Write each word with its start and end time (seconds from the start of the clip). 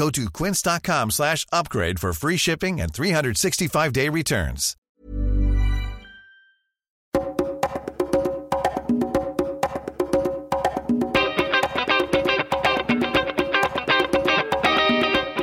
Go 0.00 0.08
to 0.08 0.30
quince.com 0.30 1.10
slash 1.10 1.44
upgrade 1.52 2.00
for 2.00 2.14
free 2.14 2.38
shipping 2.38 2.80
and 2.80 2.90
365-day 2.90 4.08
returns. 4.08 4.74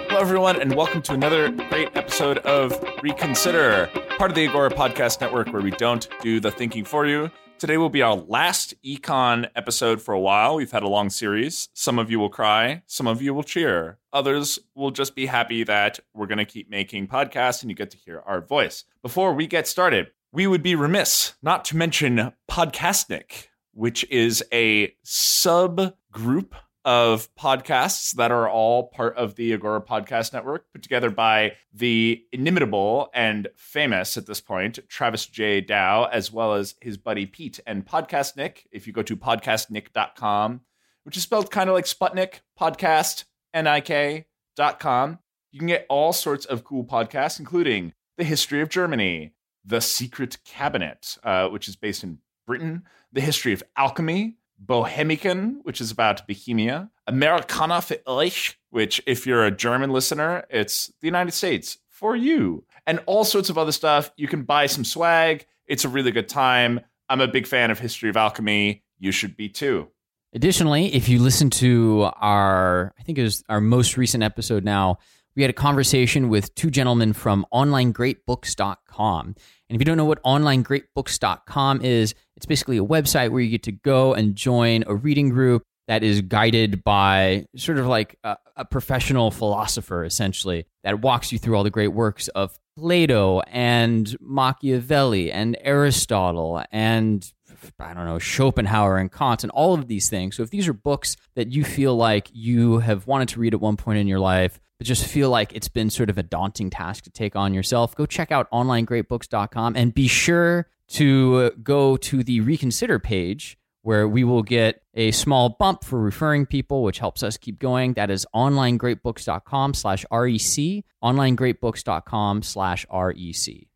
Hello, 0.08 0.20
everyone, 0.20 0.60
and 0.60 0.74
welcome 0.74 1.04
to 1.04 1.14
another 1.14 1.52
great 1.52 1.96
episode 1.96 2.40
of 2.40 2.84
Reconsider, 3.04 3.92
part 4.18 4.32
of 4.32 4.36
the 4.36 4.48
Agora 4.48 4.72
Podcast 4.72 5.22
Network, 5.22 5.54
where 5.54 5.62
we 5.62 5.70
don't 5.70 6.10
do 6.24 6.40
the 6.40 6.50
thinking 6.50 6.84
for 6.84 7.06
you. 7.06 7.30
Today 7.60 7.78
will 7.78 7.90
be 7.90 8.04
our 8.04 8.16
last 8.16 8.76
econ 8.84 9.50
episode 9.56 10.00
for 10.00 10.14
a 10.14 10.20
while. 10.20 10.58
We've 10.58 10.72
had 10.72 10.84
a 10.84 10.88
long 10.88 11.10
series. 11.10 11.70
Some 11.74 11.98
of 11.98 12.12
you 12.12 12.20
will 12.20 12.30
cry, 12.30 12.84
some 12.86 13.08
of 13.08 13.20
you 13.20 13.34
will 13.34 13.42
cheer. 13.42 13.98
Others 14.14 14.60
will 14.76 14.92
just 14.92 15.16
be 15.16 15.26
happy 15.26 15.64
that 15.64 16.00
we're 16.14 16.28
going 16.28 16.38
to 16.38 16.46
keep 16.46 16.70
making 16.70 17.08
podcasts 17.08 17.64
and 17.64 17.72
you 17.72 17.76
get 17.76 17.90
to 17.92 17.98
hear 17.98 18.22
our 18.28 18.42
voice. 18.42 18.84
Before 19.02 19.34
we 19.34 19.48
get 19.48 19.68
started, 19.68 20.12
we 20.32 20.46
would 20.46 20.62
be 20.62 20.76
remiss 20.76 21.34
not 21.42 21.66
to 21.66 21.78
mention 21.78 22.32
Podcastnik, 22.48 23.48
which 23.74 24.08
is 24.12 24.44
a 24.54 24.94
subgroup 25.04 26.52
of 26.88 27.28
podcasts 27.36 28.14
that 28.14 28.32
are 28.32 28.48
all 28.50 28.88
part 28.88 29.18
of 29.18 29.36
the 29.36 29.52
Agora 29.52 29.82
Podcast 29.82 30.32
Network, 30.32 30.72
put 30.72 30.82
together 30.82 31.10
by 31.10 31.52
the 31.74 32.24
inimitable 32.32 33.10
and 33.14 33.50
famous 33.58 34.16
at 34.16 34.26
this 34.26 34.40
point 34.40 34.80
Travis 34.88 35.26
J. 35.26 35.60
Dow, 35.60 36.06
as 36.06 36.32
well 36.32 36.54
as 36.54 36.76
his 36.80 36.98
buddy 36.98 37.26
Pete. 37.26 37.60
And 37.68 37.86
Podcastnik. 37.86 38.60
if 38.72 38.88
you 38.88 38.94
go 38.94 39.02
to 39.02 39.18
podcastnik.com, 39.18 40.62
which 41.04 41.18
is 41.18 41.24
spelled 41.24 41.52
kind 41.52 41.70
of 41.70 41.74
like 41.74 41.84
Sputnik, 41.84 42.40
podcast, 42.58 43.26
N-I-K.com, 43.54 45.20
you 45.52 45.60
can 45.60 45.68
get 45.68 45.86
all 45.90 46.14
sorts 46.14 46.46
of 46.46 46.64
cool 46.64 46.86
podcasts, 46.86 47.38
including 47.38 47.92
The 48.18 48.24
History 48.24 48.62
of 48.62 48.70
Germany, 48.70 49.34
The 49.66 49.82
Secret 49.82 50.38
Cabinet, 50.46 51.18
uh, 51.22 51.50
which 51.50 51.68
is 51.68 51.76
based 51.76 52.06
in 52.06 52.20
Britain, 52.46 52.84
The 53.12 53.20
History 53.20 53.52
of 53.52 53.62
Alchemy, 53.76 54.38
Bohemican, 54.64 55.58
which 55.64 55.82
is 55.82 55.92
about 55.92 56.28
Bohemia, 56.28 56.90
Americana 57.08 57.76
für 57.76 58.00
euch, 58.06 58.56
which, 58.70 59.02
if 59.06 59.26
you're 59.26 59.46
a 59.46 59.52
German 59.52 59.92
listener, 59.92 60.46
it's 60.50 60.92
the 61.02 61.08
United 61.08 61.32
States 61.32 61.78
for 61.88 62.16
you, 62.16 62.64
and 62.86 63.00
all 63.06 63.24
sorts 63.24 63.50
of 63.50 63.58
other 63.58 63.72
stuff. 63.72 64.12
You 64.18 64.28
can 64.28 64.44
buy 64.44 64.68
some 64.68 64.86
swag. 64.86 65.46
It's 65.66 65.86
a 65.86 65.90
really 65.90 66.12
good 66.12 66.30
time. 66.30 66.80
I'm 67.10 67.22
a 67.22 67.28
big 67.28 67.48
fan 67.48 67.72
of 67.72 67.80
History 67.80 68.10
of 68.10 68.18
Alchemy. 68.18 68.84
You 69.00 69.12
should 69.12 69.36
be 69.38 69.50
too. 69.50 69.88
Additionally, 70.34 70.94
if 70.94 71.08
you 71.08 71.20
listen 71.20 71.50
to 71.50 72.12
our, 72.18 72.94
I 73.00 73.04
think 73.04 73.18
it 73.18 73.24
was 73.24 73.44
our 73.48 73.62
most 73.62 73.98
recent 73.98 74.24
episode 74.24 74.64
now, 74.64 74.98
we 75.38 75.44
had 75.44 75.52
a 75.52 75.54
conversation 75.54 76.30
with 76.30 76.54
two 76.56 76.72
gentlemen 76.72 77.14
from 77.14 77.46
OnlineGreatBooks.com. 77.54 79.36
And 79.70 79.76
if 79.76 79.80
you 79.80 79.86
don't 79.86 79.96
know 79.96 80.04
what 80.04 80.22
OnlineGreatBooks.com 80.24 81.82
is, 81.84 82.16
it's 82.36 82.48
basically 82.48 82.80
a 82.80 82.84
website 82.84 83.30
where 83.30 83.42
you 83.42 83.52
get 83.52 83.62
to 83.64 83.72
go 83.72 84.16
and 84.16 84.36
join 84.36 84.84
a 84.88 84.96
reading 84.96 85.30
group 85.30 85.62
that 85.88 86.04
is 86.04 86.22
guided 86.22 86.84
by 86.84 87.46
sort 87.56 87.78
of 87.78 87.86
like 87.86 88.18
a, 88.24 88.36
a 88.56 88.66
professional 88.66 89.30
philosopher, 89.30 90.04
essentially, 90.04 90.66
that 90.84 91.02
walks 91.02 91.32
you 91.32 91.38
through 91.38 91.56
all 91.56 91.64
the 91.64 91.70
great 91.70 91.90
works 91.90 92.30
of 92.30 92.58
Plato 92.76 93.42
and 93.42 94.18
Machiavelli 94.20 95.32
and 95.32 95.56
Aristotle 95.62 96.64
and 96.72 97.32
I 97.80 97.94
don't 97.94 98.06
know, 98.06 98.20
Schopenhauer 98.20 98.98
and 98.98 99.12
Kant 99.12 99.44
and 99.44 99.52
all 99.52 99.74
of 99.76 99.88
these 99.88 100.10
things. 100.10 100.36
So 100.36 100.44
if 100.44 100.50
these 100.50 100.68
are 100.68 100.74
books 100.74 101.16
that 101.36 101.52
you 101.52 101.64
feel 101.64 101.96
like 101.96 102.30
you 102.34 102.80
have 102.80 103.08
wanted 103.08 103.30
to 103.30 103.40
read 103.40 103.54
at 103.54 103.62
one 103.62 103.78
point 103.78 104.00
in 104.00 104.08
your 104.08 104.20
life, 104.20 104.60
but 104.78 104.88
just 104.88 105.06
feel 105.06 105.30
like 105.30 105.54
it's 105.54 105.68
been 105.68 105.90
sort 105.90 106.10
of 106.10 106.18
a 106.18 106.24
daunting 106.24 106.70
task 106.70 107.04
to 107.06 107.10
take 107.10 107.36
on 107.36 107.54
yourself, 107.54 107.96
go 107.96 108.06
check 108.06 108.32
out 108.32 108.50
onlinegreatbooks.com 108.52 109.76
and 109.76 109.94
be 109.94 110.08
sure 110.08 110.68
to 110.90 111.36
uh, 111.38 111.50
go 111.64 111.98
to 111.98 112.24
the 112.24 112.40
reconsider 112.42 113.00
page 113.00 113.58
where 113.82 114.08
we 114.08 114.24
will 114.24 114.44
get 114.44 114.82
a 114.96 115.12
small 115.12 115.56
bump 115.58 115.84
for 115.84 116.00
referring 116.00 116.46
people, 116.46 116.84
which 116.84 117.00
helps 117.00 117.24
us 117.24 117.38
keep 117.38 117.58
going. 117.58 117.94
That 117.94 118.10
is 118.10 118.26
onlinegreatbooks.com 118.36 119.74
slash 119.76 120.06
REC, 120.12 120.84
onlinegreatbooks.com 121.02 122.42
slash 122.44 122.86
REC. 122.92 123.68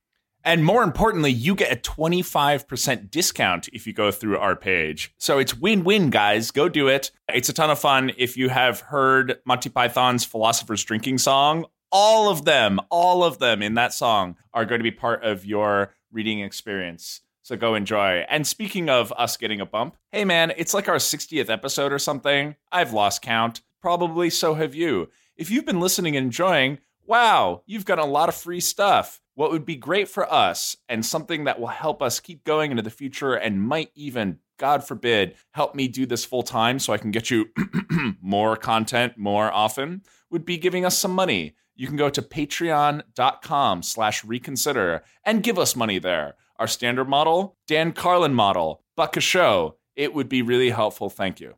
And 0.43 0.65
more 0.65 0.83
importantly, 0.83 1.31
you 1.31 1.55
get 1.55 1.71
a 1.71 1.75
25% 1.75 3.11
discount 3.11 3.69
if 3.73 3.85
you 3.85 3.93
go 3.93 4.11
through 4.11 4.37
our 4.37 4.55
page. 4.55 5.13
So 5.17 5.37
it's 5.37 5.55
win 5.55 5.83
win, 5.83 6.09
guys. 6.09 6.51
Go 6.51 6.69
do 6.69 6.87
it. 6.87 7.11
It's 7.29 7.49
a 7.49 7.53
ton 7.53 7.69
of 7.69 7.79
fun. 7.79 8.11
If 8.17 8.37
you 8.37 8.49
have 8.49 8.79
heard 8.79 9.39
Monty 9.45 9.69
Python's 9.69 10.25
Philosopher's 10.25 10.83
Drinking 10.83 11.19
Song, 11.19 11.65
all 11.91 12.29
of 12.29 12.45
them, 12.45 12.79
all 12.89 13.23
of 13.23 13.39
them 13.39 13.61
in 13.61 13.75
that 13.75 13.93
song 13.93 14.35
are 14.53 14.65
going 14.65 14.79
to 14.79 14.83
be 14.83 14.91
part 14.91 15.23
of 15.23 15.45
your 15.45 15.93
reading 16.11 16.39
experience. 16.39 17.21
So 17.43 17.55
go 17.55 17.75
enjoy. 17.75 18.25
And 18.29 18.45
speaking 18.45 18.89
of 18.89 19.11
us 19.17 19.37
getting 19.37 19.61
a 19.61 19.65
bump, 19.65 19.97
hey 20.11 20.25
man, 20.25 20.53
it's 20.57 20.73
like 20.73 20.87
our 20.87 20.97
60th 20.97 21.49
episode 21.49 21.91
or 21.91 21.99
something. 21.99 22.55
I've 22.71 22.93
lost 22.93 23.21
count. 23.21 23.61
Probably 23.81 24.29
so 24.29 24.53
have 24.53 24.75
you. 24.75 25.09
If 25.35 25.49
you've 25.49 25.65
been 25.65 25.79
listening 25.79 26.15
and 26.15 26.25
enjoying, 26.25 26.79
wow, 27.05 27.63
you've 27.65 27.85
got 27.85 27.99
a 27.99 28.05
lot 28.05 28.29
of 28.29 28.35
free 28.35 28.59
stuff. 28.59 29.20
What 29.35 29.51
would 29.51 29.65
be 29.65 29.75
great 29.75 30.09
for 30.09 30.31
us 30.31 30.75
and 30.89 31.05
something 31.05 31.45
that 31.45 31.59
will 31.59 31.67
help 31.67 32.01
us 32.01 32.19
keep 32.19 32.43
going 32.43 32.71
into 32.71 32.83
the 32.83 32.89
future 32.89 33.33
and 33.33 33.61
might 33.61 33.91
even, 33.95 34.39
God 34.57 34.83
forbid, 34.83 35.35
help 35.51 35.73
me 35.73 35.87
do 35.87 36.05
this 36.05 36.25
full 36.25 36.43
time 36.43 36.79
so 36.79 36.91
I 36.91 36.97
can 36.97 37.11
get 37.11 37.31
you 37.31 37.47
more 38.21 38.57
content 38.57 39.17
more 39.17 39.51
often 39.51 40.01
would 40.29 40.45
be 40.45 40.57
giving 40.57 40.85
us 40.85 40.97
some 40.97 41.11
money. 41.11 41.55
You 41.75 41.87
can 41.87 41.95
go 41.95 42.09
to 42.09 42.21
patreon.com 42.21 43.83
slash 43.83 44.23
reconsider 44.23 45.03
and 45.25 45.43
give 45.43 45.57
us 45.57 45.75
money 45.75 45.99
there. 45.99 46.35
Our 46.59 46.67
standard 46.67 47.09
model, 47.09 47.57
Dan 47.67 47.91
Carlin 47.93 48.33
model, 48.33 48.83
buck 48.95 49.17
a 49.17 49.21
show. 49.21 49.77
It 49.95 50.13
would 50.13 50.29
be 50.29 50.41
really 50.41 50.69
helpful. 50.69 51.09
Thank 51.09 51.39
you. 51.39 51.55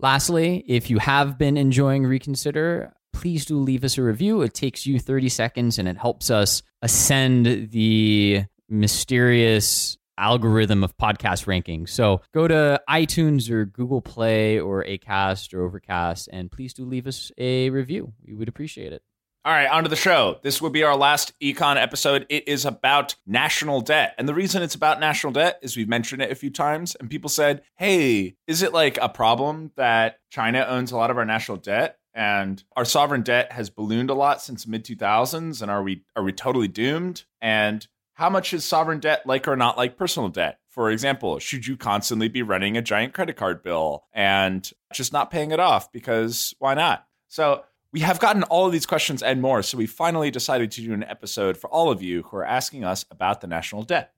Lastly, 0.00 0.64
if 0.66 0.88
you 0.88 0.98
have 0.98 1.36
been 1.36 1.56
enjoying 1.56 2.06
Reconsider, 2.06 2.94
please 3.12 3.44
do 3.44 3.58
leave 3.58 3.84
us 3.84 3.98
a 3.98 4.02
review. 4.02 4.42
It 4.42 4.54
takes 4.54 4.86
you 4.86 4.98
30 4.98 5.28
seconds 5.28 5.78
and 5.78 5.88
it 5.88 5.96
helps 5.96 6.30
us 6.30 6.62
ascend 6.82 7.70
the 7.70 8.44
mysterious 8.68 9.98
algorithm 10.16 10.84
of 10.84 10.96
podcast 10.98 11.46
ranking. 11.46 11.86
So 11.86 12.20
go 12.34 12.46
to 12.46 12.80
iTunes 12.88 13.50
or 13.50 13.64
Google 13.64 14.02
Play 14.02 14.60
or 14.60 14.84
Acast 14.84 15.54
or 15.54 15.62
Overcast 15.62 16.28
and 16.32 16.50
please 16.50 16.74
do 16.74 16.84
leave 16.84 17.06
us 17.06 17.32
a 17.38 17.70
review. 17.70 18.12
We 18.24 18.34
would 18.34 18.48
appreciate 18.48 18.92
it. 18.92 19.02
All 19.42 19.52
right, 19.54 19.70
on 19.70 19.84
to 19.84 19.88
the 19.88 19.96
show. 19.96 20.38
This 20.42 20.60
will 20.60 20.68
be 20.68 20.82
our 20.82 20.94
last 20.94 21.32
econ 21.40 21.80
episode. 21.80 22.26
It 22.28 22.46
is 22.46 22.66
about 22.66 23.14
national 23.26 23.80
debt. 23.80 24.14
And 24.18 24.28
the 24.28 24.34
reason 24.34 24.62
it's 24.62 24.74
about 24.74 25.00
national 25.00 25.32
debt 25.32 25.58
is 25.62 25.78
we've 25.78 25.88
mentioned 25.88 26.20
it 26.20 26.30
a 26.30 26.34
few 26.34 26.50
times, 26.50 26.94
and 26.94 27.08
people 27.08 27.30
said, 27.30 27.62
hey, 27.76 28.36
is 28.46 28.60
it 28.60 28.74
like 28.74 28.98
a 29.00 29.08
problem 29.08 29.72
that 29.76 30.18
China 30.28 30.66
owns 30.68 30.92
a 30.92 30.96
lot 30.98 31.10
of 31.10 31.16
our 31.16 31.24
national 31.24 31.56
debt? 31.56 31.96
And 32.20 32.62
our 32.76 32.84
sovereign 32.84 33.22
debt 33.22 33.50
has 33.52 33.70
ballooned 33.70 34.10
a 34.10 34.14
lot 34.14 34.42
since 34.42 34.66
mid 34.66 34.84
2000s 34.84 35.62
and 35.62 35.70
are 35.70 35.82
we 35.82 36.04
are 36.14 36.22
we 36.22 36.32
totally 36.32 36.68
doomed? 36.68 37.24
And 37.40 37.86
how 38.12 38.28
much 38.28 38.52
is 38.52 38.62
sovereign 38.62 39.00
debt 39.00 39.22
like 39.24 39.48
or 39.48 39.56
not 39.56 39.78
like 39.78 39.96
personal 39.96 40.28
debt? 40.28 40.58
For 40.68 40.90
example 40.90 41.38
should 41.38 41.66
you 41.66 41.78
constantly 41.78 42.28
be 42.28 42.42
running 42.42 42.76
a 42.76 42.82
giant 42.82 43.14
credit 43.14 43.36
card 43.36 43.62
bill 43.62 44.04
and 44.12 44.70
just 44.92 45.14
not 45.14 45.30
paying 45.30 45.50
it 45.50 45.60
off 45.60 45.90
because 45.92 46.54
why 46.58 46.74
not? 46.74 47.06
So 47.28 47.64
We 47.92 48.00
have 48.00 48.20
gotten 48.20 48.42
all 48.44 48.66
of 48.66 48.72
these 48.72 48.86
questions 48.86 49.22
and 49.22 49.40
more, 49.42 49.62
so 49.62 49.76
we 49.78 49.86
finally 49.86 50.30
decided 50.30 50.70
to 50.72 50.82
do 50.82 50.92
an 50.92 51.02
episode 51.02 51.56
for 51.56 51.68
all 51.70 51.90
of 51.90 52.02
you 52.02 52.22
who 52.22 52.36
are 52.36 52.44
asking 52.44 52.84
us 52.84 53.04
about 53.10 53.40
the 53.40 53.48
national 53.48 53.82
debt. 53.82 54.12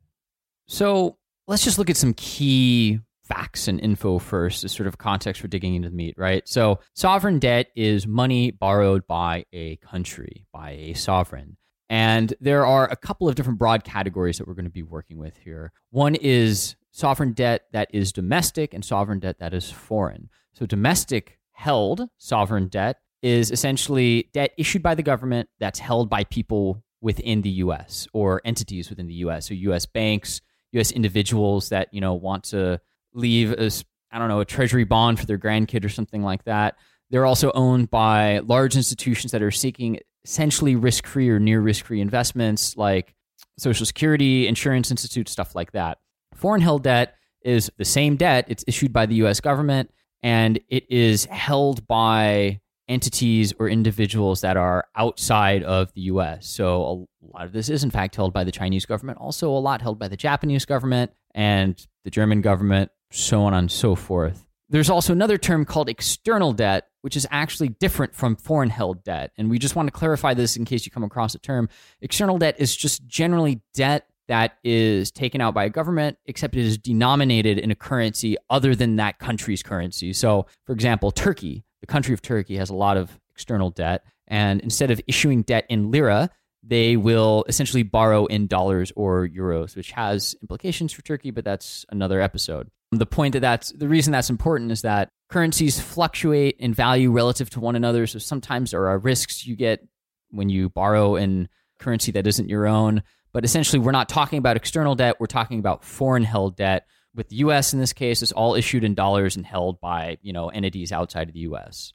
So 0.67 1.17
let's 1.47 1.65
just 1.65 1.79
look 1.79 1.89
at 1.89 1.97
some 1.97 2.15
key 2.15 3.01
facts 3.25 3.69
and 3.69 3.81
info 3.81 4.19
first 4.19 4.65
as 4.65 4.73
sort 4.73 4.87
of 4.87 4.99
context 4.99 5.41
for 5.41 5.49
digging 5.49 5.75
into 5.75 5.89
the 5.89 5.95
meat, 5.95 6.15
right? 6.17 6.47
So, 6.49 6.81
sovereign 6.95 7.39
debt 7.39 7.69
is 7.77 8.07
money 8.07 8.51
borrowed 8.51 9.07
by 9.07 9.45
a 9.53 9.77
country, 9.77 10.47
by 10.53 10.71
a 10.73 10.95
sovereign. 10.95 11.57
And 11.89 12.35
there 12.41 12.65
are 12.65 12.91
a 12.91 12.97
couple 12.97 13.29
of 13.29 13.35
different 13.35 13.59
broad 13.59 13.85
categories 13.85 14.39
that 14.39 14.49
we're 14.49 14.55
going 14.55 14.65
to 14.65 14.71
be 14.71 14.83
working 14.83 15.19
with 15.19 15.37
here. 15.39 15.73
One 15.91 16.15
is 16.15 16.75
sovereign 16.91 17.33
debt 17.33 17.67
that 17.73 17.91
is 17.93 18.13
domestic 18.13 18.73
and 18.73 18.85
sovereign 18.85 19.19
debt 19.19 19.39
that 19.41 19.55
is 19.55 19.71
foreign. 19.71 20.29
So, 20.53 20.67
domestic 20.67 21.39
held 21.53 22.09
sovereign 22.19 22.69
debt 22.69 22.99
is 23.23 23.51
essentially 23.51 24.29
debt 24.33 24.53
issued 24.59 24.83
by 24.83 24.95
the 24.95 25.03
government 25.03 25.49
that's 25.61 25.79
held 25.79 26.11
by 26.11 26.25
people 26.25 26.83
within 27.01 27.43
the 27.43 27.51
US 27.51 28.09
or 28.13 28.41
entities 28.45 28.91
within 28.91 29.07
the 29.07 29.15
US. 29.15 29.47
So, 29.47 29.55
US 29.55 29.87
banks, 29.87 30.41
US 30.73 30.91
individuals 30.91 31.69
that, 31.69 31.89
you 31.93 32.01
know, 32.01 32.15
want 32.15 32.45
to 32.45 32.81
leave 33.15 33.53
as 33.53 33.85
I 34.11 34.19
don't 34.19 34.29
know 34.29 34.41
a 34.41 34.45
treasury 34.45 34.85
bond 34.85 35.19
for 35.19 35.27
their 35.27 35.39
grandkid 35.39 35.85
or 35.85 35.89
something 35.89 36.23
like 36.23 36.45
that. 36.45 36.77
They're 37.11 37.27
also 37.27 37.51
owned 37.53 37.91
by 37.91 38.39
large 38.41 38.77
institutions 38.77 39.33
that 39.33 39.43
are 39.43 39.51
seeking 39.51 40.01
essentially 40.25 40.77
risk-free 40.77 41.29
or 41.31 41.39
near 41.39 41.61
risk-free 41.61 42.01
investments 42.01 42.77
like 42.77 43.15
Social 43.59 43.85
Security, 43.85 44.47
insurance 44.47 44.91
institutes, 44.91 45.33
stuff 45.33 45.55
like 45.55 45.73
that. 45.73 45.99
Foreign 46.35 46.61
held 46.61 46.85
debt 46.85 47.15
is 47.43 47.71
the 47.77 47.85
same 47.85 48.17
debt. 48.17 48.47
It's 48.49 48.65
issued 48.67 48.93
by 48.93 49.07
the 49.07 49.17
US 49.17 49.41
government 49.41 49.91
and 50.23 50.61
it 50.69 50.91
is 50.91 51.25
held 51.27 51.87
by 51.87 52.61
entities 52.89 53.53
or 53.59 53.69
individuals 53.69 54.41
that 54.43 54.57
are 54.57 54.87
outside 54.97 55.63
of 55.63 55.93
the 55.95 56.03
US. 56.03 56.47
So 56.49 57.07
a 57.23 57.27
lot 57.37 57.47
of 57.47 57.53
this 57.53 57.69
is 57.69 57.85
in 57.85 57.91
fact 57.91 58.17
held 58.17 58.33
by 58.33 58.45
the 58.45 58.53
Chinese 58.53 58.87
government, 58.87 59.19
also 59.19 59.51
a 59.51 59.59
lot 59.59 59.83
held 59.83 59.99
by 59.99 60.09
the 60.09 60.17
Japanese 60.17 60.65
government 60.65 61.13
and 61.35 61.85
the 62.05 62.11
German 62.11 62.41
government, 62.41 62.91
so 63.13 63.43
on 63.43 63.55
and 63.55 63.71
so 63.71 63.95
forth. 63.95 64.45
There's 64.69 64.91
also 64.91 65.13
another 65.13 65.37
term 65.37 65.67
called 65.67 65.89
external 65.89 66.53
debt, 66.53 66.89
which 67.03 67.17
is 67.17 67.27
actually 67.31 67.69
different 67.69 68.15
from 68.15 68.37
foreign 68.37 68.71
held 68.71 69.05
debt. 69.05 69.33
And 69.37 69.51
we 69.51 69.59
just 69.59 69.77
want 69.77 69.89
to 69.89 69.93
clarify 69.93 70.33
this 70.33 70.57
in 70.57 70.65
case 70.65 70.87
you 70.87 70.93
come 70.93 71.05
across 71.05 71.35
a 71.35 71.39
term. 71.39 71.69
External 72.01 72.39
debt 72.39 72.57
is 72.59 72.75
just 72.75 73.07
generally 73.07 73.61
debt 73.75 74.07
that 74.29 74.53
is 74.65 75.11
taken 75.11 75.43
out 75.43 75.53
by 75.53 75.65
a 75.65 75.69
government, 75.69 76.17
except 76.25 76.57
it 76.57 76.65
is 76.65 76.79
denominated 76.79 77.59
in 77.59 77.71
a 77.71 77.75
currency 77.75 78.37
other 78.49 78.75
than 78.75 78.97
that 78.97 79.19
country's 79.19 79.63
currency. 79.63 80.15
So, 80.15 80.47
for 80.65 80.73
example, 80.73 81.11
Turkey, 81.11 81.65
the 81.81 81.87
country 81.87 82.15
of 82.15 82.23
Turkey, 82.23 82.57
has 82.57 82.71
a 82.71 82.75
lot 82.75 82.97
of 82.97 83.19
external 83.31 83.69
debt. 83.69 84.05
And 84.27 84.61
instead 84.63 84.91
of 84.91 85.03
issuing 85.07 85.43
debt 85.43 85.67
in 85.69 85.91
lira, 85.91 86.31
they 86.63 86.97
will 86.97 87.45
essentially 87.49 87.83
borrow 87.83 88.25
in 88.27 88.47
dollars 88.47 88.93
or 88.97 89.29
euros, 89.29 89.77
which 89.77 89.91
has 89.91 90.35
implications 90.41 90.93
for 90.93 91.03
Turkey, 91.03 91.31
but 91.31 91.45
that's 91.45 91.85
another 91.91 92.21
episode. 92.21 92.71
The 92.93 93.07
point 93.07 93.33
that 93.33 93.41
that's 93.41 93.73
the 93.73 93.89
reason 93.89 94.13
that's 94.13 94.29
important 94.29 94.71
is 94.71 94.83
that 94.83 95.09
currencies 95.31 95.81
fluctuate 95.81 96.57
in 96.59 96.75
value 96.75 97.11
relative 97.11 97.49
to 97.51 97.61
one 97.61 97.75
another. 97.75 98.07
So 98.07 98.19
sometimes 98.19 98.73
there 98.73 98.87
are 98.87 98.99
risks 98.99 99.47
you 99.47 99.57
get 99.57 99.87
when 100.31 100.51
you 100.51 100.69
borrow 100.69 101.17
in 101.17 101.49
currency 101.79 102.13
that 102.13 102.27
isn't 102.27 102.51
your 102.51 102.67
own. 102.67 103.03
But 103.33 103.47
essentially, 103.47 103.79
we're 103.81 103.93
not 103.93 104.11
talking 104.11 104.39
about 104.39 104.57
external 104.57 104.95
debt, 104.95 105.17
we're 105.19 105.27
talking 105.27 105.59
about 105.59 105.85
foreign 105.85 106.23
held 106.23 106.57
debt. 106.57 106.87
With 107.15 107.31
the 107.31 107.37
US 107.37 107.73
in 107.73 107.81
this 107.81 107.95
case, 107.95 108.23
it's 108.23 108.33
all 108.33 108.55
issued 108.55 108.85
in 108.85 108.95
dollars 108.95 109.37
and 109.37 109.47
held 109.47 109.81
by, 109.81 110.19
you 110.21 110.35
know, 110.35 110.49
entities 110.51 110.93
outside 110.93 111.29
of 111.29 111.35
the 111.35 111.41
US. 111.41 111.95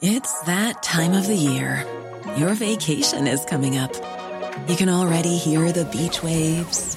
It's 0.00 0.40
that 0.42 0.82
time 0.82 1.12
of 1.12 1.26
the 1.26 1.36
year. 1.36 1.86
Your 2.36 2.54
vacation 2.54 3.26
is 3.26 3.44
coming 3.44 3.76
up. 3.76 3.94
You 4.68 4.76
can 4.76 4.88
already 4.88 5.36
hear 5.36 5.72
the 5.72 5.84
beach 5.86 6.22
waves, 6.22 6.96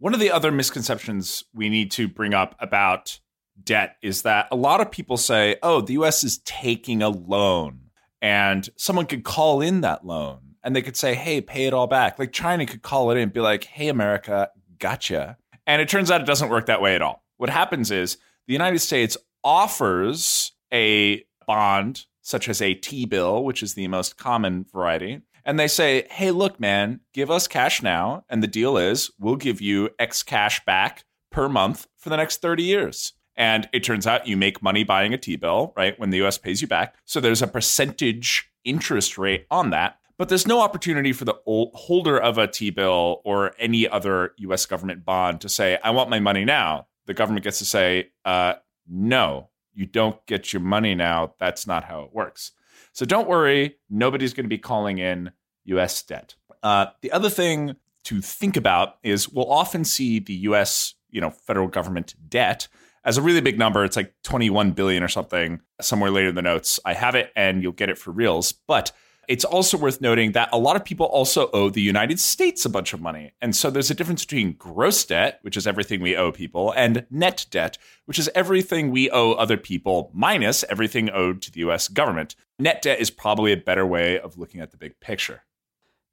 One 0.00 0.14
of 0.14 0.20
the 0.20 0.30
other 0.30 0.50
misconceptions 0.50 1.44
we 1.52 1.68
need 1.68 1.90
to 1.92 2.08
bring 2.08 2.32
up 2.32 2.56
about 2.58 3.20
debt 3.62 3.96
is 4.00 4.22
that 4.22 4.48
a 4.50 4.56
lot 4.56 4.80
of 4.80 4.90
people 4.90 5.18
say, 5.18 5.56
oh, 5.62 5.82
the 5.82 5.92
US 5.92 6.24
is 6.24 6.38
taking 6.38 7.02
a 7.02 7.10
loan, 7.10 7.90
and 8.22 8.66
someone 8.76 9.04
could 9.04 9.24
call 9.24 9.60
in 9.60 9.82
that 9.82 10.06
loan 10.06 10.38
and 10.62 10.74
they 10.74 10.80
could 10.80 10.96
say, 10.96 11.14
hey, 11.14 11.42
pay 11.42 11.66
it 11.66 11.74
all 11.74 11.86
back. 11.86 12.18
Like 12.18 12.32
China 12.32 12.64
could 12.64 12.80
call 12.80 13.10
it 13.10 13.16
in 13.16 13.24
and 13.24 13.32
be 13.32 13.40
like, 13.40 13.64
hey, 13.64 13.88
America, 13.88 14.48
gotcha. 14.78 15.36
And 15.66 15.82
it 15.82 15.88
turns 15.90 16.10
out 16.10 16.22
it 16.22 16.26
doesn't 16.26 16.48
work 16.48 16.64
that 16.66 16.80
way 16.80 16.94
at 16.94 17.02
all. 17.02 17.22
What 17.36 17.50
happens 17.50 17.90
is 17.90 18.16
the 18.46 18.54
United 18.54 18.78
States 18.78 19.18
offers 19.44 20.52
a 20.72 21.24
bond, 21.46 22.06
such 22.22 22.48
as 22.48 22.62
a 22.62 22.72
T 22.72 23.04
bill, 23.04 23.44
which 23.44 23.62
is 23.62 23.74
the 23.74 23.88
most 23.88 24.16
common 24.16 24.64
variety. 24.72 25.20
And 25.44 25.58
they 25.58 25.68
say, 25.68 26.06
hey, 26.10 26.30
look, 26.30 26.60
man, 26.60 27.00
give 27.12 27.30
us 27.30 27.48
cash 27.48 27.82
now. 27.82 28.24
And 28.28 28.42
the 28.42 28.48
deal 28.48 28.76
is 28.76 29.10
we'll 29.18 29.36
give 29.36 29.60
you 29.60 29.90
X 29.98 30.22
cash 30.22 30.64
back 30.64 31.04
per 31.30 31.48
month 31.48 31.86
for 31.96 32.10
the 32.10 32.16
next 32.16 32.40
30 32.40 32.62
years. 32.62 33.12
And 33.36 33.68
it 33.72 33.84
turns 33.84 34.06
out 34.06 34.26
you 34.26 34.36
make 34.36 34.62
money 34.62 34.84
buying 34.84 35.14
a 35.14 35.18
T 35.18 35.36
bill, 35.36 35.72
right? 35.76 35.98
When 35.98 36.10
the 36.10 36.24
US 36.24 36.38
pays 36.38 36.60
you 36.60 36.68
back. 36.68 36.94
So 37.04 37.20
there's 37.20 37.42
a 37.42 37.46
percentage 37.46 38.50
interest 38.64 39.16
rate 39.16 39.46
on 39.50 39.70
that 39.70 40.00
but 40.20 40.28
there's 40.28 40.46
no 40.46 40.60
opportunity 40.60 41.14
for 41.14 41.24
the 41.24 41.36
holder 41.46 42.20
of 42.20 42.36
a 42.36 42.46
T 42.46 42.68
bill 42.68 43.22
or 43.24 43.54
any 43.58 43.88
other 43.88 44.34
US 44.36 44.66
government 44.66 45.02
bond 45.02 45.40
to 45.40 45.48
say, 45.48 45.78
I 45.82 45.92
want 45.92 46.10
my 46.10 46.20
money 46.20 46.44
now. 46.44 46.88
The 47.06 47.14
government 47.14 47.42
gets 47.42 47.58
to 47.60 47.64
say, 47.64 48.10
uh, 48.26 48.56
no, 48.86 49.48
you 49.72 49.86
don't 49.86 50.18
get 50.26 50.52
your 50.52 50.60
money 50.60 50.94
now. 50.94 51.32
That's 51.38 51.66
not 51.66 51.84
how 51.84 52.02
it 52.02 52.12
works. 52.12 52.52
So 52.92 53.04
don't 53.04 53.28
worry, 53.28 53.76
nobody's 53.88 54.34
going 54.34 54.44
to 54.44 54.48
be 54.50 54.58
calling 54.58 54.98
in 54.98 55.32
US 55.64 56.02
debt. 56.02 56.34
Uh, 56.62 56.86
the 57.02 57.12
other 57.12 57.30
thing 57.30 57.76
to 58.04 58.20
think 58.20 58.56
about 58.56 58.96
is 59.02 59.28
we'll 59.28 59.50
often 59.50 59.84
see 59.84 60.18
the 60.18 60.34
US, 60.34 60.94
you 61.10 61.20
know, 61.20 61.30
federal 61.30 61.68
government 61.68 62.14
debt 62.28 62.68
as 63.04 63.16
a 63.16 63.22
really 63.22 63.40
big 63.40 63.58
number. 63.58 63.84
It's 63.84 63.96
like 63.96 64.14
21 64.24 64.72
billion 64.72 65.02
or 65.02 65.08
something 65.08 65.60
somewhere 65.80 66.10
later 66.10 66.28
in 66.28 66.34
the 66.34 66.42
notes. 66.42 66.80
I 66.84 66.94
have 66.94 67.14
it 67.14 67.32
and 67.36 67.62
you'll 67.62 67.72
get 67.72 67.90
it 67.90 67.98
for 67.98 68.10
reals. 68.10 68.52
But 68.52 68.92
it's 69.30 69.44
also 69.44 69.78
worth 69.78 70.00
noting 70.00 70.32
that 70.32 70.48
a 70.52 70.58
lot 70.58 70.74
of 70.74 70.84
people 70.84 71.06
also 71.06 71.50
owe 71.52 71.70
the 71.70 71.80
United 71.80 72.18
States 72.18 72.64
a 72.64 72.68
bunch 72.68 72.92
of 72.92 73.00
money. 73.00 73.30
And 73.40 73.54
so 73.54 73.70
there's 73.70 73.88
a 73.88 73.94
difference 73.94 74.24
between 74.24 74.54
gross 74.54 75.04
debt, 75.04 75.38
which 75.42 75.56
is 75.56 75.68
everything 75.68 76.00
we 76.00 76.16
owe 76.16 76.32
people, 76.32 76.72
and 76.76 77.06
net 77.10 77.46
debt, 77.48 77.78
which 78.06 78.18
is 78.18 78.28
everything 78.34 78.90
we 78.90 79.08
owe 79.08 79.34
other 79.34 79.56
people 79.56 80.10
minus 80.12 80.64
everything 80.64 81.10
owed 81.10 81.42
to 81.42 81.52
the 81.52 81.60
US 81.60 81.86
government. 81.86 82.34
Net 82.58 82.82
debt 82.82 82.98
is 82.98 83.08
probably 83.08 83.52
a 83.52 83.56
better 83.56 83.86
way 83.86 84.18
of 84.18 84.36
looking 84.36 84.60
at 84.60 84.72
the 84.72 84.76
big 84.76 84.98
picture. 84.98 85.42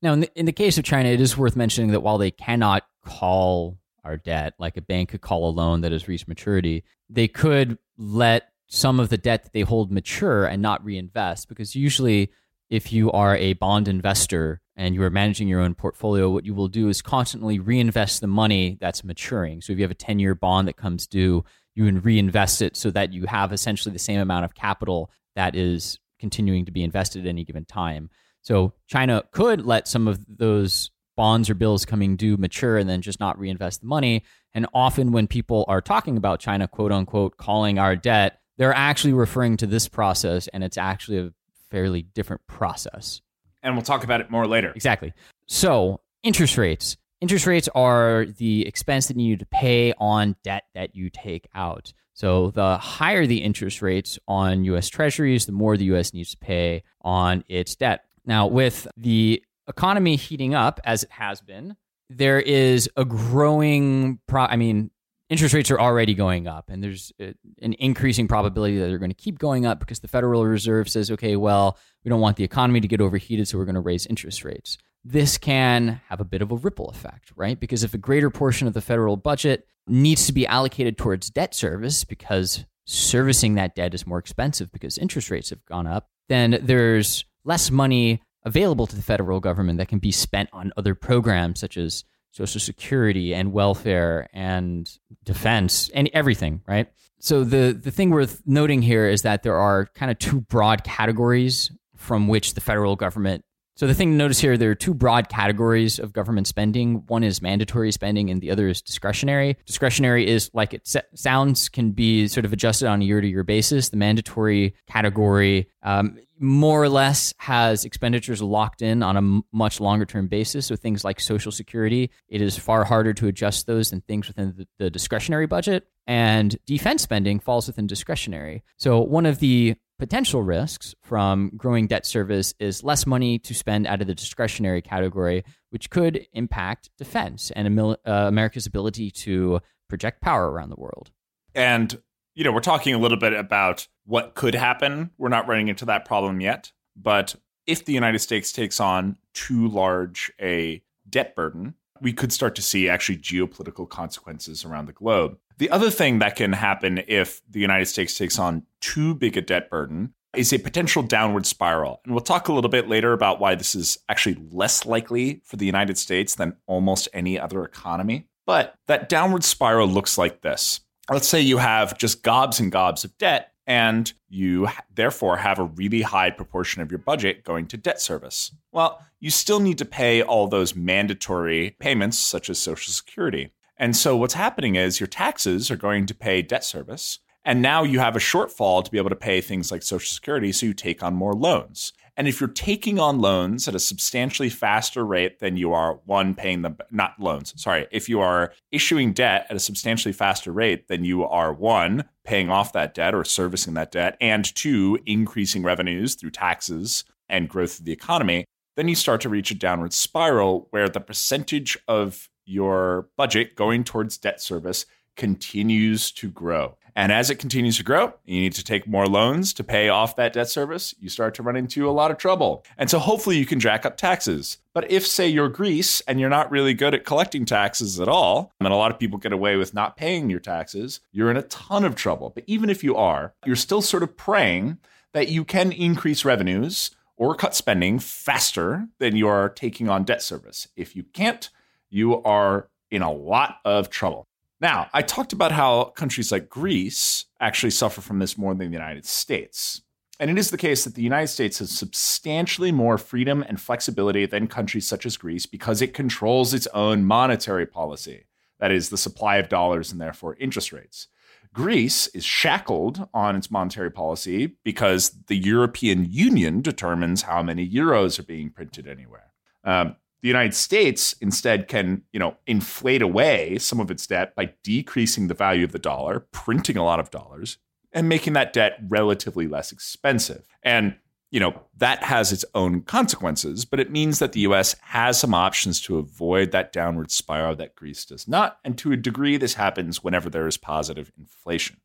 Now, 0.03 0.13
in 0.13 0.19
the, 0.19 0.31
in 0.35 0.45
the 0.45 0.51
case 0.51 0.77
of 0.77 0.83
China, 0.83 1.09
it 1.09 1.19
is 1.19 1.35
worth 1.35 1.55
mentioning 1.55 1.89
that 1.93 2.01
while 2.01 2.19
they 2.19 2.29
cannot 2.29 2.83
call 3.03 3.79
our 4.03 4.17
debt, 4.17 4.53
like 4.59 4.77
a 4.77 4.81
bank 4.81 5.09
could 5.09 5.21
call 5.21 5.49
a 5.49 5.51
loan 5.51 5.81
that 5.81 5.91
has 5.91 6.07
reached 6.07 6.27
maturity, 6.27 6.83
they 7.09 7.27
could 7.27 7.79
let 7.97 8.51
some 8.67 8.99
of 8.99 9.09
the 9.09 9.17
debt 9.17 9.41
that 9.41 9.53
they 9.53 9.61
hold 9.61 9.91
mature 9.91 10.45
and 10.45 10.61
not 10.61 10.85
reinvest 10.85 11.49
because 11.49 11.75
usually 11.75 12.29
if 12.69 12.91
you 12.91 13.11
are 13.11 13.35
a 13.37 13.53
bond 13.53 13.87
investor 13.87 14.61
and 14.75 14.93
you 14.93 15.03
are 15.03 15.09
managing 15.09 15.47
your 15.47 15.61
own 15.61 15.73
portfolio, 15.73 16.29
what 16.29 16.45
you 16.45 16.53
will 16.53 16.67
do 16.67 16.89
is 16.89 17.01
constantly 17.01 17.59
reinvest 17.59 18.21
the 18.21 18.27
money 18.27 18.77
that's 18.79 19.03
maturing. 19.03 19.61
So 19.61 19.73
if 19.73 19.79
you 19.79 19.83
have 19.83 19.91
a 19.91 19.95
10 19.95 20.19
year 20.19 20.35
bond 20.35 20.67
that 20.67 20.77
comes 20.77 21.07
due, 21.07 21.43
you 21.75 21.85
can 21.85 22.01
reinvest 22.01 22.61
it 22.61 22.75
so 22.75 22.91
that 22.91 23.13
you 23.13 23.25
have 23.25 23.53
essentially 23.53 23.93
the 23.93 23.99
same 23.99 24.19
amount 24.19 24.45
of 24.45 24.55
capital 24.55 25.11
that 25.35 25.55
is 25.55 25.99
continuing 26.19 26.65
to 26.65 26.71
be 26.71 26.83
invested 26.83 27.25
at 27.25 27.29
any 27.29 27.43
given 27.43 27.65
time. 27.65 28.09
So 28.41 28.73
China 28.87 29.23
could 29.31 29.65
let 29.65 29.87
some 29.87 30.07
of 30.07 30.19
those 30.27 30.91
bonds 31.15 31.49
or 31.49 31.55
bills 31.55 31.85
coming 31.85 32.15
due 32.15 32.37
mature 32.37 32.77
and 32.77 32.89
then 32.89 33.01
just 33.01 33.19
not 33.19 33.39
reinvest 33.39 33.81
the 33.81 33.87
money. 33.87 34.23
And 34.53 34.67
often 34.73 35.11
when 35.11 35.27
people 35.27 35.65
are 35.67 35.81
talking 35.81 36.17
about 36.17 36.39
China, 36.39 36.67
quote 36.67 36.91
unquote, 36.91 37.37
calling 37.37 37.79
our 37.79 37.95
debt, 37.95 38.39
they're 38.57 38.73
actually 38.73 39.13
referring 39.13 39.57
to 39.57 39.67
this 39.67 39.87
process 39.87 40.47
and 40.49 40.63
it's 40.63 40.77
actually 40.77 41.19
a 41.19 41.31
fairly 41.71 42.01
different 42.01 42.41
process. 42.47 43.21
And 43.63 43.75
we'll 43.75 43.83
talk 43.83 44.03
about 44.03 44.21
it 44.21 44.29
more 44.29 44.47
later. 44.47 44.71
Exactly. 44.75 45.13
So, 45.47 46.01
interest 46.23 46.57
rates. 46.57 46.97
Interest 47.19 47.47
rates 47.47 47.67
are 47.73 48.25
the 48.25 48.67
expense 48.67 49.07
that 49.07 49.17
you 49.17 49.29
need 49.29 49.39
to 49.39 49.45
pay 49.47 49.93
on 49.97 50.35
debt 50.43 50.63
that 50.75 50.95
you 50.95 51.09
take 51.09 51.47
out. 51.55 51.93
So, 52.13 52.51
the 52.51 52.77
higher 52.77 53.25
the 53.25 53.37
interest 53.37 53.81
rates 53.81 54.19
on 54.27 54.63
US 54.65 54.89
Treasuries, 54.89 55.45
the 55.45 55.51
more 55.51 55.77
the 55.77 55.85
US 55.85 56.13
needs 56.13 56.31
to 56.31 56.37
pay 56.37 56.83
on 57.01 57.43
its 57.47 57.75
debt. 57.75 58.05
Now, 58.25 58.47
with 58.47 58.87
the 58.97 59.43
economy 59.67 60.15
heating 60.15 60.53
up 60.53 60.79
as 60.83 61.03
it 61.03 61.11
has 61.11 61.41
been, 61.41 61.75
there 62.09 62.39
is 62.39 62.89
a 62.95 63.05
growing 63.05 64.19
pro- 64.27 64.45
I 64.45 64.55
mean, 64.55 64.91
interest 65.29 65.53
rates 65.53 65.71
are 65.71 65.79
already 65.79 66.13
going 66.13 66.47
up 66.47 66.69
and 66.69 66.83
there's 66.83 67.11
uh, 67.21 67.31
an 67.61 67.73
increasing 67.73 68.27
probability 68.27 68.77
that 68.77 68.87
they're 68.87 68.97
going 68.97 69.09
to 69.11 69.15
keep 69.15 69.39
going 69.39 69.65
up 69.65 69.79
because 69.79 69.99
the 69.99 70.07
Federal 70.07 70.45
Reserve 70.45 70.89
says, 70.89 71.11
okay, 71.11 71.35
well, 71.35 71.77
we 72.03 72.09
don't 72.09 72.21
want 72.21 72.37
the 72.37 72.43
economy 72.43 72.79
to 72.79 72.87
get 72.87 73.01
overheated, 73.01 73.47
so 73.47 73.57
we're 73.57 73.65
going 73.65 73.75
to 73.75 73.81
raise 73.81 74.05
interest 74.05 74.43
rates. 74.43 74.77
This 75.03 75.37
can 75.37 76.01
have 76.09 76.19
a 76.19 76.25
bit 76.25 76.41
of 76.41 76.51
a 76.51 76.55
ripple 76.55 76.89
effect, 76.89 77.31
right? 77.35 77.59
Because 77.59 77.83
if 77.83 77.93
a 77.93 77.97
greater 77.97 78.29
portion 78.29 78.67
of 78.67 78.73
the 78.73 78.81
federal 78.81 79.17
budget 79.17 79.65
needs 79.87 80.25
to 80.27 80.33
be 80.33 80.47
allocated 80.47 80.97
towards 80.97 81.29
debt 81.29 81.53
service 81.53 82.03
because 82.03 82.65
servicing 82.85 83.55
that 83.55 83.75
debt 83.75 83.93
is 83.93 84.07
more 84.07 84.17
expensive 84.17 84.71
because 84.71 84.97
interest 84.97 85.29
rates 85.29 85.49
have 85.49 85.63
gone 85.65 85.87
up, 85.87 86.09
then 86.29 86.59
there's 86.61 87.25
less 87.43 87.71
money 87.71 88.21
available 88.43 88.87
to 88.87 88.95
the 88.95 89.01
federal 89.01 89.39
government 89.39 89.77
that 89.77 89.87
can 89.87 89.99
be 89.99 90.11
spent 90.11 90.49
on 90.53 90.71
other 90.77 90.95
programs 90.95 91.59
such 91.59 91.77
as 91.77 92.05
social 92.37 92.61
security 92.61 93.33
and 93.33 93.51
welfare 93.51 94.29
and 94.31 94.87
defense 95.25 95.89
and 95.89 96.07
everything, 96.13 96.61
right? 96.67 96.87
So 97.19 97.43
the 97.43 97.73
the 97.73 97.89
thing 97.89 98.11
worth 98.11 98.43
noting 98.45 98.83
here 98.83 99.09
is 99.09 99.23
that 99.23 99.41
there 99.41 99.55
are 99.55 99.87
kind 99.95 100.11
of 100.11 100.19
two 100.19 100.41
broad 100.41 100.83
categories 100.83 101.71
from 101.95 102.27
which 102.27 102.53
the 102.53 102.61
federal 102.61 102.95
government 102.95 103.43
so 103.77 103.85
the 103.85 103.93
thing 103.93 104.09
to 104.09 104.17
notice 104.17 104.39
here, 104.39 104.57
there 104.57 104.71
are 104.71 104.75
two 104.75 104.95
broad 104.95 105.29
categories 105.29 105.99
of 105.99 106.11
government 106.11 106.47
spending. 106.47 107.03
One 107.05 107.23
is 107.23 107.43
mandatory 107.43 107.91
spending, 107.91 108.31
and 108.31 108.41
the 108.41 108.49
other 108.49 108.67
is 108.67 108.81
discretionary. 108.81 109.55
Discretionary 109.67 110.27
is 110.27 110.49
like 110.51 110.73
it 110.73 110.91
sounds, 111.13 111.69
can 111.69 111.91
be 111.91 112.27
sort 112.27 112.43
of 112.43 112.53
adjusted 112.53 112.87
on 112.87 113.03
a 113.03 113.05
year-to-year 113.05 113.43
basis. 113.43 113.89
The 113.89 113.97
mandatory 113.97 114.73
category, 114.89 115.69
um, 115.83 116.17
more 116.39 116.81
or 116.81 116.89
less, 116.89 117.35
has 117.37 117.85
expenditures 117.85 118.41
locked 118.41 118.81
in 118.81 119.03
on 119.03 119.15
a 119.15 119.55
much 119.55 119.79
longer-term 119.79 120.27
basis. 120.27 120.65
So 120.65 120.75
things 120.75 121.05
like 121.05 121.19
Social 121.19 121.51
Security, 121.51 122.09
it 122.29 122.41
is 122.41 122.57
far 122.57 122.83
harder 122.83 123.13
to 123.13 123.27
adjust 123.27 123.67
those 123.67 123.91
than 123.91 124.01
things 124.01 124.27
within 124.27 124.55
the, 124.57 124.67
the 124.79 124.89
discretionary 124.89 125.45
budget. 125.45 125.87
And 126.07 126.57
defense 126.65 127.03
spending 127.03 127.39
falls 127.39 127.67
within 127.67 127.85
discretionary. 127.85 128.63
So 128.77 129.01
one 129.01 129.27
of 129.27 129.37
the 129.37 129.75
potential 129.99 130.43
risks 130.43 130.93
from 131.03 131.51
growing 131.55 131.87
debt 131.87 132.05
service 132.05 132.53
is 132.59 132.83
less 132.83 133.05
money 133.05 133.39
to 133.39 133.53
spend 133.53 133.87
out 133.87 134.01
of 134.01 134.07
the 134.07 134.15
discretionary 134.15 134.81
category, 134.81 135.43
which 135.69 135.89
could 135.89 136.25
impact 136.33 136.89
defense 136.97 137.51
and 137.51 137.79
uh, 137.79 137.95
America's 138.05 138.65
ability 138.65 139.11
to 139.11 139.59
project 139.89 140.21
power 140.21 140.51
around 140.51 140.69
the 140.69 140.79
world. 140.79 141.11
And, 141.55 141.99
you 142.35 142.43
know, 142.43 142.51
we're 142.51 142.59
talking 142.59 142.93
a 142.93 142.99
little 142.99 143.17
bit 143.17 143.33
about 143.33 143.87
what 144.05 144.35
could 144.35 144.55
happen. 144.55 145.11
We're 145.17 145.29
not 145.29 145.47
running 145.47 145.67
into 145.67 145.85
that 145.85 146.05
problem 146.05 146.41
yet. 146.41 146.71
But 146.95 147.35
if 147.65 147.85
the 147.85 147.93
United 147.93 148.19
States 148.19 148.51
takes 148.51 148.79
on 148.79 149.17
too 149.33 149.67
large 149.67 150.31
a 150.39 150.81
debt 151.09 151.35
burden, 151.35 151.75
we 152.01 152.13
could 152.13 152.31
start 152.31 152.55
to 152.55 152.61
see 152.61 152.87
actually 152.87 153.17
geopolitical 153.17 153.89
consequences 153.89 154.63
around 154.63 154.85
the 154.85 154.93
globe. 154.93 155.37
The 155.57 155.69
other 155.71 155.89
thing 155.89 156.19
that 156.19 156.35
can 156.35 156.53
happen 156.53 157.03
if 157.07 157.41
the 157.49 157.59
United 157.59 157.85
States 157.87 158.17
takes 158.17 158.37
on 158.37 158.63
too 158.79 159.15
big 159.15 159.37
a 159.37 159.41
debt 159.41 159.69
burden 159.69 160.13
is 160.35 160.53
a 160.53 160.59
potential 160.59 161.01
downward 161.01 161.45
spiral. 161.47 161.99
And 162.03 162.13
we'll 162.13 162.21
talk 162.21 162.47
a 162.47 162.53
little 162.53 162.69
bit 162.69 162.87
later 162.87 163.11
about 163.13 163.39
why 163.39 163.55
this 163.55 163.73
is 163.73 163.97
actually 164.07 164.37
less 164.51 164.85
likely 164.85 165.41
for 165.43 165.55
the 165.55 165.65
United 165.65 165.97
States 165.97 166.35
than 166.35 166.57
almost 166.67 167.09
any 167.11 167.39
other 167.39 167.63
economy. 167.63 168.27
But 168.45 168.75
that 168.85 169.09
downward 169.09 169.43
spiral 169.43 169.87
looks 169.87 170.17
like 170.17 170.41
this. 170.41 170.81
Let's 171.11 171.27
say 171.27 171.41
you 171.41 171.57
have 171.57 171.97
just 171.97 172.21
gobs 172.21 172.59
and 172.59 172.71
gobs 172.71 173.03
of 173.03 173.17
debt, 173.17 173.51
and 173.65 174.11
you 174.29 174.67
therefore 174.93 175.37
have 175.37 175.57
a 175.57 175.63
really 175.63 176.01
high 176.01 176.29
proportion 176.29 176.81
of 176.81 176.91
your 176.91 176.99
budget 176.99 177.43
going 177.43 177.67
to 177.67 177.77
debt 177.77 177.99
service. 177.99 178.51
Well, 178.71 179.01
you 179.19 179.31
still 179.31 179.59
need 179.59 179.77
to 179.79 179.85
pay 179.85 180.21
all 180.21 180.47
those 180.47 180.75
mandatory 180.75 181.75
payments, 181.79 182.19
such 182.19 182.49
as 182.49 182.59
Social 182.59 182.93
Security. 182.93 183.51
And 183.77 183.95
so 183.95 184.17
what's 184.17 184.33
happening 184.33 184.75
is 184.75 184.99
your 184.99 185.07
taxes 185.07 185.69
are 185.69 185.75
going 185.75 186.05
to 186.07 186.15
pay 186.15 186.41
debt 186.41 186.63
service. 186.63 187.19
And 187.45 187.61
now 187.61 187.83
you 187.83 187.99
have 187.99 188.15
a 188.15 188.19
shortfall 188.19 188.83
to 188.83 188.91
be 188.91 188.97
able 188.97 189.09
to 189.09 189.15
pay 189.15 189.39
things 189.39 189.71
like 189.71 189.83
Social 189.83 190.13
Security. 190.13 190.51
So 190.51 190.65
you 190.65 190.73
take 190.73 191.01
on 191.01 191.13
more 191.13 191.33
loans. 191.33 191.93
And 192.17 192.27
if 192.27 192.41
you're 192.41 192.49
taking 192.49 192.97
on 192.97 193.19
loans 193.19 193.67
at 193.67 193.75
a 193.75 193.79
substantially 193.79 194.49
faster 194.49 195.05
rate 195.05 195.39
than 195.39 195.55
you 195.55 195.71
are, 195.71 195.99
one, 196.05 196.33
paying 196.33 196.63
them, 196.63 196.77
not 196.89 197.13
loans, 197.19 197.53
sorry, 197.61 197.85
if 197.91 198.09
you 198.09 198.19
are 198.19 198.51
issuing 198.71 199.13
debt 199.13 199.45
at 199.51 199.55
a 199.55 199.59
substantially 199.59 200.11
faster 200.11 200.51
rate 200.51 200.87
than 200.87 201.05
you 201.05 201.23
are, 201.23 201.53
one, 201.53 202.05
paying 202.23 202.49
off 202.49 202.73
that 202.73 202.95
debt 202.95 203.13
or 203.13 203.23
servicing 203.23 203.75
that 203.75 203.91
debt, 203.91 204.17
and 204.19 204.53
two, 204.55 204.97
increasing 205.05 205.61
revenues 205.61 206.15
through 206.15 206.31
taxes 206.31 207.03
and 207.29 207.49
growth 207.49 207.77
of 207.77 207.85
the 207.85 207.93
economy, 207.93 208.45
then 208.75 208.87
you 208.87 208.95
start 208.95 209.21
to 209.21 209.29
reach 209.29 209.51
a 209.51 209.55
downward 209.55 209.93
spiral 209.93 210.67
where 210.71 210.89
the 210.89 210.99
percentage 210.99 211.77
of 211.87 212.29
your 212.47 213.09
budget 213.17 213.55
going 213.55 213.83
towards 213.83 214.17
debt 214.17 214.41
service 214.41 214.85
continues 215.15 216.11
to 216.11 216.29
grow. 216.29 216.77
And 216.95 217.11
as 217.11 217.29
it 217.29 217.35
continues 217.35 217.77
to 217.77 217.83
grow, 217.83 218.13
you 218.25 218.39
need 218.39 218.53
to 218.53 218.63
take 218.63 218.87
more 218.87 219.05
loans 219.05 219.53
to 219.53 219.63
pay 219.63 219.87
off 219.87 220.15
that 220.15 220.33
debt 220.33 220.49
service. 220.49 220.95
You 220.99 221.09
start 221.09 221.35
to 221.35 221.43
run 221.43 221.55
into 221.55 221.87
a 221.87 221.91
lot 221.91 222.09
of 222.09 222.17
trouble. 222.17 222.65
And 222.75 222.89
so 222.89 222.97
hopefully 222.97 223.37
you 223.37 223.45
can 223.45 223.59
jack 223.59 223.85
up 223.85 223.97
taxes. 223.97 224.57
But 224.73 224.89
if, 224.89 225.05
say, 225.05 225.27
you're 225.27 225.47
Greece 225.47 226.01
and 226.01 226.19
you're 226.19 226.27
not 226.27 226.49
really 226.49 226.73
good 226.73 226.95
at 226.95 227.05
collecting 227.05 227.45
taxes 227.45 227.99
at 227.99 228.07
all, 228.07 228.51
and 228.59 228.67
a 228.67 228.75
lot 228.75 228.89
of 228.89 228.97
people 228.97 229.19
get 229.19 229.31
away 229.31 229.57
with 229.57 229.75
not 229.75 229.95
paying 229.95 230.31
your 230.31 230.39
taxes, 230.39 230.99
you're 231.11 231.29
in 231.29 231.37
a 231.37 231.43
ton 231.43 231.85
of 231.85 231.93
trouble. 231.93 232.31
But 232.33 232.45
even 232.47 232.67
if 232.67 232.83
you 232.83 232.95
are, 232.95 233.35
you're 233.45 233.55
still 233.55 233.83
sort 233.83 234.01
of 234.01 234.17
praying 234.17 234.79
that 235.13 235.27
you 235.27 235.45
can 235.45 235.71
increase 235.71 236.25
revenues 236.25 236.89
or 237.15 237.35
cut 237.35 237.53
spending 237.53 237.99
faster 237.99 238.87
than 238.97 239.15
you 239.15 239.27
are 239.27 239.49
taking 239.49 239.87
on 239.87 240.03
debt 240.03 240.23
service. 240.23 240.67
If 240.75 240.95
you 240.95 241.03
can't, 241.03 241.49
you 241.89 242.21
are 242.23 242.69
in 242.91 243.01
a 243.01 243.11
lot 243.11 243.57
of 243.65 243.89
trouble. 243.89 244.27
Now, 244.59 244.89
I 244.93 245.01
talked 245.01 245.33
about 245.33 245.51
how 245.51 245.85
countries 245.85 246.31
like 246.31 246.49
Greece 246.49 247.25
actually 247.39 247.69
suffer 247.69 248.01
from 248.01 248.19
this 248.19 248.37
more 248.37 248.53
than 248.55 248.69
the 248.69 248.77
United 248.77 249.05
States. 249.05 249.81
And 250.19 250.31
it 250.31 250.37
is 250.39 250.49
the 250.49 250.57
case 250.57 250.83
that 250.83 250.95
the 250.95 251.03
United 251.03 251.27
States 251.27 251.59
has 251.59 251.69
substantially 251.69 252.71
more 252.71 252.97
freedom 252.97 253.43
and 253.47 253.61
flexibility 253.61 254.25
than 254.25 254.47
countries 254.47 254.87
such 254.87 255.05
as 255.05 255.15
Greece 255.15 255.45
because 255.45 255.81
it 255.81 255.93
controls 255.93 256.55
its 256.55 256.67
own 256.73 257.05
monetary 257.05 257.67
policy, 257.67 258.25
that 258.59 258.71
is, 258.71 258.89
the 258.89 258.97
supply 258.97 259.37
of 259.37 259.47
dollars 259.47 259.91
and 259.91 260.01
therefore 260.01 260.35
interest 260.39 260.73
rates. 260.73 261.07
Greece 261.53 262.07
is 262.07 262.25
shackled 262.25 263.07
on 263.13 263.35
its 263.35 263.51
monetary 263.51 263.91
policy 263.91 264.57
because 264.63 265.11
the 265.27 265.37
European 265.37 266.05
Union 266.09 266.61
determines 266.61 267.23
how 267.23 267.43
many 267.43 267.67
euros 267.67 268.19
are 268.19 268.23
being 268.23 268.49
printed 268.49 268.87
anywhere. 268.87 269.33
Um, 269.63 269.95
the 270.21 270.27
United 270.27 270.53
States 270.53 271.13
instead 271.21 271.67
can, 271.67 272.03
you 272.11 272.19
know, 272.19 272.37
inflate 272.47 273.01
away 273.01 273.57
some 273.59 273.79
of 273.79 273.91
its 273.91 274.07
debt 274.07 274.35
by 274.35 274.53
decreasing 274.63 275.27
the 275.27 275.33
value 275.33 275.63
of 275.63 275.71
the 275.71 275.79
dollar, 275.79 276.21
printing 276.31 276.77
a 276.77 276.83
lot 276.83 276.99
of 276.99 277.11
dollars, 277.11 277.57
and 277.91 278.09
making 278.09 278.33
that 278.33 278.53
debt 278.53 278.79
relatively 278.87 279.47
less 279.47 279.71
expensive. 279.71 280.47
And, 280.63 280.97
you 281.29 281.39
know, 281.39 281.61
that 281.77 282.03
has 282.03 282.31
its 282.31 282.45
own 282.55 282.81
consequences, 282.81 283.63
but 283.65 283.79
it 283.79 283.91
means 283.91 284.19
that 284.19 284.31
the 284.31 284.41
US 284.41 284.75
has 284.81 285.19
some 285.19 285.33
options 285.33 285.81
to 285.81 285.97
avoid 285.97 286.51
that 286.51 286.73
downward 286.73 287.11
spiral 287.11 287.55
that 287.57 287.75
Greece 287.75 288.05
does 288.05 288.27
not. 288.27 288.57
And 288.63 288.77
to 288.79 288.91
a 288.91 288.97
degree, 288.97 289.37
this 289.37 289.53
happens 289.53 290.03
whenever 290.03 290.29
there 290.29 290.47
is 290.47 290.57
positive 290.57 291.11
inflation. 291.17 291.77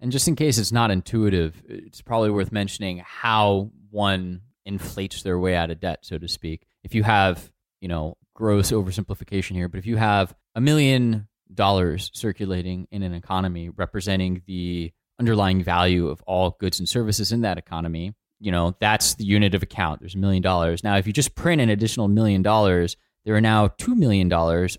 And 0.00 0.10
just 0.10 0.26
in 0.26 0.36
case 0.36 0.58
it's 0.58 0.72
not 0.72 0.90
intuitive, 0.90 1.62
it's 1.68 2.02
probably 2.02 2.30
worth 2.30 2.50
mentioning 2.52 3.02
how 3.04 3.70
one 3.90 4.40
inflates 4.64 5.22
their 5.22 5.38
way 5.38 5.54
out 5.54 5.70
of 5.70 5.80
debt, 5.80 6.00
so 6.02 6.18
to 6.18 6.28
speak. 6.28 6.66
If 6.82 6.94
you 6.94 7.02
have 7.04 7.52
you 7.84 7.88
know, 7.88 8.16
gross 8.32 8.72
oversimplification 8.72 9.50
here, 9.50 9.68
but 9.68 9.76
if 9.76 9.84
you 9.84 9.98
have 9.98 10.34
a 10.54 10.60
million 10.60 11.28
dollars 11.52 12.10
circulating 12.14 12.88
in 12.90 13.02
an 13.02 13.12
economy 13.12 13.68
representing 13.68 14.40
the 14.46 14.90
underlying 15.20 15.62
value 15.62 16.08
of 16.08 16.22
all 16.22 16.56
goods 16.58 16.78
and 16.78 16.88
services 16.88 17.30
in 17.30 17.42
that 17.42 17.58
economy, 17.58 18.14
you 18.40 18.50
know, 18.50 18.74
that's 18.80 19.16
the 19.16 19.24
unit 19.24 19.54
of 19.54 19.62
account. 19.62 20.00
There's 20.00 20.14
a 20.14 20.18
million 20.18 20.42
dollars. 20.42 20.82
Now, 20.82 20.96
if 20.96 21.06
you 21.06 21.12
just 21.12 21.34
print 21.34 21.60
an 21.60 21.68
additional 21.68 22.08
million 22.08 22.40
dollars, 22.40 22.96
there 23.26 23.34
are 23.34 23.40
now 23.42 23.68
$2 23.68 23.94
million 23.94 24.32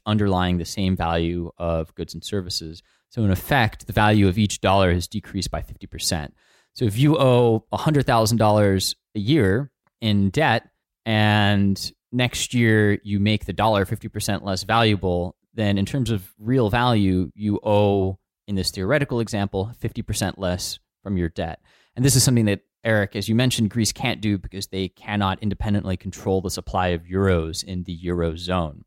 underlying 0.08 0.58
the 0.58 0.66
same 0.66 0.96
value 0.96 1.52
of 1.60 1.94
goods 1.94 2.16
and 2.16 2.24
services. 2.24 2.82
So, 3.10 3.24
in 3.24 3.30
effect, 3.30 3.86
the 3.86 3.94
value 3.94 4.28
of 4.28 4.40
each 4.40 4.62
dollar 4.62 4.92
has 4.92 5.08
decreased 5.08 5.52
by 5.52 5.62
50%. 5.62 6.32
So, 6.74 6.86
if 6.86 6.98
you 6.98 7.20
owe 7.20 7.68
$100,000 7.72 8.96
a 9.14 9.20
year 9.20 9.72
in 10.02 10.32
debt, 10.32 10.70
and 11.06 11.92
next 12.16 12.54
year 12.54 13.00
you 13.04 13.20
make 13.20 13.46
the 13.46 13.54
dollar 13.54 13.86
50% 13.86 14.44
less 14.44 14.64
valuable, 14.64 15.36
then 15.54 15.78
in 15.78 15.86
terms 15.86 16.10
of 16.10 16.34
real 16.40 16.70
value, 16.70 17.32
you 17.36 17.60
owe, 17.64 18.18
in 18.48 18.56
this 18.56 18.72
theoretical 18.72 19.20
example, 19.20 19.72
50% 19.82 20.36
less 20.38 20.80
from 21.04 21.18
your 21.18 21.30
debt. 21.30 21.60
And 21.96 22.04
this 22.04 22.16
is 22.16 22.24
something 22.24 22.46
that 22.46 22.62
Eric, 22.84 23.16
as 23.16 23.28
you 23.28 23.36
mentioned, 23.36 23.72
Greece 23.72 23.92
can't 23.92 24.22
do 24.22 24.38
because 24.38 24.68
they 24.68 24.88
cannot 24.90 25.42
independently 25.42 25.98
control 25.98 26.42
the 26.42 26.52
supply 26.52 26.90
of 26.90 27.04
euros 27.04 27.64
in 27.64 27.84
the 27.84 27.98
eurozone. 28.06 28.84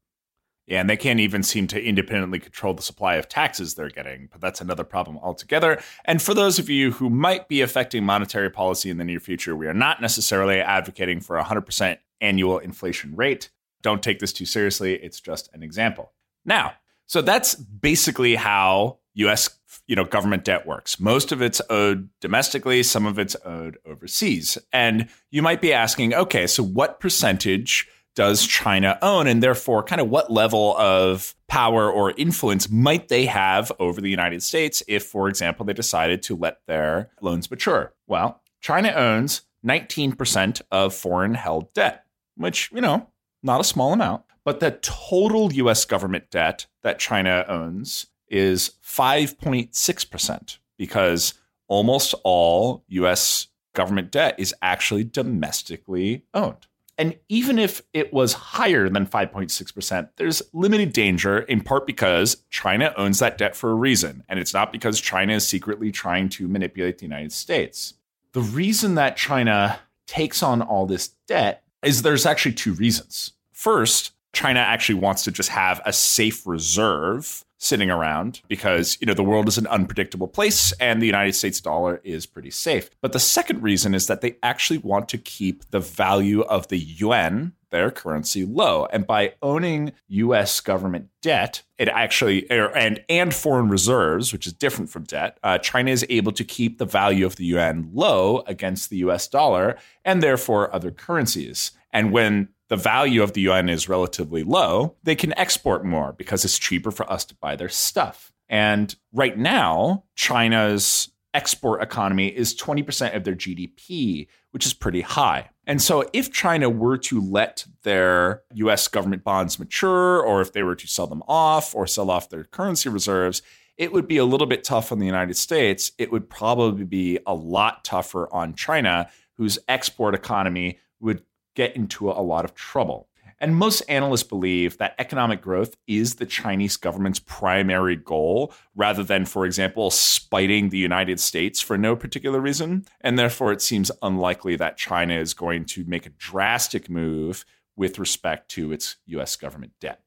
Yeah, 0.66 0.80
and 0.80 0.90
they 0.90 0.98
can't 0.98 1.18
even 1.18 1.42
seem 1.42 1.66
to 1.68 1.82
independently 1.82 2.38
control 2.38 2.74
the 2.74 2.82
supply 2.82 3.14
of 3.14 3.26
taxes 3.26 3.74
they're 3.74 3.88
getting, 3.88 4.28
but 4.30 4.42
that's 4.42 4.60
another 4.60 4.84
problem 4.84 5.18
altogether. 5.18 5.80
And 6.04 6.20
for 6.20 6.34
those 6.34 6.58
of 6.58 6.68
you 6.68 6.92
who 6.92 7.08
might 7.08 7.48
be 7.48 7.62
affecting 7.62 8.04
monetary 8.04 8.50
policy 8.50 8.90
in 8.90 8.98
the 8.98 9.04
near 9.04 9.18
future, 9.18 9.56
we 9.56 9.66
are 9.66 9.74
not 9.74 10.02
necessarily 10.02 10.60
advocating 10.60 11.20
for 11.20 11.38
a 11.38 11.44
100% 11.44 11.96
annual 12.20 12.58
inflation 12.58 13.14
rate. 13.16 13.50
Don't 13.82 14.02
take 14.02 14.18
this 14.18 14.32
too 14.32 14.46
seriously, 14.46 14.94
it's 14.94 15.20
just 15.20 15.48
an 15.54 15.62
example. 15.62 16.12
Now, 16.44 16.74
so 17.06 17.22
that's 17.22 17.54
basically 17.54 18.34
how 18.34 18.98
US 19.14 19.58
you 19.86 19.96
know 19.96 20.04
government 20.04 20.44
debt 20.44 20.66
works. 20.66 21.00
Most 21.00 21.32
of 21.32 21.42
it's 21.42 21.60
owed 21.68 22.08
domestically, 22.20 22.82
some 22.82 23.06
of 23.06 23.18
it's 23.18 23.36
owed 23.44 23.78
overseas. 23.86 24.58
And 24.72 25.08
you 25.30 25.42
might 25.42 25.60
be 25.60 25.72
asking, 25.72 26.14
okay, 26.14 26.46
so 26.46 26.62
what 26.62 27.00
percentage 27.00 27.88
does 28.14 28.46
China 28.46 28.98
own? 29.00 29.26
And 29.26 29.42
therefore, 29.42 29.82
kind 29.82 30.00
of 30.00 30.10
what 30.10 30.30
level 30.30 30.76
of 30.76 31.34
power 31.46 31.90
or 31.90 32.12
influence 32.12 32.68
might 32.70 33.08
they 33.08 33.26
have 33.26 33.72
over 33.78 34.00
the 34.00 34.10
United 34.10 34.42
States 34.42 34.82
if, 34.88 35.04
for 35.04 35.28
example, 35.28 35.64
they 35.64 35.72
decided 35.72 36.22
to 36.24 36.36
let 36.36 36.58
their 36.66 37.10
loans 37.20 37.50
mature? 37.50 37.94
Well, 38.06 38.42
China 38.60 38.90
owns 38.90 39.42
19% 39.64 40.62
of 40.70 40.94
foreign 40.94 41.34
held 41.34 41.72
debt, 41.74 42.04
which, 42.38 42.70
you 42.72 42.80
know, 42.80 43.08
not 43.42 43.60
a 43.60 43.64
small 43.64 43.92
amount. 43.92 44.22
But 44.44 44.60
the 44.60 44.70
total 44.70 45.52
US 45.52 45.84
government 45.84 46.30
debt 46.30 46.66
that 46.82 46.98
China 46.98 47.44
owns 47.48 48.06
is 48.28 48.72
5.6% 48.82 50.58
because 50.78 51.34
almost 51.66 52.14
all 52.24 52.84
US 52.88 53.48
government 53.74 54.10
debt 54.10 54.34
is 54.38 54.54
actually 54.62 55.04
domestically 55.04 56.24
owned. 56.32 56.66
And 56.96 57.16
even 57.28 57.60
if 57.60 57.82
it 57.92 58.12
was 58.12 58.32
higher 58.32 58.88
than 58.88 59.06
5.6%, 59.06 60.08
there's 60.16 60.42
limited 60.52 60.92
danger, 60.92 61.38
in 61.38 61.60
part 61.60 61.86
because 61.86 62.42
China 62.50 62.92
owns 62.96 63.20
that 63.20 63.38
debt 63.38 63.54
for 63.54 63.70
a 63.70 63.74
reason. 63.74 64.24
And 64.28 64.40
it's 64.40 64.52
not 64.52 64.72
because 64.72 65.00
China 65.00 65.34
is 65.34 65.46
secretly 65.46 65.92
trying 65.92 66.28
to 66.30 66.48
manipulate 66.48 66.98
the 66.98 67.04
United 67.04 67.32
States. 67.32 67.94
The 68.32 68.40
reason 68.40 68.96
that 68.96 69.16
China 69.16 69.78
takes 70.08 70.42
on 70.42 70.60
all 70.60 70.86
this 70.86 71.08
debt 71.28 71.62
is 71.82 72.02
there's 72.02 72.26
actually 72.26 72.52
two 72.54 72.72
reasons. 72.74 73.32
First, 73.52 74.12
China 74.32 74.60
actually 74.60 75.00
wants 75.00 75.24
to 75.24 75.32
just 75.32 75.48
have 75.48 75.80
a 75.84 75.92
safe 75.92 76.46
reserve 76.46 77.44
sitting 77.58 77.90
around 77.90 78.40
because 78.48 78.96
you 79.00 79.06
know 79.06 79.14
the 79.14 79.24
world 79.24 79.48
is 79.48 79.58
an 79.58 79.66
unpredictable 79.66 80.28
place 80.28 80.72
and 80.80 81.02
the 81.02 81.06
United 81.06 81.34
States 81.34 81.60
dollar 81.60 82.00
is 82.04 82.24
pretty 82.24 82.50
safe. 82.50 82.88
But 83.00 83.12
the 83.12 83.18
second 83.18 83.62
reason 83.62 83.94
is 83.94 84.06
that 84.06 84.20
they 84.20 84.36
actually 84.42 84.78
want 84.78 85.08
to 85.10 85.18
keep 85.18 85.68
the 85.70 85.80
value 85.80 86.42
of 86.42 86.68
the 86.68 86.78
yuan 86.78 87.52
their 87.70 87.90
currency 87.90 88.46
low 88.46 88.86
and 88.86 89.06
by 89.06 89.34
owning 89.42 89.92
US 90.08 90.60
government 90.60 91.08
debt 91.20 91.62
it 91.76 91.88
actually 91.88 92.46
er, 92.50 92.70
and 92.74 93.02
and 93.10 93.34
foreign 93.34 93.68
reserves 93.68 94.32
which 94.32 94.46
is 94.46 94.54
different 94.54 94.88
from 94.88 95.04
debt 95.04 95.38
uh, 95.42 95.58
China 95.58 95.90
is 95.90 96.06
able 96.08 96.32
to 96.32 96.44
keep 96.44 96.78
the 96.78 96.86
value 96.86 97.26
of 97.26 97.36
the 97.36 97.44
yuan 97.44 97.90
low 97.92 98.42
against 98.46 98.88
the 98.88 98.96
US 98.98 99.28
dollar 99.28 99.76
and 100.04 100.22
therefore 100.22 100.74
other 100.74 100.90
currencies 100.90 101.72
and 101.92 102.12
when 102.12 102.48
the 102.68 102.76
value 102.76 103.22
of 103.22 103.32
the 103.32 103.40
yuan 103.42 103.68
is 103.68 103.88
relatively 103.88 104.42
low, 104.42 104.96
they 105.02 105.14
can 105.14 105.36
export 105.38 105.84
more 105.84 106.12
because 106.12 106.44
it's 106.44 106.58
cheaper 106.58 106.90
for 106.90 107.10
us 107.10 107.24
to 107.26 107.34
buy 107.36 107.56
their 107.56 107.68
stuff. 107.68 108.32
And 108.48 108.94
right 109.12 109.36
now, 109.36 110.04
China's 110.14 111.10
export 111.34 111.82
economy 111.82 112.28
is 112.28 112.54
20% 112.54 113.14
of 113.14 113.24
their 113.24 113.34
GDP, 113.34 114.26
which 114.52 114.66
is 114.66 114.72
pretty 114.72 115.02
high. 115.02 115.50
And 115.66 115.82
so, 115.82 116.08
if 116.14 116.32
China 116.32 116.70
were 116.70 116.96
to 116.98 117.20
let 117.20 117.66
their 117.82 118.42
US 118.54 118.88
government 118.88 119.22
bonds 119.22 119.58
mature, 119.58 120.20
or 120.20 120.40
if 120.40 120.52
they 120.52 120.62
were 120.62 120.76
to 120.76 120.86
sell 120.86 121.06
them 121.06 121.22
off 121.28 121.74
or 121.74 121.86
sell 121.86 122.10
off 122.10 122.30
their 122.30 122.44
currency 122.44 122.88
reserves, 122.88 123.42
it 123.76 123.92
would 123.92 124.08
be 124.08 124.16
a 124.16 124.24
little 124.24 124.46
bit 124.46 124.64
tough 124.64 124.90
on 124.90 124.98
the 124.98 125.06
United 125.06 125.36
States. 125.36 125.92
It 125.98 126.10
would 126.10 126.28
probably 126.28 126.84
be 126.84 127.18
a 127.26 127.34
lot 127.34 127.84
tougher 127.84 128.32
on 128.32 128.54
China, 128.54 129.08
whose 129.34 129.58
export 129.68 130.14
economy 130.14 130.78
would 131.00 131.22
get 131.58 131.74
into 131.74 132.08
a 132.08 132.22
lot 132.22 132.44
of 132.44 132.54
trouble. 132.54 133.08
And 133.40 133.56
most 133.56 133.80
analysts 133.88 134.22
believe 134.22 134.78
that 134.78 134.94
economic 134.98 135.42
growth 135.42 135.76
is 135.88 136.14
the 136.14 136.26
Chinese 136.26 136.76
government's 136.76 137.18
primary 137.18 137.96
goal, 137.96 138.52
rather 138.76 139.02
than, 139.02 139.24
for 139.24 139.44
example, 139.44 139.90
spiting 139.90 140.68
the 140.68 140.78
United 140.78 141.18
States 141.18 141.60
for 141.60 141.76
no 141.76 141.96
particular 141.96 142.40
reason. 142.40 142.84
And 143.00 143.18
therefore, 143.18 143.50
it 143.52 143.60
seems 143.60 143.90
unlikely 144.02 144.54
that 144.56 144.76
China 144.76 145.14
is 145.14 145.34
going 145.34 145.64
to 145.66 145.84
make 145.84 146.06
a 146.06 146.10
drastic 146.10 146.88
move 146.88 147.44
with 147.76 147.98
respect 147.98 148.50
to 148.52 148.70
its 148.72 148.96
US 149.06 149.34
government 149.34 149.72
debt. 149.80 150.00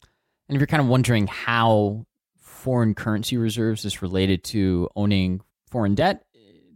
And 0.48 0.56
if 0.56 0.60
you're 0.62 0.68
kind 0.68 0.82
of 0.82 0.88
wondering 0.88 1.28
how 1.28 2.06
foreign 2.38 2.94
currency 2.94 3.36
reserves 3.36 3.84
is 3.84 4.02
related 4.02 4.44
to 4.46 4.90
owning 4.96 5.42
foreign 5.70 5.96
debt, 5.96 6.24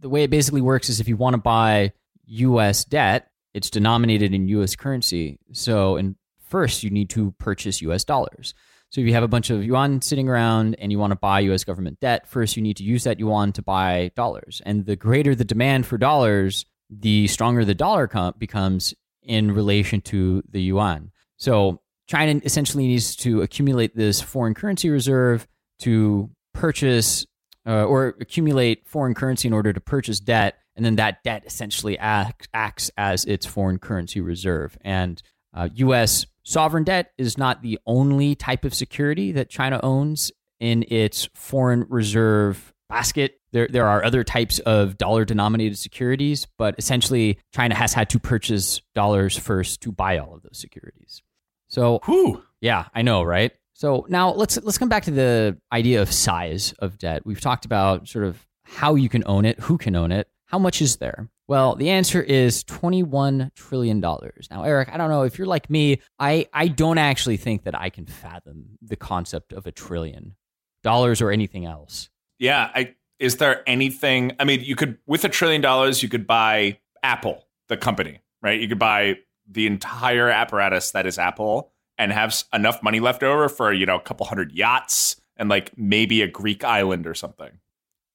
the 0.00 0.10
way 0.10 0.22
it 0.22 0.30
basically 0.30 0.60
works 0.60 0.90
is 0.90 1.00
if 1.00 1.08
you 1.08 1.16
want 1.16 1.34
to 1.34 1.40
buy 1.40 1.92
US 2.26 2.84
debt, 2.84 3.30
it's 3.56 3.70
denominated 3.70 4.34
in 4.34 4.46
US 4.48 4.76
currency. 4.76 5.38
So, 5.52 5.96
in 5.96 6.16
first, 6.38 6.84
you 6.84 6.90
need 6.90 7.08
to 7.10 7.32
purchase 7.38 7.80
US 7.80 8.04
dollars. 8.04 8.52
So, 8.90 9.00
if 9.00 9.06
you 9.06 9.14
have 9.14 9.22
a 9.22 9.28
bunch 9.28 9.48
of 9.48 9.64
yuan 9.64 10.02
sitting 10.02 10.28
around 10.28 10.76
and 10.78 10.92
you 10.92 10.98
want 10.98 11.12
to 11.12 11.16
buy 11.16 11.40
US 11.40 11.64
government 11.64 11.98
debt, 11.98 12.28
first 12.28 12.56
you 12.56 12.62
need 12.62 12.76
to 12.76 12.84
use 12.84 13.04
that 13.04 13.18
yuan 13.18 13.52
to 13.54 13.62
buy 13.62 14.10
dollars. 14.14 14.60
And 14.66 14.84
the 14.84 14.94
greater 14.94 15.34
the 15.34 15.44
demand 15.44 15.86
for 15.86 15.96
dollars, 15.96 16.66
the 16.90 17.26
stronger 17.28 17.64
the 17.64 17.74
dollar 17.74 18.06
becomes 18.38 18.94
in 19.22 19.50
relation 19.52 20.02
to 20.02 20.42
the 20.50 20.60
yuan. 20.60 21.10
So, 21.38 21.80
China 22.06 22.38
essentially 22.44 22.86
needs 22.86 23.16
to 23.16 23.40
accumulate 23.40 23.96
this 23.96 24.20
foreign 24.20 24.52
currency 24.52 24.90
reserve 24.90 25.48
to 25.80 26.30
purchase 26.52 27.26
uh, 27.66 27.84
or 27.84 28.14
accumulate 28.20 28.86
foreign 28.86 29.14
currency 29.14 29.48
in 29.48 29.54
order 29.54 29.72
to 29.72 29.80
purchase 29.80 30.20
debt 30.20 30.58
and 30.76 30.84
then 30.84 30.96
that 30.96 31.22
debt 31.22 31.44
essentially 31.46 31.98
act, 31.98 32.48
acts 32.54 32.90
as 32.96 33.24
its 33.24 33.46
foreign 33.46 33.78
currency 33.78 34.20
reserve. 34.20 34.76
And 34.82 35.20
uh, 35.54 35.68
U.S. 35.74 36.26
sovereign 36.42 36.84
debt 36.84 37.12
is 37.18 37.38
not 37.38 37.62
the 37.62 37.78
only 37.86 38.34
type 38.34 38.64
of 38.64 38.74
security 38.74 39.32
that 39.32 39.48
China 39.48 39.80
owns 39.82 40.30
in 40.60 40.84
its 40.88 41.28
foreign 41.34 41.86
reserve 41.88 42.74
basket. 42.88 43.40
There, 43.52 43.68
there 43.68 43.86
are 43.86 44.04
other 44.04 44.22
types 44.22 44.58
of 44.60 44.98
dollar 44.98 45.24
denominated 45.24 45.78
securities, 45.78 46.46
but 46.58 46.74
essentially, 46.78 47.38
China 47.54 47.74
has 47.74 47.94
had 47.94 48.10
to 48.10 48.18
purchase 48.18 48.82
dollars 48.94 49.36
first 49.36 49.80
to 49.82 49.92
buy 49.92 50.18
all 50.18 50.34
of 50.34 50.42
those 50.42 50.58
securities. 50.58 51.22
So, 51.68 52.00
Whew. 52.04 52.42
yeah, 52.60 52.86
I 52.94 53.02
know, 53.02 53.22
right? 53.22 53.52
So 53.76 54.06
now 54.08 54.32
let's 54.32 54.56
let's 54.62 54.78
come 54.78 54.88
back 54.88 55.04
to 55.04 55.10
the 55.10 55.58
idea 55.70 56.00
of 56.00 56.10
size 56.10 56.72
of 56.78 56.96
debt. 56.96 57.26
We've 57.26 57.40
talked 57.40 57.66
about 57.66 58.08
sort 58.08 58.24
of 58.24 58.46
how 58.64 58.94
you 58.94 59.10
can 59.10 59.22
own 59.26 59.44
it, 59.44 59.60
who 59.60 59.76
can 59.76 59.94
own 59.94 60.12
it, 60.12 60.28
how 60.46 60.58
much 60.58 60.80
is 60.80 60.96
there? 60.96 61.28
Well, 61.48 61.76
the 61.76 61.90
answer 61.90 62.20
is 62.20 62.64
$21 62.64 63.54
trillion. 63.54 64.00
Now, 64.00 64.62
Eric, 64.64 64.88
I 64.92 64.96
don't 64.96 65.10
know 65.10 65.22
if 65.22 65.38
you're 65.38 65.46
like 65.46 65.70
me, 65.70 66.00
I, 66.18 66.46
I 66.52 66.68
don't 66.68 66.98
actually 66.98 67.36
think 67.36 67.64
that 67.64 67.78
I 67.78 67.90
can 67.90 68.06
fathom 68.06 68.78
the 68.82 68.96
concept 68.96 69.52
of 69.52 69.66
a 69.66 69.72
trillion 69.72 70.34
dollars 70.82 71.20
or 71.20 71.30
anything 71.30 71.64
else. 71.64 72.10
Yeah. 72.38 72.70
I, 72.74 72.94
is 73.18 73.36
there 73.36 73.68
anything? 73.68 74.32
I 74.38 74.44
mean, 74.44 74.60
you 74.62 74.76
could, 74.76 74.98
with 75.06 75.24
a 75.24 75.28
trillion 75.28 75.60
dollars, 75.60 76.02
you 76.02 76.08
could 76.08 76.26
buy 76.26 76.78
Apple, 77.02 77.46
the 77.68 77.76
company, 77.76 78.20
right? 78.42 78.60
You 78.60 78.68
could 78.68 78.78
buy 78.78 79.16
the 79.48 79.66
entire 79.66 80.28
apparatus 80.28 80.90
that 80.92 81.06
is 81.06 81.18
Apple 81.18 81.72
and 81.98 82.12
have 82.12 82.44
enough 82.52 82.82
money 82.82 83.00
left 83.00 83.22
over 83.22 83.48
for, 83.48 83.72
you 83.72 83.86
know, 83.86 83.96
a 83.96 84.00
couple 84.00 84.26
hundred 84.26 84.52
yachts 84.52 85.16
and 85.36 85.48
like 85.48 85.76
maybe 85.78 86.22
a 86.22 86.28
Greek 86.28 86.64
island 86.64 87.06
or 87.06 87.14
something. 87.14 87.58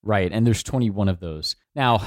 Right. 0.04 0.32
And 0.32 0.46
there's 0.46 0.64
21 0.64 1.10
of 1.10 1.20
those. 1.20 1.56
Now, 1.76 2.06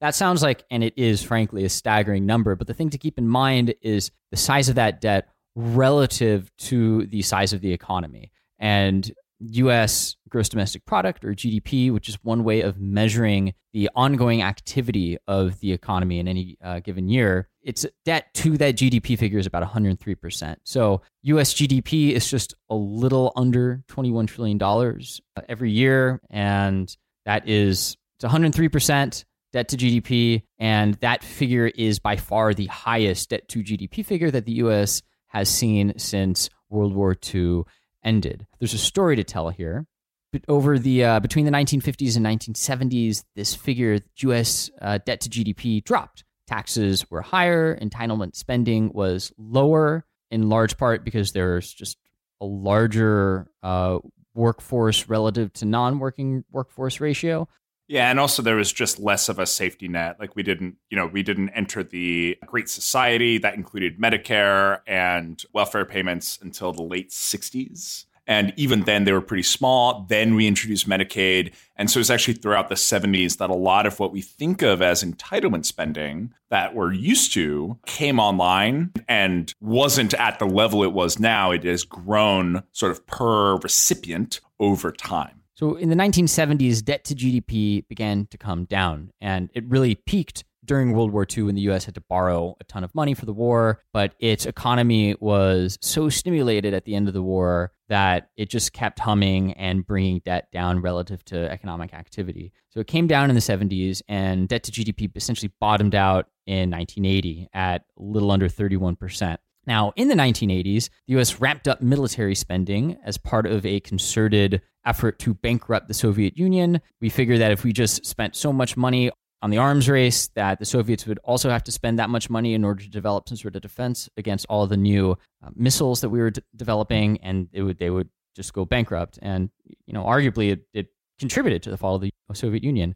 that 0.00 0.14
sounds 0.14 0.42
like, 0.42 0.64
and 0.70 0.82
it 0.82 0.94
is 0.96 1.22
frankly, 1.22 1.64
a 1.64 1.68
staggering 1.68 2.26
number. 2.26 2.54
But 2.56 2.66
the 2.66 2.74
thing 2.74 2.90
to 2.90 2.98
keep 2.98 3.18
in 3.18 3.28
mind 3.28 3.74
is 3.82 4.10
the 4.30 4.36
size 4.36 4.68
of 4.68 4.74
that 4.76 5.00
debt 5.00 5.28
relative 5.54 6.50
to 6.56 7.06
the 7.06 7.22
size 7.22 7.52
of 7.52 7.60
the 7.60 7.72
economy. 7.72 8.32
And 8.58 9.10
US 9.40 10.16
gross 10.28 10.48
domestic 10.48 10.84
product 10.86 11.24
or 11.24 11.34
GDP, 11.34 11.92
which 11.92 12.08
is 12.08 12.16
one 12.22 12.42
way 12.42 12.62
of 12.62 12.80
measuring 12.80 13.54
the 13.72 13.88
ongoing 13.94 14.42
activity 14.42 15.18
of 15.26 15.60
the 15.60 15.72
economy 15.72 16.18
in 16.18 16.28
any 16.28 16.56
uh, 16.62 16.80
given 16.80 17.08
year, 17.08 17.48
its 17.62 17.86
debt 18.04 18.32
to 18.34 18.56
that 18.58 18.76
GDP 18.76 19.18
figure 19.18 19.38
is 19.38 19.46
about 19.46 19.62
103%. 19.62 20.56
So 20.64 21.02
US 21.22 21.54
GDP 21.54 22.12
is 22.12 22.30
just 22.30 22.54
a 22.70 22.74
little 22.74 23.32
under 23.36 23.84
$21 23.88 24.26
trillion 24.26 24.62
uh, 24.62 25.42
every 25.48 25.70
year. 25.70 26.20
And 26.30 26.94
that 27.24 27.48
is 27.48 27.96
it's 28.16 28.32
103%. 28.32 29.24
debt 29.52 29.68
to 29.68 29.76
GDP, 29.76 30.42
and 30.58 30.94
that 30.94 31.22
figure 31.22 31.66
is 31.66 31.98
by 31.98 32.16
far 32.16 32.54
the 32.54 32.66
highest 32.66 33.30
debt 33.30 33.48
to 33.48 33.62
GDP 33.62 34.04
figure 34.04 34.30
that 34.30 34.46
the 34.46 34.52
US 34.64 35.02
has 35.28 35.48
seen 35.48 35.98
since 35.98 36.48
World 36.70 36.94
War 36.94 37.16
II 37.34 37.62
ended. 38.04 38.46
There's 38.58 38.74
a 38.74 38.78
story 38.78 39.16
to 39.16 39.24
tell 39.24 39.50
here. 39.50 39.86
But 40.32 40.42
over 40.48 40.78
the 40.78 41.04
uh, 41.04 41.20
between 41.20 41.44
the 41.44 41.50
1950s 41.50 42.16
and 42.16 42.24
1970s, 42.24 43.24
this 43.36 43.54
figure, 43.54 43.98
U.S. 44.20 44.70
Uh, 44.80 44.98
debt 45.04 45.20
to 45.22 45.28
GDP, 45.28 45.84
dropped. 45.84 46.24
Taxes 46.46 47.10
were 47.10 47.20
higher, 47.20 47.76
entitlement 47.76 48.34
spending 48.34 48.90
was 48.94 49.32
lower, 49.36 50.06
in 50.30 50.48
large 50.48 50.78
part 50.78 51.04
because 51.04 51.32
there's 51.32 51.72
just 51.72 51.98
a 52.40 52.46
larger 52.46 53.46
uh, 53.62 53.98
workforce 54.34 55.08
relative 55.08 55.52
to 55.54 55.64
non-working 55.64 56.44
workforce 56.50 57.00
ratio. 57.00 57.48
Yeah, 57.88 58.10
and 58.10 58.18
also 58.18 58.42
there 58.42 58.56
was 58.56 58.72
just 58.72 58.98
less 58.98 59.28
of 59.28 59.38
a 59.38 59.46
safety 59.46 59.88
net. 59.88 60.16
Like 60.18 60.34
we 60.34 60.42
didn't, 60.42 60.76
you 60.88 60.96
know, 60.96 61.06
we 61.06 61.22
didn't 61.22 61.50
enter 61.50 61.82
the 61.82 62.38
Great 62.46 62.68
Society 62.68 63.38
that 63.38 63.54
included 63.54 63.98
Medicare 64.00 64.80
and 64.86 65.42
welfare 65.52 65.84
payments 65.84 66.38
until 66.40 66.72
the 66.72 66.82
late 66.82 67.10
60s. 67.10 68.06
And 68.26 68.52
even 68.56 68.82
then, 68.82 69.04
they 69.04 69.12
were 69.12 69.20
pretty 69.20 69.42
small. 69.42 70.06
Then 70.08 70.34
we 70.34 70.46
introduced 70.46 70.88
Medicaid. 70.88 71.52
And 71.76 71.90
so 71.90 71.98
it's 71.98 72.10
actually 72.10 72.34
throughout 72.34 72.68
the 72.68 72.76
70s 72.76 73.38
that 73.38 73.50
a 73.50 73.54
lot 73.54 73.86
of 73.86 73.98
what 73.98 74.12
we 74.12 74.20
think 74.20 74.62
of 74.62 74.80
as 74.80 75.02
entitlement 75.02 75.64
spending 75.64 76.32
that 76.50 76.74
we're 76.74 76.92
used 76.92 77.32
to 77.34 77.78
came 77.86 78.20
online 78.20 78.92
and 79.08 79.52
wasn't 79.60 80.14
at 80.14 80.38
the 80.38 80.46
level 80.46 80.84
it 80.84 80.92
was 80.92 81.18
now. 81.18 81.50
It 81.50 81.64
has 81.64 81.82
grown 81.82 82.62
sort 82.72 82.92
of 82.92 83.04
per 83.06 83.56
recipient 83.56 84.40
over 84.60 84.92
time. 84.92 85.42
So 85.54 85.76
in 85.76 85.90
the 85.90 85.96
1970s, 85.96 86.84
debt 86.84 87.04
to 87.04 87.14
GDP 87.14 87.86
began 87.86 88.26
to 88.30 88.38
come 88.38 88.64
down, 88.64 89.12
and 89.20 89.50
it 89.54 89.64
really 89.68 89.94
peaked 89.94 90.44
during 90.64 90.92
World 90.92 91.12
War 91.12 91.26
II 91.28 91.44
when 91.44 91.54
the 91.54 91.62
US 91.62 91.84
had 91.84 91.94
to 91.94 92.00
borrow 92.00 92.56
a 92.60 92.64
ton 92.64 92.84
of 92.84 92.94
money 92.94 93.14
for 93.14 93.26
the 93.26 93.32
war, 93.32 93.80
but 93.92 94.14
its 94.18 94.46
economy 94.46 95.14
was 95.20 95.78
so 95.80 96.08
stimulated 96.08 96.74
at 96.74 96.84
the 96.84 96.94
end 96.94 97.08
of 97.08 97.14
the 97.14 97.22
war 97.22 97.72
that 97.88 98.30
it 98.36 98.48
just 98.48 98.72
kept 98.72 99.00
humming 99.00 99.52
and 99.54 99.86
bringing 99.86 100.20
debt 100.24 100.48
down 100.52 100.80
relative 100.80 101.24
to 101.26 101.50
economic 101.50 101.92
activity. 101.92 102.52
So 102.70 102.80
it 102.80 102.86
came 102.86 103.06
down 103.06 103.28
in 103.28 103.34
the 103.34 103.40
70s, 103.40 104.02
and 104.08 104.48
debt 104.48 104.62
to 104.64 104.72
GDP 104.72 105.14
essentially 105.14 105.52
bottomed 105.60 105.94
out 105.94 106.28
in 106.46 106.70
1980 106.70 107.48
at 107.52 107.84
a 107.98 108.02
little 108.02 108.30
under 108.30 108.48
31%. 108.48 109.36
Now, 109.66 109.92
in 109.94 110.08
the 110.08 110.14
1980s, 110.14 110.88
the 111.06 111.20
US 111.20 111.40
ramped 111.40 111.68
up 111.68 111.80
military 111.80 112.34
spending 112.34 112.96
as 113.04 113.18
part 113.18 113.46
of 113.46 113.64
a 113.64 113.80
concerted 113.80 114.62
effort 114.84 115.18
to 115.20 115.34
bankrupt 115.34 115.86
the 115.86 115.94
Soviet 115.94 116.36
Union. 116.36 116.80
We 117.00 117.08
figured 117.08 117.40
that 117.40 117.52
if 117.52 117.62
we 117.62 117.72
just 117.72 118.04
spent 118.04 118.34
so 118.34 118.52
much 118.52 118.76
money 118.76 119.10
on 119.42 119.50
the 119.50 119.58
arms 119.58 119.88
race 119.88 120.28
that 120.28 120.60
the 120.60 120.64
Soviets 120.64 121.04
would 121.06 121.18
also 121.24 121.50
have 121.50 121.64
to 121.64 121.72
spend 121.72 121.98
that 121.98 122.08
much 122.08 122.30
money 122.30 122.54
in 122.54 122.64
order 122.64 122.82
to 122.82 122.88
develop 122.88 123.28
some 123.28 123.36
sort 123.36 123.56
of 123.56 123.62
defense 123.62 124.08
against 124.16 124.46
all 124.48 124.66
the 124.66 124.76
new 124.76 125.18
uh, 125.44 125.50
missiles 125.54 126.00
that 126.00 126.10
we 126.10 126.20
were 126.20 126.30
d- 126.30 126.42
developing, 126.54 127.18
and 127.18 127.48
it 127.52 127.62
would 127.62 127.78
they 127.78 127.90
would 127.90 128.08
just 128.36 128.52
go 128.52 128.64
bankrupt. 128.64 129.18
And 129.20 129.50
you 129.86 129.92
know, 129.92 130.04
arguably, 130.04 130.52
it, 130.52 130.60
it 130.72 130.86
contributed 131.18 131.62
to 131.64 131.70
the 131.70 131.76
fall 131.76 131.96
of 131.96 132.02
the 132.02 132.12
Soviet 132.32 132.62
Union. 132.62 132.94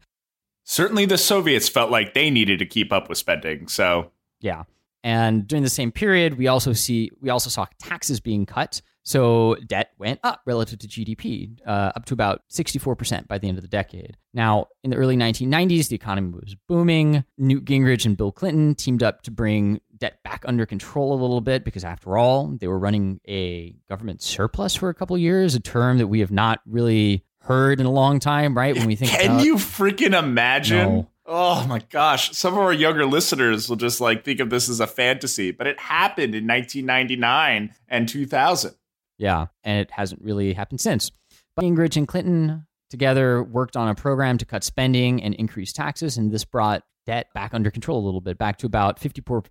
Certainly, 0.65 1.07
the 1.07 1.19
Soviets 1.19 1.69
felt 1.69 1.91
like 1.91 2.15
they 2.15 2.31
needed 2.31 2.61
to 2.61 2.67
keep 2.67 2.93
up 2.93 3.09
with 3.09 3.19
spending. 3.19 3.67
So 3.67 4.13
yeah, 4.41 4.65
and 5.03 5.47
during 5.47 5.65
the 5.65 5.71
same 5.71 5.91
period, 5.91 6.39
we 6.39 6.47
also 6.47 6.73
see 6.73 7.11
we 7.21 7.29
also 7.29 7.51
saw 7.51 7.67
taxes 7.81 8.21
being 8.21 8.47
cut. 8.47 8.81
So 9.07 9.55
debt 9.65 9.93
went 9.99 10.19
up 10.25 10.41
relative 10.47 10.81
to 10.81 10.89
GDP, 10.89 11.61
uh, 11.65 11.93
up 11.95 12.07
to 12.07 12.15
about 12.15 12.43
64% 12.51 13.29
by 13.29 13.39
the 13.39 13.49
end 13.49 13.57
of 13.57 13.63
the 13.63 13.69
decade. 13.69 14.17
Now, 14.35 14.67
in 14.83 14.91
the 14.91 14.97
early 14.97 15.17
1990s, 15.17 15.87
the 15.89 15.95
economy 15.95 16.31
was 16.31 16.57
booming. 16.67 17.25
Newt 17.39 17.65
Gingrich 17.65 18.05
and 18.05 18.17
Bill 18.17 18.33
Clinton 18.33 18.75
teamed 18.75 19.05
up 19.05 19.23
to 19.23 19.31
bring 19.31 19.81
debt 19.97 20.25
back 20.25 20.43
under 20.49 20.67
control 20.67 21.13
a 21.13 21.21
little 21.21 21.41
bit 21.41 21.65
because, 21.65 21.85
after 21.85 22.19
all, 22.19 22.49
they 22.49 22.67
were 22.67 22.81
running 22.81 23.21
a 23.29 23.77
government 23.89 24.23
surplus 24.23 24.75
for 24.75 24.89
a 24.89 24.95
couple 24.95 25.17
years, 25.17 25.55
a 25.55 25.61
term 25.61 25.99
that 25.99 26.09
we 26.09 26.19
have 26.19 26.33
not 26.33 26.61
really 26.67 27.25
heard 27.43 27.79
in 27.79 27.87
a 27.87 27.93
long 27.93 28.19
time, 28.19 28.57
right? 28.57 28.75
When 28.75 28.87
we 28.87 28.97
think, 28.97 29.13
can 29.13 29.31
about, 29.31 29.45
you 29.45 29.55
freaking 29.55 30.19
imagine? 30.19 30.79
No. 30.79 31.11
Oh 31.27 31.65
my 31.69 31.79
gosh. 31.91 32.37
Some 32.37 32.55
of 32.55 32.59
our 32.59 32.73
younger 32.73 33.07
listeners 33.07 33.69
will 33.69 33.77
just 33.77 34.01
like 34.01 34.25
think 34.25 34.41
of 34.41 34.51
this 34.51 34.69
as 34.69 34.81
a 34.81 34.87
fantasy, 34.89 35.53
but 35.53 35.69
it 35.69 35.79
happened 35.79 36.35
in 36.35 36.47
1999 36.47 37.73
and 37.89 38.09
2000. 38.09 38.75
Yeah, 39.19 39.47
and 39.65 39.81
it 39.81 39.91
hasn't 39.91 40.23
really 40.23 40.53
happened 40.53 40.81
since. 40.81 41.11
But 41.55 41.65
Gingrich 41.65 41.97
and 41.97 42.07
Clinton 42.07 42.67
together 42.91 43.43
worked 43.43 43.77
on 43.77 43.89
a 43.89 43.95
program 43.95 44.39
to 44.39 44.45
cut 44.45 44.63
spending 44.63 45.23
and 45.23 45.35
increase 45.35 45.73
taxes, 45.73 46.17
and 46.19 46.31
this 46.31 46.45
brought 46.45 46.83
debt 47.07 47.29
back 47.35 47.55
under 47.55 47.71
control 47.71 48.03
a 48.03 48.05
little 48.05 48.21
bit, 48.21 48.37
back 48.37 48.59
to 48.59 48.67
about 48.67 49.01
54% 49.01 49.45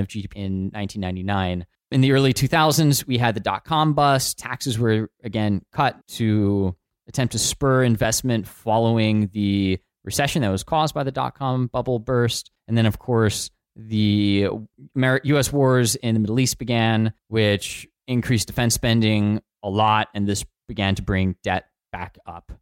of 0.00 0.08
GDP 0.08 0.34
in 0.34 0.70
1999. 0.72 1.64
In 1.90 2.00
the 2.00 2.12
early 2.12 2.34
2000s, 2.34 3.06
we 3.06 3.16
had 3.18 3.34
the 3.34 3.40
dot 3.40 3.64
com 3.64 3.94
bust. 3.94 4.38
Taxes 4.38 4.78
were 4.78 5.08
again 5.24 5.62
cut 5.72 5.96
to 6.08 6.76
attempt 7.08 7.32
to 7.32 7.38
spur 7.38 7.82
investment 7.82 8.46
following 8.46 9.30
the 9.32 9.78
recession 10.04 10.42
that 10.42 10.50
was 10.50 10.64
caused 10.64 10.94
by 10.94 11.02
the 11.02 11.12
dot 11.12 11.34
com 11.34 11.68
bubble 11.68 11.98
burst. 11.98 12.50
And 12.66 12.76
then, 12.76 12.84
of 12.84 12.98
course, 12.98 13.50
the 13.74 14.48
US 14.96 15.52
wars 15.52 15.94
in 15.94 16.14
the 16.14 16.20
Middle 16.20 16.40
East 16.40 16.58
began, 16.58 17.14
which 17.28 17.86
increased 18.08 18.48
defense 18.48 18.74
spending 18.74 19.40
a 19.62 19.70
lot, 19.70 20.08
and 20.14 20.26
this 20.26 20.44
began 20.66 20.94
to 20.96 21.02
bring 21.02 21.36
debt 21.42 21.66
back 21.92 22.18
up. 22.26 22.52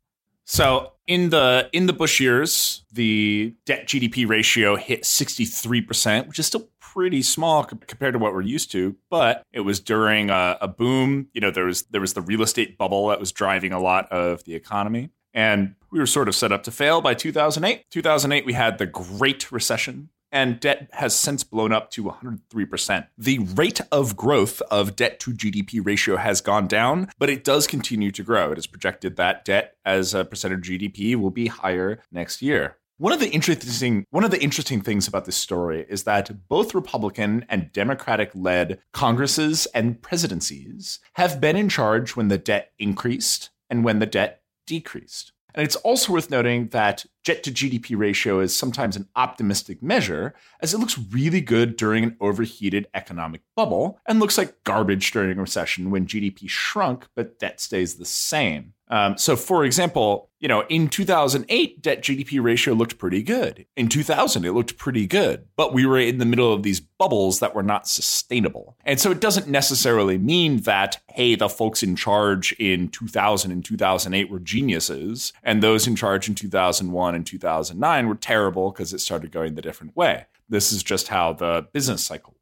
So 0.45 0.93
in 1.09 1.31
the 1.31 1.69
in 1.73 1.87
the 1.87 1.93
Bush 1.93 2.21
years, 2.21 2.85
the 2.93 3.55
debt 3.65 3.89
GDP 3.89 4.29
ratio 4.29 4.77
hit 4.77 5.03
63%, 5.03 6.29
which 6.29 6.39
is 6.39 6.47
still 6.47 6.69
pretty 6.79 7.21
small 7.23 7.65
compared 7.65 8.15
to 8.15 8.19
what 8.19 8.33
we're 8.33 8.43
used 8.43 8.71
to, 8.73 8.97
but 9.11 9.43
it 9.53 9.61
was 9.61 9.81
during 9.81 10.31
a, 10.31 10.57
a 10.61 10.69
boom. 10.69 11.29
You 11.33 11.41
know, 11.41 11.51
there 11.51 11.65
was 11.65 11.83
there 11.85 12.01
was 12.01 12.15
the 12.15 12.21
real 12.21 12.43
estate 12.43 12.79
bubble 12.79 13.09
that 13.09 13.19
was 13.19 13.33
driving 13.33 13.73
a 13.73 13.81
lot 13.81 14.11
of 14.13 14.45
the 14.45 14.55
economy. 14.55 15.11
And 15.35 15.75
we 15.91 15.99
were 15.99 16.07
sort 16.07 16.29
of 16.29 16.35
set 16.35 16.53
up 16.53 16.63
to 16.63 16.71
fail 16.71 17.03
by 17.03 17.13
2008. 17.13 17.85
2008, 17.91 18.47
we 18.47 18.55
had 18.55 18.79
the 18.79 18.87
Great 18.87 19.53
Recession 19.53 20.09
and 20.33 20.61
debt 20.61 20.89
has 20.93 21.15
since 21.15 21.45
blown 21.45 21.73
up 21.73 21.91
to 21.93 22.05
103%. 22.05 23.07
The 23.17 23.39
rate 23.39 23.81
of 23.93 24.17
growth 24.17 24.61
of 24.71 24.97
debt 24.97 25.21
to 25.21 25.33
GDP 25.33 25.85
ratio 25.85 26.17
has 26.17 26.41
gone 26.41 26.67
down, 26.67 27.11
but 27.19 27.31
it 27.31 27.45
does 27.45 27.67
continue 27.67 28.11
to 28.13 28.23
grow. 28.23 28.53
It 28.53 28.59
is 28.59 28.67
projected 28.67 29.17
that 29.17 29.45
debt 29.45 29.77
as 29.85 30.15
a 30.15 30.25
percent 30.25 30.55
of 30.55 30.61
GDP 30.61 31.17
will 31.17 31.31
be 31.31 31.47
higher 31.47 32.03
next 32.11 32.43
year. 32.43 32.77
One 32.99 33.13
of 33.13 33.21
the 33.21 33.29
interesting 33.29 34.07
one 34.09 34.25
of 34.25 34.31
the 34.31 34.43
interesting 34.43 34.81
things 34.81 35.07
about 35.07 35.27
this 35.27 35.37
story 35.37 35.85
is 35.87 36.05
that 36.05 36.49
both 36.49 36.75
Republican 36.75 37.45
and 37.51 37.71
Democratic 37.71 38.31
led 38.35 38.79
Congresses 38.93 39.67
and 39.75 40.01
presidencies 40.01 40.99
have 41.13 41.39
been 41.39 41.57
in 41.57 41.69
charge 41.69 42.17
when 42.17 42.29
the 42.29 42.39
debt 42.39 42.73
increased 42.79 43.51
and 43.69 43.85
when 43.85 43.99
the 43.99 44.07
debt 44.07 44.41
decreased. 44.67 45.33
And 45.57 45.65
it's 45.65 45.77
also 45.77 46.13
worth 46.13 46.31
noting 46.31 46.69
that 46.69 47.07
debt 47.25 47.43
to 47.45 47.51
GDP 47.51 47.97
ratio 47.97 48.41
is 48.41 48.55
sometimes 48.55 48.95
an 48.95 49.09
optimistic 49.17 49.83
measure, 49.83 50.35
as 50.61 50.75
it 50.75 50.79
looks 50.79 50.99
really 50.99 51.41
good 51.41 51.77
during 51.77 52.05
an 52.05 52.17
overheated 52.21 52.87
economic 52.93 53.41
bubble 53.57 53.99
and 54.07 54.21
looks 54.21 54.37
like 54.37 54.63
garbage 54.65 55.11
during 55.13 55.39
a 55.39 55.41
recession 55.41 55.91
when 55.91 56.07
GDP 56.07 56.47
shrunk, 56.47 57.09
but 57.17 57.39
debt 57.39 57.59
stays 57.59 57.95
the 57.95 58.05
same. 58.05 58.75
Um, 58.89 59.19
so, 59.19 59.37
for 59.37 59.65
example, 59.65 60.31
you 60.39 60.49
know, 60.49 60.65
in 60.69 60.89
2008, 60.89 61.83
debt 61.83 62.03
GDP 62.03 62.43
ratio 62.43 62.75
looked 62.75 62.99
pretty 62.99 63.23
good. 63.23 63.67
In 63.77 63.89
2000, 63.89 64.45
it 64.45 64.53
looked 64.53 64.77
pretty 64.77 65.07
good, 65.07 65.47
but 65.57 65.73
we 65.73 65.87
were 65.87 65.99
in 65.99 66.19
the 66.19 66.25
middle 66.25 66.53
of 66.53 66.63
these 66.63 66.79
bubbles 66.79 67.41
that 67.41 67.55
were 67.55 67.63
not 67.63 67.89
sustainable. 67.89 68.77
And 68.85 69.01
so 69.01 69.11
it 69.11 69.21
doesn't 69.21 69.49
necessarily 69.49 70.19
mean 70.19 70.59
that, 70.63 71.01
hey, 71.09 71.35
the 71.35 71.49
folks 71.49 71.83
in 71.83 71.97
charge 71.97 72.53
in 72.53 72.89
2000 72.89 73.51
and 73.51 73.65
2008 73.65 74.31
were 74.31 74.39
geniuses, 74.39 75.33
and 75.43 75.63
those 75.63 75.87
in 75.87 75.97
charge 75.97 76.29
in 76.29 76.35
2001 76.35 77.15
and 77.15 77.27
2009 77.27 78.07
were 78.07 78.15
terrible 78.15 78.71
because 78.71 78.93
it 78.93 79.01
started 79.01 79.33
going 79.33 79.55
the 79.55 79.63
different 79.63 79.97
way. 79.97 80.27
This 80.49 80.71
is 80.71 80.83
just 80.83 81.09
how 81.09 81.33
the 81.33 81.67
business 81.73 82.05
cycle 82.05 82.36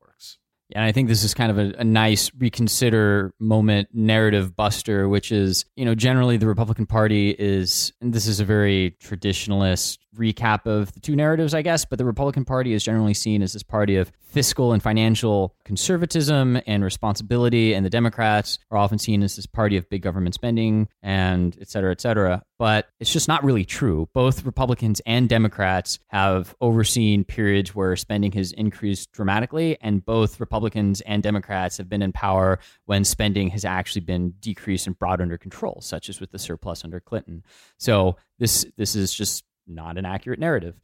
and 0.75 0.85
I 0.85 0.91
think 0.91 1.09
this 1.09 1.23
is 1.23 1.35
kind 1.35 1.51
of 1.51 1.59
a, 1.59 1.73
a, 1.79 1.85
nice 1.85 2.33
reconsider 2.37 3.33
moment 3.39 3.89
narrative 3.93 4.57
buster, 4.57 5.09
which 5.09 5.31
is, 5.31 5.65
you 5.77 5.85
know, 5.85 5.95
generally 5.95 6.37
the 6.37 6.49
Republican 6.49 6.87
Party 6.87 7.31
is, 7.31 7.93
and 8.01 8.13
this 8.13 8.27
is 8.27 8.41
a 8.41 8.45
very 8.45 8.97
traditionalist 9.03 9.99
recap 10.17 10.67
of 10.67 10.93
the 10.93 11.01
two 11.01 11.17
narratives, 11.17 11.55
I 11.55 11.63
guess, 11.63 11.85
but 11.85 11.99
the 11.99 12.05
Republican 12.05 12.45
Party 12.45 12.73
is 12.73 12.83
generally 12.83 13.15
seen 13.15 13.43
as 13.43 13.53
this 13.53 13.63
party 13.63 13.97
of 13.97 14.13
fiscal 14.21 14.73
and 14.73 14.83
financial 14.83 15.55
conservatism 15.65 16.61
and 16.67 16.83
responsibility, 16.83 17.75
and 17.75 17.87
the 17.87 17.91
Democrats 17.91 18.59
are 18.71 18.79
often 18.79 18.99
seen 18.99 19.23
as 19.23 19.37
this 19.37 19.47
party 19.47 19.77
of 19.77 19.89
big 19.89 20.03
government 20.03 20.35
spending 20.35 20.89
and 21.03 21.57
et 21.61 21.69
cetera, 21.69 21.93
et 21.93 22.01
cetera. 22.01 22.43
But 22.59 22.89
it's 23.01 23.13
just 23.13 23.29
not 23.29 23.45
really 23.45 23.65
true. 23.65 24.09
Both 24.13 24.45
Republicans 24.45 25.01
and 25.07 25.29
Democrats 25.29 25.99
have 26.09 26.55
overseen 26.61 27.25
periods 27.25 27.75
where 27.75 27.97
spending 27.97 28.33
has 28.33 28.53
increased 28.53 29.13
dramatically, 29.13 29.77
and 29.81 30.05
both 30.05 30.41
Republicans 30.41 31.01
and 31.03 31.23
Democrats 31.23 31.77
have 31.79 31.89
been 31.89 32.03
in 32.03 32.13
power 32.13 32.59
when 32.87 33.05
spending 33.05 33.51
has 33.51 33.65
actually 33.65 34.03
been 34.03 34.35
decreased 34.41 34.87
and 34.87 34.99
brought 34.99 35.21
under 35.21 35.39
control, 35.39 35.81
such 35.81 36.09
as 36.09 36.21
with 36.21 36.31
the 36.31 36.39
surplus 36.39 36.85
under 36.85 37.01
Clinton. 37.01 37.45
So 37.79 38.17
this 38.39 38.67
this 38.77 38.95
is 38.95 39.13
just 39.13 39.45
not 39.67 39.99
an 39.99 40.05
accurate 40.05 40.39
narrative. 40.39 40.75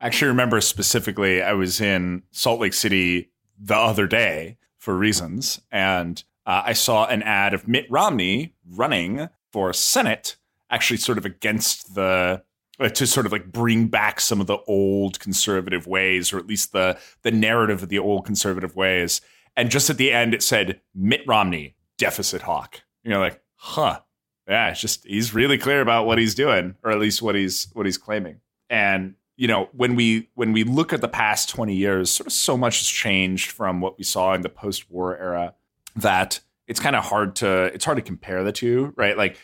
I 0.00 0.06
actually 0.06 0.28
remember 0.28 0.60
specifically, 0.60 1.42
I 1.42 1.52
was 1.52 1.80
in 1.80 2.22
Salt 2.30 2.60
Lake 2.60 2.74
City 2.74 3.30
the 3.58 3.76
other 3.76 4.06
day 4.06 4.58
for 4.78 4.96
reasons, 4.96 5.60
and 5.70 6.22
uh, 6.46 6.62
I 6.66 6.72
saw 6.72 7.06
an 7.06 7.22
ad 7.22 7.54
of 7.54 7.68
Mitt 7.68 7.86
Romney 7.88 8.54
running 8.68 9.28
for 9.50 9.72
Senate, 9.72 10.36
actually 10.70 10.98
sort 10.98 11.18
of 11.18 11.24
against 11.24 11.94
the 11.94 12.42
uh, 12.80 12.88
to 12.88 13.06
sort 13.06 13.24
of 13.24 13.32
like 13.32 13.52
bring 13.52 13.86
back 13.86 14.20
some 14.20 14.40
of 14.40 14.46
the 14.46 14.58
old 14.66 15.20
conservative 15.20 15.86
ways, 15.86 16.32
or 16.32 16.38
at 16.38 16.46
least 16.46 16.72
the 16.72 16.98
the 17.22 17.30
narrative 17.30 17.82
of 17.82 17.88
the 17.88 17.98
old 17.98 18.26
conservative 18.26 18.74
ways. 18.76 19.20
And 19.56 19.70
just 19.70 19.88
at 19.88 19.96
the 19.96 20.10
end, 20.10 20.34
it 20.34 20.42
said 20.42 20.80
Mitt 20.94 21.22
Romney, 21.26 21.76
deficit 21.96 22.42
hawk. 22.42 22.82
You 23.04 23.10
know, 23.10 23.20
like, 23.20 23.40
huh? 23.54 24.00
Yeah, 24.48 24.70
it's 24.70 24.80
just 24.80 25.06
he's 25.06 25.34
really 25.34 25.58
clear 25.58 25.80
about 25.80 26.06
what 26.06 26.18
he's 26.18 26.34
doing, 26.34 26.74
or 26.82 26.90
at 26.90 26.98
least 26.98 27.22
what 27.22 27.34
he's 27.34 27.68
what 27.72 27.86
he's 27.86 27.98
claiming. 27.98 28.40
And 28.68 29.14
you 29.36 29.48
know, 29.48 29.68
when 29.72 29.96
we 29.96 30.28
when 30.34 30.52
we 30.52 30.64
look 30.64 30.92
at 30.92 31.00
the 31.00 31.08
past 31.08 31.48
twenty 31.48 31.74
years, 31.74 32.10
sort 32.10 32.26
of 32.26 32.32
so 32.32 32.56
much 32.56 32.78
has 32.78 32.88
changed 32.88 33.50
from 33.50 33.80
what 33.80 33.98
we 33.98 34.04
saw 34.04 34.34
in 34.34 34.42
the 34.42 34.48
post-war 34.48 35.16
era 35.16 35.54
that 35.96 36.40
it's 36.66 36.80
kind 36.80 36.96
of 36.96 37.04
hard 37.04 37.36
to 37.36 37.64
it's 37.66 37.84
hard 37.84 37.96
to 37.96 38.02
compare 38.02 38.44
the 38.44 38.52
two, 38.52 38.92
right? 38.96 39.16
Like 39.16 39.38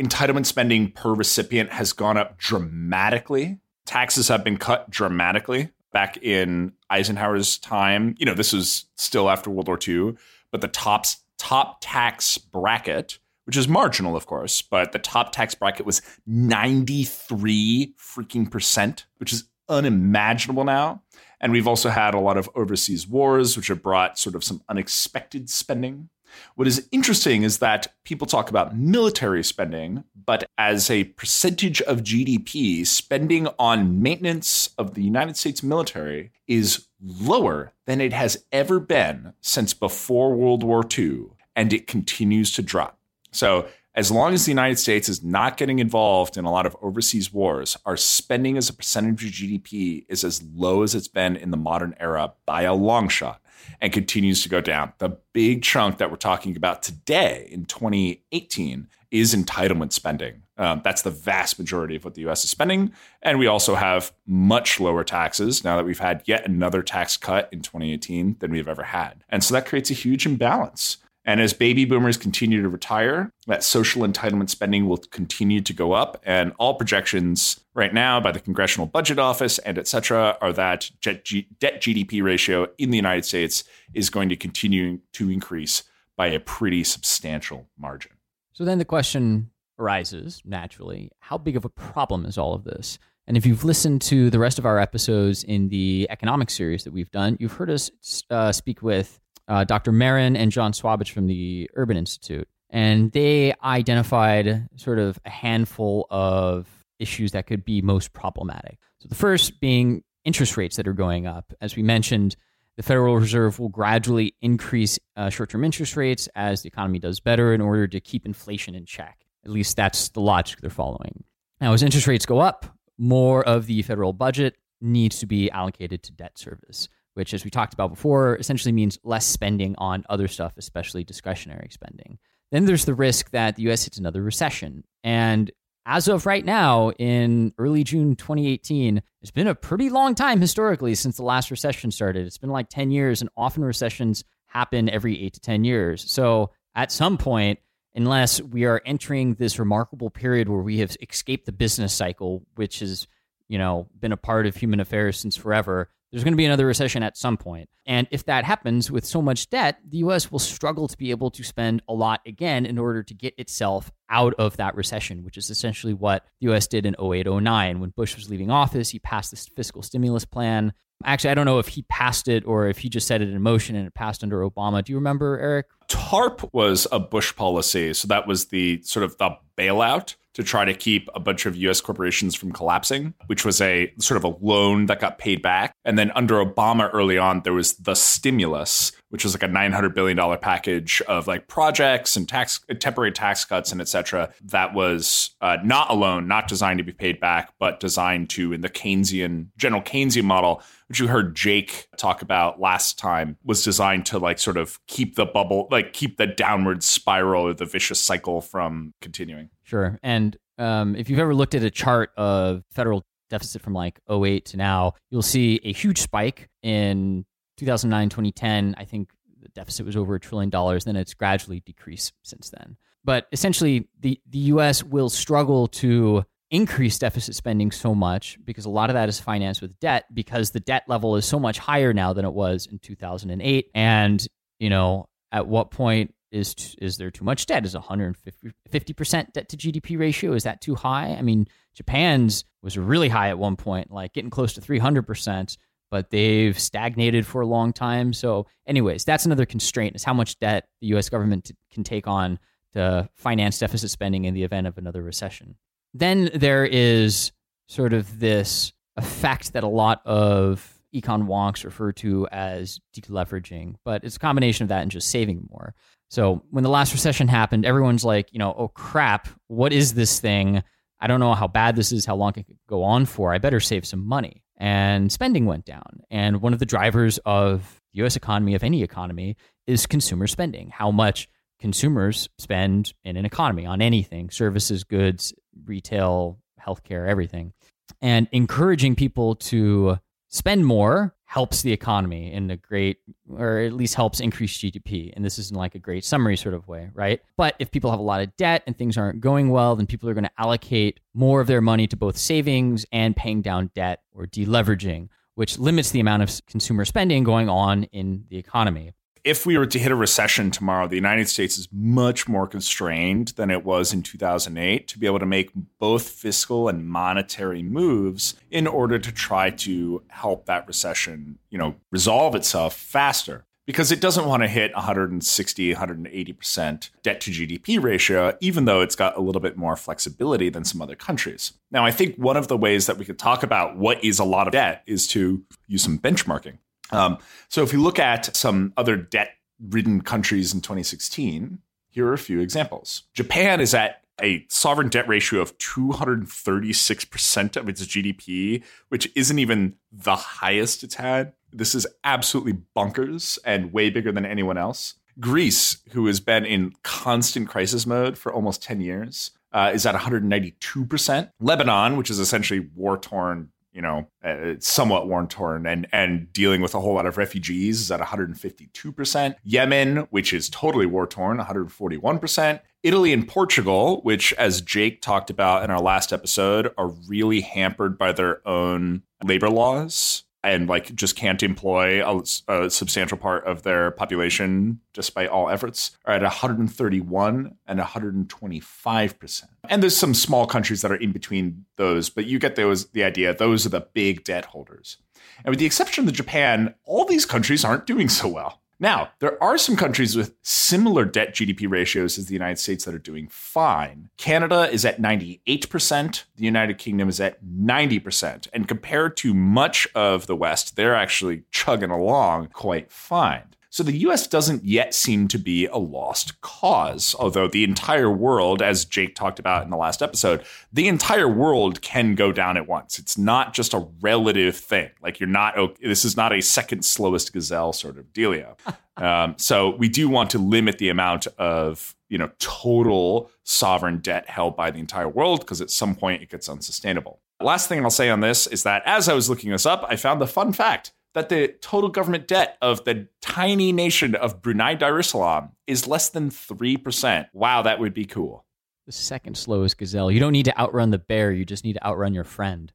entitlement 0.00 0.46
spending 0.46 0.90
per 0.92 1.12
recipient 1.12 1.70
has 1.72 1.92
gone 1.92 2.16
up 2.16 2.38
dramatically. 2.38 3.58
Taxes 3.84 4.28
have 4.28 4.44
been 4.44 4.58
cut 4.58 4.90
dramatically 4.90 5.70
back 5.92 6.16
in 6.18 6.72
Eisenhower's 6.90 7.58
time. 7.58 8.14
You 8.18 8.26
know, 8.26 8.34
this 8.34 8.52
was 8.52 8.86
still 8.96 9.30
after 9.30 9.50
World 9.50 9.68
War 9.68 9.78
II, 9.86 10.16
but 10.50 10.60
the 10.60 10.68
top 10.68 11.06
top 11.38 11.78
tax 11.80 12.38
bracket, 12.38 13.18
which 13.48 13.56
is 13.56 13.66
marginal, 13.66 14.14
of 14.14 14.26
course, 14.26 14.62
but 14.62 14.92
the 14.92 15.00
top 15.00 15.32
tax 15.32 15.56
bracket 15.56 15.84
was 15.84 16.02
93 16.26 17.94
freaking 17.98 18.48
percent, 18.48 19.06
which 19.16 19.32
is 19.32 19.48
unimaginable 19.68 20.64
now. 20.64 21.02
And 21.40 21.50
we've 21.50 21.66
also 21.66 21.88
had 21.88 22.14
a 22.14 22.20
lot 22.20 22.36
of 22.36 22.48
overseas 22.54 23.08
wars, 23.08 23.56
which 23.56 23.68
have 23.68 23.82
brought 23.82 24.18
sort 24.18 24.36
of 24.36 24.44
some 24.44 24.62
unexpected 24.68 25.50
spending 25.50 26.10
what 26.54 26.68
is 26.68 26.88
interesting 26.90 27.42
is 27.42 27.58
that 27.58 27.88
people 28.04 28.26
talk 28.26 28.50
about 28.50 28.76
military 28.76 29.42
spending, 29.44 30.04
but 30.26 30.44
as 30.56 30.90
a 30.90 31.04
percentage 31.04 31.80
of 31.82 32.02
GDP, 32.02 32.86
spending 32.86 33.48
on 33.58 34.02
maintenance 34.02 34.70
of 34.78 34.94
the 34.94 35.02
United 35.02 35.36
States 35.36 35.62
military 35.62 36.32
is 36.46 36.88
lower 37.00 37.72
than 37.86 38.00
it 38.00 38.12
has 38.12 38.44
ever 38.52 38.80
been 38.80 39.32
since 39.40 39.74
before 39.74 40.34
World 40.34 40.62
War 40.62 40.84
II, 40.96 41.26
and 41.54 41.72
it 41.72 41.86
continues 41.86 42.52
to 42.52 42.62
drop. 42.62 42.97
So, 43.38 43.68
as 43.94 44.10
long 44.10 44.34
as 44.34 44.44
the 44.44 44.50
United 44.50 44.78
States 44.78 45.08
is 45.08 45.22
not 45.22 45.56
getting 45.56 45.78
involved 45.78 46.36
in 46.36 46.44
a 46.44 46.50
lot 46.50 46.66
of 46.66 46.76
overseas 46.82 47.32
wars, 47.32 47.76
our 47.86 47.96
spending 47.96 48.56
as 48.56 48.68
a 48.68 48.72
percentage 48.72 49.24
of 49.24 49.30
GDP 49.30 50.04
is 50.08 50.24
as 50.24 50.42
low 50.54 50.82
as 50.82 50.94
it's 50.94 51.08
been 51.08 51.36
in 51.36 51.52
the 51.52 51.56
modern 51.56 51.94
era 51.98 52.32
by 52.46 52.62
a 52.62 52.74
long 52.74 53.08
shot 53.08 53.40
and 53.80 53.92
continues 53.92 54.42
to 54.42 54.48
go 54.48 54.60
down. 54.60 54.92
The 54.98 55.18
big 55.32 55.62
chunk 55.62 55.98
that 55.98 56.10
we're 56.10 56.16
talking 56.16 56.56
about 56.56 56.82
today 56.82 57.48
in 57.50 57.64
2018 57.64 58.88
is 59.10 59.34
entitlement 59.34 59.92
spending. 59.92 60.42
Um, 60.56 60.80
that's 60.82 61.02
the 61.02 61.10
vast 61.10 61.58
majority 61.58 61.94
of 61.94 62.04
what 62.04 62.14
the 62.14 62.28
US 62.28 62.42
is 62.42 62.50
spending. 62.50 62.92
And 63.22 63.38
we 63.38 63.46
also 63.46 63.76
have 63.76 64.12
much 64.26 64.80
lower 64.80 65.04
taxes 65.04 65.62
now 65.62 65.76
that 65.76 65.84
we've 65.84 65.98
had 65.98 66.22
yet 66.26 66.44
another 66.44 66.82
tax 66.82 67.16
cut 67.16 67.48
in 67.52 67.62
2018 67.62 68.36
than 68.40 68.50
we've 68.50 68.68
ever 68.68 68.82
had. 68.82 69.24
And 69.28 69.44
so 69.44 69.54
that 69.54 69.66
creates 69.66 69.90
a 69.90 69.94
huge 69.94 70.26
imbalance. 70.26 70.98
And 71.28 71.42
as 71.42 71.52
baby 71.52 71.84
boomers 71.84 72.16
continue 72.16 72.62
to 72.62 72.70
retire, 72.70 73.30
that 73.48 73.62
social 73.62 74.00
entitlement 74.00 74.48
spending 74.48 74.88
will 74.88 74.96
continue 74.96 75.60
to 75.60 75.74
go 75.74 75.92
up. 75.92 76.18
And 76.24 76.54
all 76.58 76.76
projections 76.76 77.60
right 77.74 77.92
now 77.92 78.18
by 78.18 78.32
the 78.32 78.40
Congressional 78.40 78.86
Budget 78.86 79.18
Office 79.18 79.58
and 79.58 79.76
et 79.76 79.86
cetera 79.86 80.38
are 80.40 80.54
that 80.54 80.90
debt 81.02 81.26
GDP 81.26 82.22
ratio 82.22 82.68
in 82.78 82.88
the 82.88 82.96
United 82.96 83.26
States 83.26 83.64
is 83.92 84.08
going 84.08 84.30
to 84.30 84.36
continue 84.36 85.00
to 85.12 85.28
increase 85.28 85.82
by 86.16 86.28
a 86.28 86.40
pretty 86.40 86.82
substantial 86.82 87.68
margin. 87.76 88.12
So 88.54 88.64
then 88.64 88.78
the 88.78 88.86
question 88.86 89.50
arises 89.78 90.40
naturally 90.46 91.10
how 91.18 91.36
big 91.36 91.56
of 91.56 91.66
a 91.66 91.68
problem 91.68 92.24
is 92.24 92.38
all 92.38 92.54
of 92.54 92.64
this? 92.64 92.98
And 93.26 93.36
if 93.36 93.44
you've 93.44 93.64
listened 93.64 94.00
to 94.02 94.30
the 94.30 94.38
rest 94.38 94.58
of 94.58 94.64
our 94.64 94.78
episodes 94.78 95.44
in 95.44 95.68
the 95.68 96.06
economic 96.08 96.48
series 96.48 96.84
that 96.84 96.94
we've 96.94 97.10
done, 97.10 97.36
you've 97.38 97.52
heard 97.52 97.68
us 97.68 97.90
uh, 98.30 98.50
speak 98.50 98.80
with 98.80 99.20
uh, 99.48 99.64
Dr. 99.64 99.92
Marron 99.92 100.36
and 100.36 100.52
John 100.52 100.72
Schwabish 100.72 101.10
from 101.10 101.26
the 101.26 101.70
Urban 101.74 101.96
Institute. 101.96 102.48
And 102.70 103.10
they 103.12 103.54
identified 103.64 104.68
sort 104.76 104.98
of 104.98 105.18
a 105.24 105.30
handful 105.30 106.06
of 106.10 106.68
issues 106.98 107.32
that 107.32 107.46
could 107.46 107.64
be 107.64 107.80
most 107.80 108.12
problematic. 108.12 108.78
So 108.98 109.08
the 109.08 109.14
first 109.14 109.60
being 109.60 110.04
interest 110.24 110.56
rates 110.56 110.76
that 110.76 110.86
are 110.86 110.92
going 110.92 111.26
up. 111.26 111.52
As 111.60 111.74
we 111.74 111.82
mentioned, 111.82 112.36
the 112.76 112.82
Federal 112.82 113.16
Reserve 113.16 113.58
will 113.58 113.70
gradually 113.70 114.34
increase 114.42 114.98
uh, 115.16 115.30
short 115.30 115.50
term 115.50 115.64
interest 115.64 115.96
rates 115.96 116.28
as 116.34 116.62
the 116.62 116.68
economy 116.68 116.98
does 116.98 117.18
better 117.18 117.54
in 117.54 117.60
order 117.60 117.88
to 117.88 118.00
keep 118.00 118.26
inflation 118.26 118.74
in 118.74 118.84
check. 118.84 119.24
At 119.44 119.50
least 119.50 119.76
that's 119.76 120.10
the 120.10 120.20
logic 120.20 120.60
they're 120.60 120.70
following. 120.70 121.24
Now, 121.60 121.72
as 121.72 121.82
interest 121.82 122.06
rates 122.06 122.26
go 122.26 122.40
up, 122.40 122.66
more 122.98 123.42
of 123.42 123.66
the 123.66 123.80
federal 123.82 124.12
budget 124.12 124.56
needs 124.80 125.18
to 125.20 125.26
be 125.26 125.50
allocated 125.50 126.02
to 126.04 126.12
debt 126.12 126.38
service 126.38 126.88
which, 127.18 127.34
as 127.34 127.44
we 127.44 127.50
talked 127.50 127.74
about 127.74 127.90
before, 127.90 128.36
essentially 128.36 128.70
means 128.70 128.96
less 129.02 129.26
spending 129.26 129.74
on 129.76 130.04
other 130.08 130.28
stuff, 130.28 130.52
especially 130.56 131.02
discretionary 131.02 131.68
spending. 131.72 132.16
Then 132.52 132.64
there's 132.64 132.84
the 132.84 132.94
risk 132.94 133.32
that 133.32 133.56
the 133.56 133.70
US 133.70 133.84
hits 133.84 133.98
another 133.98 134.22
recession. 134.22 134.84
And 135.02 135.50
as 135.84 136.06
of 136.06 136.26
right 136.26 136.44
now, 136.44 136.90
in 136.92 137.52
early 137.58 137.82
June 137.82 138.14
2018, 138.14 139.02
it's 139.20 139.32
been 139.32 139.48
a 139.48 139.54
pretty 139.56 139.90
long 139.90 140.14
time 140.14 140.40
historically 140.40 140.94
since 140.94 141.16
the 141.16 141.24
last 141.24 141.50
recession 141.50 141.90
started. 141.90 142.24
It's 142.24 142.38
been 142.38 142.50
like 142.50 142.68
10 142.68 142.92
years, 142.92 143.20
and 143.20 143.30
often 143.36 143.64
recessions 143.64 144.22
happen 144.46 144.88
every 144.88 145.20
eight 145.20 145.34
to 145.34 145.40
10 145.40 145.64
years. 145.64 146.08
So 146.08 146.52
at 146.76 146.92
some 146.92 147.18
point, 147.18 147.58
unless 147.96 148.40
we 148.40 148.64
are 148.64 148.80
entering 148.86 149.34
this 149.34 149.58
remarkable 149.58 150.08
period 150.08 150.48
where 150.48 150.62
we 150.62 150.78
have 150.78 150.96
escaped 151.00 151.46
the 151.46 151.52
business 151.52 151.92
cycle, 151.92 152.46
which 152.54 152.78
has, 152.78 153.08
you 153.48 153.58
know, 153.58 153.88
been 153.98 154.12
a 154.12 154.16
part 154.16 154.46
of 154.46 154.54
human 154.54 154.78
affairs 154.78 155.18
since 155.18 155.36
forever, 155.36 155.90
there's 156.10 156.24
going 156.24 156.32
to 156.32 156.38
be 156.38 156.44
another 156.44 156.66
recession 156.66 157.02
at 157.02 157.16
some 157.16 157.36
point. 157.36 157.68
And 157.86 158.06
if 158.10 158.24
that 158.24 158.44
happens 158.44 158.90
with 158.90 159.04
so 159.04 159.20
much 159.20 159.50
debt, 159.50 159.78
the 159.86 159.98
US 159.98 160.30
will 160.30 160.38
struggle 160.38 160.88
to 160.88 160.96
be 160.96 161.10
able 161.10 161.30
to 161.30 161.42
spend 161.42 161.82
a 161.88 161.92
lot 161.92 162.20
again 162.26 162.66
in 162.66 162.78
order 162.78 163.02
to 163.02 163.14
get 163.14 163.34
itself 163.38 163.90
out 164.10 164.34
of 164.34 164.56
that 164.56 164.74
recession, 164.74 165.22
which 165.22 165.36
is 165.36 165.50
essentially 165.50 165.94
what 165.94 166.24
the 166.40 166.52
US 166.52 166.66
did 166.66 166.86
in 166.86 166.96
08 167.02 167.26
09. 167.26 167.80
When 167.80 167.90
Bush 167.90 168.16
was 168.16 168.30
leaving 168.30 168.50
office, 168.50 168.90
he 168.90 168.98
passed 168.98 169.30
this 169.30 169.48
fiscal 169.54 169.82
stimulus 169.82 170.24
plan. 170.24 170.72
Actually, 171.04 171.30
I 171.30 171.34
don't 171.34 171.46
know 171.46 171.60
if 171.60 171.68
he 171.68 171.82
passed 171.82 172.26
it 172.26 172.44
or 172.44 172.66
if 172.68 172.78
he 172.78 172.88
just 172.88 173.06
set 173.06 173.22
it 173.22 173.28
in 173.28 173.40
motion 173.40 173.76
and 173.76 173.86
it 173.86 173.94
passed 173.94 174.24
under 174.24 174.40
Obama. 174.40 174.82
Do 174.82 174.92
you 174.92 174.96
remember, 174.96 175.38
Eric? 175.38 175.66
TARP 175.88 176.48
was 176.52 176.88
a 176.90 176.98
Bush 176.98 177.36
policy. 177.36 177.94
So 177.94 178.08
that 178.08 178.26
was 178.26 178.46
the 178.46 178.82
sort 178.82 179.04
of 179.04 179.16
the 179.18 179.30
bailout 179.56 180.16
to 180.34 180.42
try 180.42 180.64
to 180.64 180.74
keep 180.74 181.08
a 181.14 181.20
bunch 181.20 181.46
of 181.46 181.56
US 181.56 181.80
corporations 181.80 182.34
from 182.34 182.52
collapsing, 182.52 183.14
which 183.26 183.44
was 183.44 183.60
a 183.60 183.92
sort 183.98 184.16
of 184.16 184.24
a 184.24 184.36
loan 184.44 184.86
that 184.86 185.00
got 185.00 185.18
paid 185.18 185.42
back. 185.42 185.72
And 185.84 185.98
then 185.98 186.10
under 186.12 186.34
Obama 186.34 186.90
early 186.92 187.18
on, 187.18 187.40
there 187.42 187.52
was 187.52 187.74
the 187.74 187.94
stimulus, 187.94 188.92
which 189.10 189.24
was 189.24 189.34
like 189.34 189.42
a 189.42 189.52
$900 189.52 189.94
billion 189.94 190.38
package 190.38 191.00
of 191.08 191.26
like 191.26 191.48
projects 191.48 192.16
and 192.16 192.28
tax 192.28 192.60
temporary 192.78 193.12
tax 193.12 193.44
cuts 193.44 193.72
and 193.72 193.80
et 193.80 193.88
cetera 193.88 194.32
that 194.42 194.74
was 194.74 195.30
uh, 195.40 195.56
not 195.64 195.90
a 195.90 195.94
loan, 195.94 196.28
not 196.28 196.48
designed 196.48 196.78
to 196.78 196.84
be 196.84 196.92
paid 196.92 197.20
back, 197.20 197.52
but 197.58 197.80
designed 197.80 198.30
to, 198.30 198.52
in 198.52 198.60
the 198.60 198.68
Keynesian, 198.68 199.48
general 199.56 199.82
Keynesian 199.82 200.24
model, 200.24 200.62
which 200.88 201.00
you 201.00 201.06
heard 201.06 201.34
Jake 201.34 201.88
talk 201.96 202.22
about 202.22 202.60
last 202.60 202.98
time, 202.98 203.36
was 203.44 203.62
designed 203.62 204.06
to 204.06 204.18
like 204.18 204.38
sort 204.38 204.56
of 204.56 204.78
keep 204.86 205.16
the 205.16 205.26
bubble, 205.26 205.68
like 205.70 205.92
keep 205.92 206.16
the 206.16 206.26
downward 206.26 206.82
spiral 206.82 207.46
or 207.46 207.54
the 207.54 207.64
vicious 207.64 208.00
cycle 208.00 208.40
from 208.40 208.94
continuing. 209.00 209.50
Sure. 209.62 209.98
And 210.02 210.36
um, 210.58 210.96
if 210.96 211.08
you've 211.08 211.18
ever 211.18 211.34
looked 211.34 211.54
at 211.54 211.62
a 211.62 211.70
chart 211.70 212.10
of 212.16 212.64
federal 212.70 213.04
deficit 213.30 213.62
from 213.62 213.74
like 213.74 214.00
08 214.10 214.44
to 214.46 214.56
now, 214.56 214.94
you'll 215.10 215.22
see 215.22 215.60
a 215.62 215.72
huge 215.72 215.98
spike 215.98 216.48
in 216.62 217.24
2009, 217.58 218.08
2010. 218.08 218.74
I 218.78 218.84
think 218.84 219.10
the 219.40 219.48
deficit 219.50 219.86
was 219.86 219.96
over 219.96 220.14
a 220.14 220.20
trillion 220.20 220.50
dollars. 220.50 220.84
Then 220.84 220.96
it's 220.96 221.14
gradually 221.14 221.60
decreased 221.60 222.12
since 222.22 222.50
then. 222.50 222.76
But 223.04 223.26
essentially, 223.32 223.88
the, 224.00 224.20
the 224.28 224.38
US 224.38 224.82
will 224.82 225.08
struggle 225.08 225.68
to 225.68 226.24
increase 226.50 226.98
deficit 226.98 227.34
spending 227.34 227.70
so 227.70 227.94
much 227.94 228.38
because 228.44 228.64
a 228.64 228.70
lot 228.70 228.90
of 228.90 228.94
that 228.94 229.08
is 229.08 229.20
financed 229.20 229.60
with 229.60 229.78
debt 229.80 230.06
because 230.14 230.50
the 230.50 230.60
debt 230.60 230.84
level 230.88 231.16
is 231.16 231.26
so 231.26 231.38
much 231.38 231.58
higher 231.58 231.92
now 231.92 232.12
than 232.12 232.24
it 232.24 232.32
was 232.32 232.66
in 232.66 232.78
2008. 232.78 233.70
And, 233.74 234.26
you 234.58 234.70
know, 234.70 235.08
at 235.30 235.46
what 235.46 235.70
point 235.70 236.14
is 236.30 236.76
is 236.80 236.98
there 236.98 237.10
too 237.10 237.24
much 237.24 237.46
debt? 237.46 237.64
Is 237.64 237.74
150 237.74 238.92
percent 238.92 239.32
debt 239.32 239.48
to 239.48 239.56
GDP 239.56 239.98
ratio 239.98 240.32
is 240.32 240.44
that 240.44 240.60
too 240.60 240.74
high? 240.74 241.16
I 241.18 241.22
mean, 241.22 241.46
Japan's 241.74 242.44
was 242.62 242.76
really 242.76 243.08
high 243.08 243.28
at 243.28 243.38
one 243.38 243.56
point, 243.56 243.90
like 243.90 244.12
getting 244.12 244.30
close 244.30 244.52
to 244.54 244.60
300 244.60 245.06
percent, 245.06 245.56
but 245.90 246.10
they've 246.10 246.58
stagnated 246.58 247.26
for 247.26 247.40
a 247.40 247.46
long 247.46 247.72
time. 247.72 248.12
So, 248.12 248.46
anyways, 248.66 249.04
that's 249.04 249.26
another 249.26 249.46
constraint 249.46 249.96
is 249.96 250.04
how 250.04 250.14
much 250.14 250.38
debt 250.38 250.66
the 250.80 250.88
U.S. 250.88 251.08
government 251.08 251.46
t- 251.46 251.54
can 251.72 251.84
take 251.84 252.06
on 252.06 252.38
to 252.74 253.08
finance 253.14 253.58
deficit 253.58 253.90
spending 253.90 254.24
in 254.24 254.34
the 254.34 254.42
event 254.42 254.66
of 254.66 254.78
another 254.78 255.02
recession. 255.02 255.56
Then 255.94 256.30
there 256.34 256.64
is 256.64 257.32
sort 257.68 257.92
of 257.92 258.18
this 258.18 258.72
effect 258.96 259.52
that 259.52 259.64
a 259.64 259.68
lot 259.68 260.02
of 260.04 260.74
econ 260.94 261.26
wonks 261.26 261.64
refer 261.64 261.92
to 261.92 262.26
as 262.28 262.80
deleveraging, 262.94 263.74
but 263.84 264.04
it's 264.04 264.16
a 264.16 264.20
combination 264.20 264.64
of 264.64 264.68
that 264.68 264.82
and 264.82 264.90
just 264.90 265.10
saving 265.10 265.46
more. 265.50 265.74
So 266.10 266.42
when 266.50 266.64
the 266.64 266.70
last 266.70 266.92
recession 266.92 267.28
happened, 267.28 267.66
everyone's 267.66 268.04
like, 268.04 268.32
you 268.32 268.38
know, 268.38 268.54
oh 268.56 268.68
crap, 268.68 269.28
what 269.48 269.72
is 269.72 269.94
this 269.94 270.20
thing? 270.20 270.62
I 271.00 271.06
don't 271.06 271.20
know 271.20 271.34
how 271.34 271.46
bad 271.46 271.76
this 271.76 271.92
is, 271.92 272.06
how 272.06 272.16
long 272.16 272.32
it 272.36 272.46
could 272.46 272.58
go 272.68 272.82
on 272.82 273.06
for. 273.06 273.32
I 273.32 273.38
better 273.38 273.60
save 273.60 273.86
some 273.86 274.06
money. 274.06 274.42
And 274.58 275.10
spending 275.10 275.46
went 275.46 275.64
down. 275.64 276.02
And 276.10 276.42
one 276.42 276.52
of 276.52 276.58
the 276.58 276.66
drivers 276.66 277.18
of 277.24 277.80
the 277.94 278.04
US 278.04 278.16
economy, 278.16 278.54
of 278.54 278.64
any 278.64 278.82
economy, 278.82 279.36
is 279.66 279.86
consumer 279.86 280.26
spending. 280.26 280.70
How 280.70 280.90
much 280.90 281.28
consumers 281.58 282.28
spend 282.38 282.92
in 283.04 283.16
an 283.16 283.24
economy 283.24 283.66
on 283.66 283.80
anything 283.80 284.30
services, 284.30 284.84
goods, 284.84 285.32
retail, 285.64 286.38
healthcare, 286.60 287.08
everything. 287.08 287.52
And 288.00 288.28
encouraging 288.32 288.96
people 288.96 289.36
to 289.36 289.98
spend 290.28 290.66
more 290.66 291.14
helps 291.28 291.60
the 291.60 291.70
economy 291.70 292.32
in 292.32 292.50
a 292.50 292.56
great, 292.56 292.96
or 293.30 293.58
at 293.58 293.74
least 293.74 293.94
helps 293.94 294.18
increase 294.18 294.56
GDP. 294.56 295.12
And 295.14 295.22
this 295.22 295.38
is 295.38 295.50
in 295.50 295.58
like 295.58 295.74
a 295.74 295.78
great 295.78 296.02
summary 296.02 296.38
sort 296.38 296.54
of 296.54 296.66
way, 296.66 296.88
right? 296.94 297.20
But 297.36 297.54
if 297.58 297.70
people 297.70 297.90
have 297.90 298.00
a 298.00 298.02
lot 298.02 298.22
of 298.22 298.34
debt 298.38 298.62
and 298.66 298.76
things 298.76 298.96
aren't 298.96 299.20
going 299.20 299.50
well, 299.50 299.76
then 299.76 299.86
people 299.86 300.08
are 300.08 300.14
going 300.14 300.24
to 300.24 300.40
allocate 300.40 301.00
more 301.12 301.42
of 301.42 301.46
their 301.46 301.60
money 301.60 301.86
to 301.86 301.98
both 301.98 302.16
savings 302.16 302.86
and 302.92 303.14
paying 303.14 303.42
down 303.42 303.70
debt 303.74 304.00
or 304.10 304.24
deleveraging, 304.24 305.10
which 305.34 305.58
limits 305.58 305.90
the 305.90 306.00
amount 306.00 306.22
of 306.22 306.40
consumer 306.46 306.86
spending 306.86 307.24
going 307.24 307.50
on 307.50 307.84
in 307.84 308.24
the 308.30 308.38
economy 308.38 308.94
if 309.24 309.46
we 309.46 309.58
were 309.58 309.66
to 309.66 309.78
hit 309.78 309.92
a 309.92 309.96
recession 309.96 310.50
tomorrow, 310.50 310.86
the 310.86 310.96
United 310.96 311.28
States 311.28 311.58
is 311.58 311.68
much 311.72 312.28
more 312.28 312.46
constrained 312.46 313.28
than 313.36 313.50
it 313.50 313.64
was 313.64 313.92
in 313.92 314.02
2008 314.02 314.88
to 314.88 314.98
be 314.98 315.06
able 315.06 315.18
to 315.18 315.26
make 315.26 315.50
both 315.78 316.08
fiscal 316.08 316.68
and 316.68 316.88
monetary 316.88 317.62
moves 317.62 318.34
in 318.50 318.66
order 318.66 318.98
to 318.98 319.12
try 319.12 319.50
to 319.50 320.02
help 320.08 320.46
that 320.46 320.66
recession, 320.66 321.38
you 321.50 321.58
know, 321.58 321.74
resolve 321.90 322.34
itself 322.34 322.74
faster. 322.74 323.44
Because 323.66 323.92
it 323.92 324.00
doesn't 324.00 324.24
want 324.24 324.42
to 324.42 324.48
hit 324.48 324.74
160, 324.74 325.74
180% 325.74 326.90
debt 327.02 327.20
to 327.20 327.30
GDP 327.30 327.82
ratio, 327.82 328.34
even 328.40 328.64
though 328.64 328.80
it's 328.80 328.96
got 328.96 329.14
a 329.14 329.20
little 329.20 329.42
bit 329.42 329.58
more 329.58 329.76
flexibility 329.76 330.48
than 330.48 330.64
some 330.64 330.80
other 330.80 330.96
countries. 330.96 331.52
Now, 331.70 331.84
I 331.84 331.90
think 331.90 332.16
one 332.16 332.38
of 332.38 332.48
the 332.48 332.56
ways 332.56 332.86
that 332.86 332.96
we 332.96 333.04
could 333.04 333.18
talk 333.18 333.42
about 333.42 333.76
what 333.76 334.02
is 334.02 334.18
a 334.18 334.24
lot 334.24 334.48
of 334.48 334.52
debt 334.52 334.82
is 334.86 335.06
to 335.08 335.42
use 335.66 335.82
some 335.82 335.98
benchmarking. 335.98 336.56
Um, 336.90 337.18
so 337.48 337.62
if 337.62 337.72
you 337.72 337.82
look 337.82 337.98
at 337.98 338.34
some 338.36 338.72
other 338.76 338.96
debt 338.96 339.32
ridden 339.60 340.00
countries 340.02 340.54
in 340.54 340.60
2016, 340.60 341.58
here 341.90 342.06
are 342.06 342.12
a 342.12 342.18
few 342.18 342.40
examples. 342.40 343.04
Japan 343.14 343.60
is 343.60 343.74
at 343.74 344.02
a 344.20 344.44
sovereign 344.48 344.88
debt 344.88 345.06
ratio 345.08 345.40
of 345.40 345.56
236% 345.58 347.56
of 347.56 347.68
its 347.68 347.86
GDP, 347.86 348.64
which 348.88 349.10
isn't 349.14 349.38
even 349.38 349.74
the 349.92 350.16
highest 350.16 350.82
it's 350.82 350.96
had. 350.96 351.32
This 351.52 351.74
is 351.74 351.86
absolutely 352.04 352.58
bonkers 352.76 353.38
and 353.44 353.72
way 353.72 353.90
bigger 353.90 354.10
than 354.12 354.26
anyone 354.26 354.58
else. 354.58 354.94
Greece, 355.20 355.78
who 355.90 356.06
has 356.06 356.20
been 356.20 356.44
in 356.44 356.74
constant 356.82 357.48
crisis 357.48 357.86
mode 357.86 358.16
for 358.18 358.32
almost 358.32 358.62
10 358.62 358.80
years, 358.80 359.32
uh, 359.52 359.70
is 359.74 359.86
at 359.86 359.94
192%. 359.94 361.30
Lebanon, 361.40 361.96
which 361.96 362.10
is 362.10 362.18
essentially 362.18 362.68
war 362.74 362.98
torn 362.98 363.50
you 363.78 363.82
know, 363.82 364.08
uh, 364.24 364.54
somewhat 364.58 365.06
war 365.06 365.24
torn 365.28 365.64
and 365.64 365.86
and 365.92 366.32
dealing 366.32 366.60
with 366.60 366.74
a 366.74 366.80
whole 366.80 366.94
lot 366.94 367.06
of 367.06 367.16
refugees 367.16 367.80
is 367.80 367.92
at 367.92 368.00
152%. 368.00 369.36
Yemen, 369.44 369.98
which 370.10 370.32
is 370.32 370.50
totally 370.50 370.84
war 370.84 371.06
torn, 371.06 371.38
141%. 371.38 372.60
Italy 372.82 373.12
and 373.12 373.28
Portugal, 373.28 374.00
which 374.02 374.32
as 374.32 374.60
Jake 374.62 375.00
talked 375.00 375.30
about 375.30 375.62
in 375.62 375.70
our 375.70 375.80
last 375.80 376.12
episode, 376.12 376.74
are 376.76 376.88
really 377.06 377.40
hampered 377.40 377.96
by 377.96 378.10
their 378.10 378.46
own 378.48 379.02
labor 379.22 379.48
laws 379.48 380.24
and 380.42 380.68
like 380.68 380.94
just 380.94 381.16
can't 381.16 381.42
employ 381.42 382.02
a, 382.04 382.22
a, 382.48 382.70
substantial 382.70 383.18
part 383.18 383.44
of 383.46 383.62
their 383.62 383.90
population 383.90 384.80
despite 384.92 385.28
all 385.28 385.48
efforts 385.48 385.96
are 386.04 386.14
at 386.14 386.22
131 386.22 387.56
and 387.66 387.78
125 387.78 389.18
percent. 389.18 389.52
And 389.68 389.82
there's 389.82 389.96
some 389.96 390.14
small 390.14 390.46
countries 390.46 390.82
that 390.82 390.92
are 390.92 390.96
in 390.96 391.12
between 391.12 391.64
those 391.76 392.08
but 392.10 392.26
you 392.26 392.38
get 392.38 392.56
those 392.56 392.86
the 392.90 393.04
idea 393.04 393.34
those 393.34 393.66
are 393.66 393.70
the 393.70 393.86
big 393.92 394.24
debt 394.24 394.46
holders. 394.46 394.98
And 395.44 395.50
with 395.50 395.58
the 395.58 395.66
exception 395.66 396.06
of 396.06 396.14
japan 396.14 396.74
all 396.84 397.04
these 397.04 397.26
countries 397.26 397.64
aren't 397.64 397.86
doing 397.86 398.08
so 398.08 398.28
well 398.28 398.62
now, 398.80 399.10
there 399.18 399.42
are 399.42 399.58
some 399.58 399.74
countries 399.74 400.14
with 400.14 400.34
similar 400.42 401.04
debt 401.04 401.34
GDP 401.34 401.68
ratios 401.68 402.16
as 402.16 402.26
the 402.26 402.32
United 402.32 402.58
States 402.58 402.84
that 402.84 402.94
are 402.94 402.98
doing 402.98 403.26
fine. 403.28 404.08
Canada 404.16 404.70
is 404.70 404.84
at 404.84 405.00
98%, 405.00 406.24
the 406.36 406.44
United 406.44 406.78
Kingdom 406.78 407.08
is 407.08 407.20
at 407.20 407.44
90%. 407.44 408.46
And 408.52 408.68
compared 408.68 409.16
to 409.18 409.34
much 409.34 409.88
of 409.96 410.28
the 410.28 410.36
West, 410.36 410.76
they're 410.76 410.94
actually 410.94 411.42
chugging 411.50 411.90
along 411.90 412.48
quite 412.52 412.92
fine. 412.92 413.54
So 413.78 413.84
the 413.84 413.98
US 413.98 414.26
doesn't 414.26 414.64
yet 414.64 414.92
seem 414.92 415.28
to 415.28 415.38
be 415.38 415.66
a 415.66 415.76
lost 415.76 416.40
cause, 416.40 417.14
although 417.16 417.46
the 417.46 417.62
entire 417.62 418.10
world, 418.10 418.60
as 418.60 418.84
Jake 418.84 419.14
talked 419.14 419.38
about 419.38 419.62
in 419.62 419.70
the 419.70 419.76
last 419.76 420.02
episode, 420.02 420.42
the 420.72 420.88
entire 420.88 421.28
world 421.28 421.80
can 421.80 422.16
go 422.16 422.32
down 422.32 422.56
at 422.56 422.66
once. 422.66 422.98
It's 422.98 423.16
not 423.16 423.54
just 423.54 423.74
a 423.74 423.86
relative 424.00 424.56
thing. 424.56 424.90
Like 425.00 425.20
you're 425.20 425.28
not, 425.28 425.54
this 425.80 426.04
is 426.04 426.16
not 426.16 426.32
a 426.32 426.40
second 426.40 426.84
slowest 426.84 427.32
gazelle 427.32 427.72
sort 427.72 427.98
of 427.98 428.06
dealio. 428.06 428.56
um, 428.96 429.36
so 429.38 429.76
we 429.76 429.88
do 429.88 430.08
want 430.08 430.30
to 430.30 430.38
limit 430.38 430.78
the 430.78 430.88
amount 430.88 431.28
of 431.38 431.94
you 432.08 432.18
know 432.18 432.32
total 432.40 433.30
sovereign 433.44 433.98
debt 433.98 434.28
held 434.28 434.56
by 434.56 434.72
the 434.72 434.80
entire 434.80 435.08
world 435.08 435.38
because 435.38 435.60
at 435.60 435.70
some 435.70 435.94
point 435.94 436.20
it 436.20 436.30
gets 436.30 436.48
unsustainable. 436.48 437.20
Last 437.40 437.68
thing 437.68 437.84
I'll 437.84 437.90
say 437.90 438.10
on 438.10 438.18
this 438.18 438.48
is 438.48 438.64
that 438.64 438.82
as 438.86 439.08
I 439.08 439.14
was 439.14 439.30
looking 439.30 439.52
this 439.52 439.66
up, 439.66 439.86
I 439.88 439.94
found 439.94 440.20
the 440.20 440.26
fun 440.26 440.52
fact 440.52 440.90
that 441.14 441.28
the 441.28 441.48
total 441.60 441.90
government 441.90 442.28
debt 442.28 442.56
of 442.62 442.84
the 442.84 443.08
tiny 443.20 443.72
nation 443.72 444.14
of 444.14 444.42
Brunei 444.42 444.76
Darussalam 444.76 445.52
is 445.66 445.86
less 445.86 446.08
than 446.08 446.30
3%. 446.30 447.26
Wow, 447.32 447.62
that 447.62 447.80
would 447.80 447.94
be 447.94 448.04
cool. 448.04 448.44
The 448.86 448.92
second 448.92 449.36
slowest 449.36 449.78
gazelle. 449.78 450.10
You 450.10 450.20
don't 450.20 450.32
need 450.32 450.46
to 450.46 450.58
outrun 450.58 450.90
the 450.90 450.98
bear, 450.98 451.32
you 451.32 451.44
just 451.44 451.64
need 451.64 451.74
to 451.74 451.86
outrun 451.86 452.14
your 452.14 452.24
friend. 452.24 452.72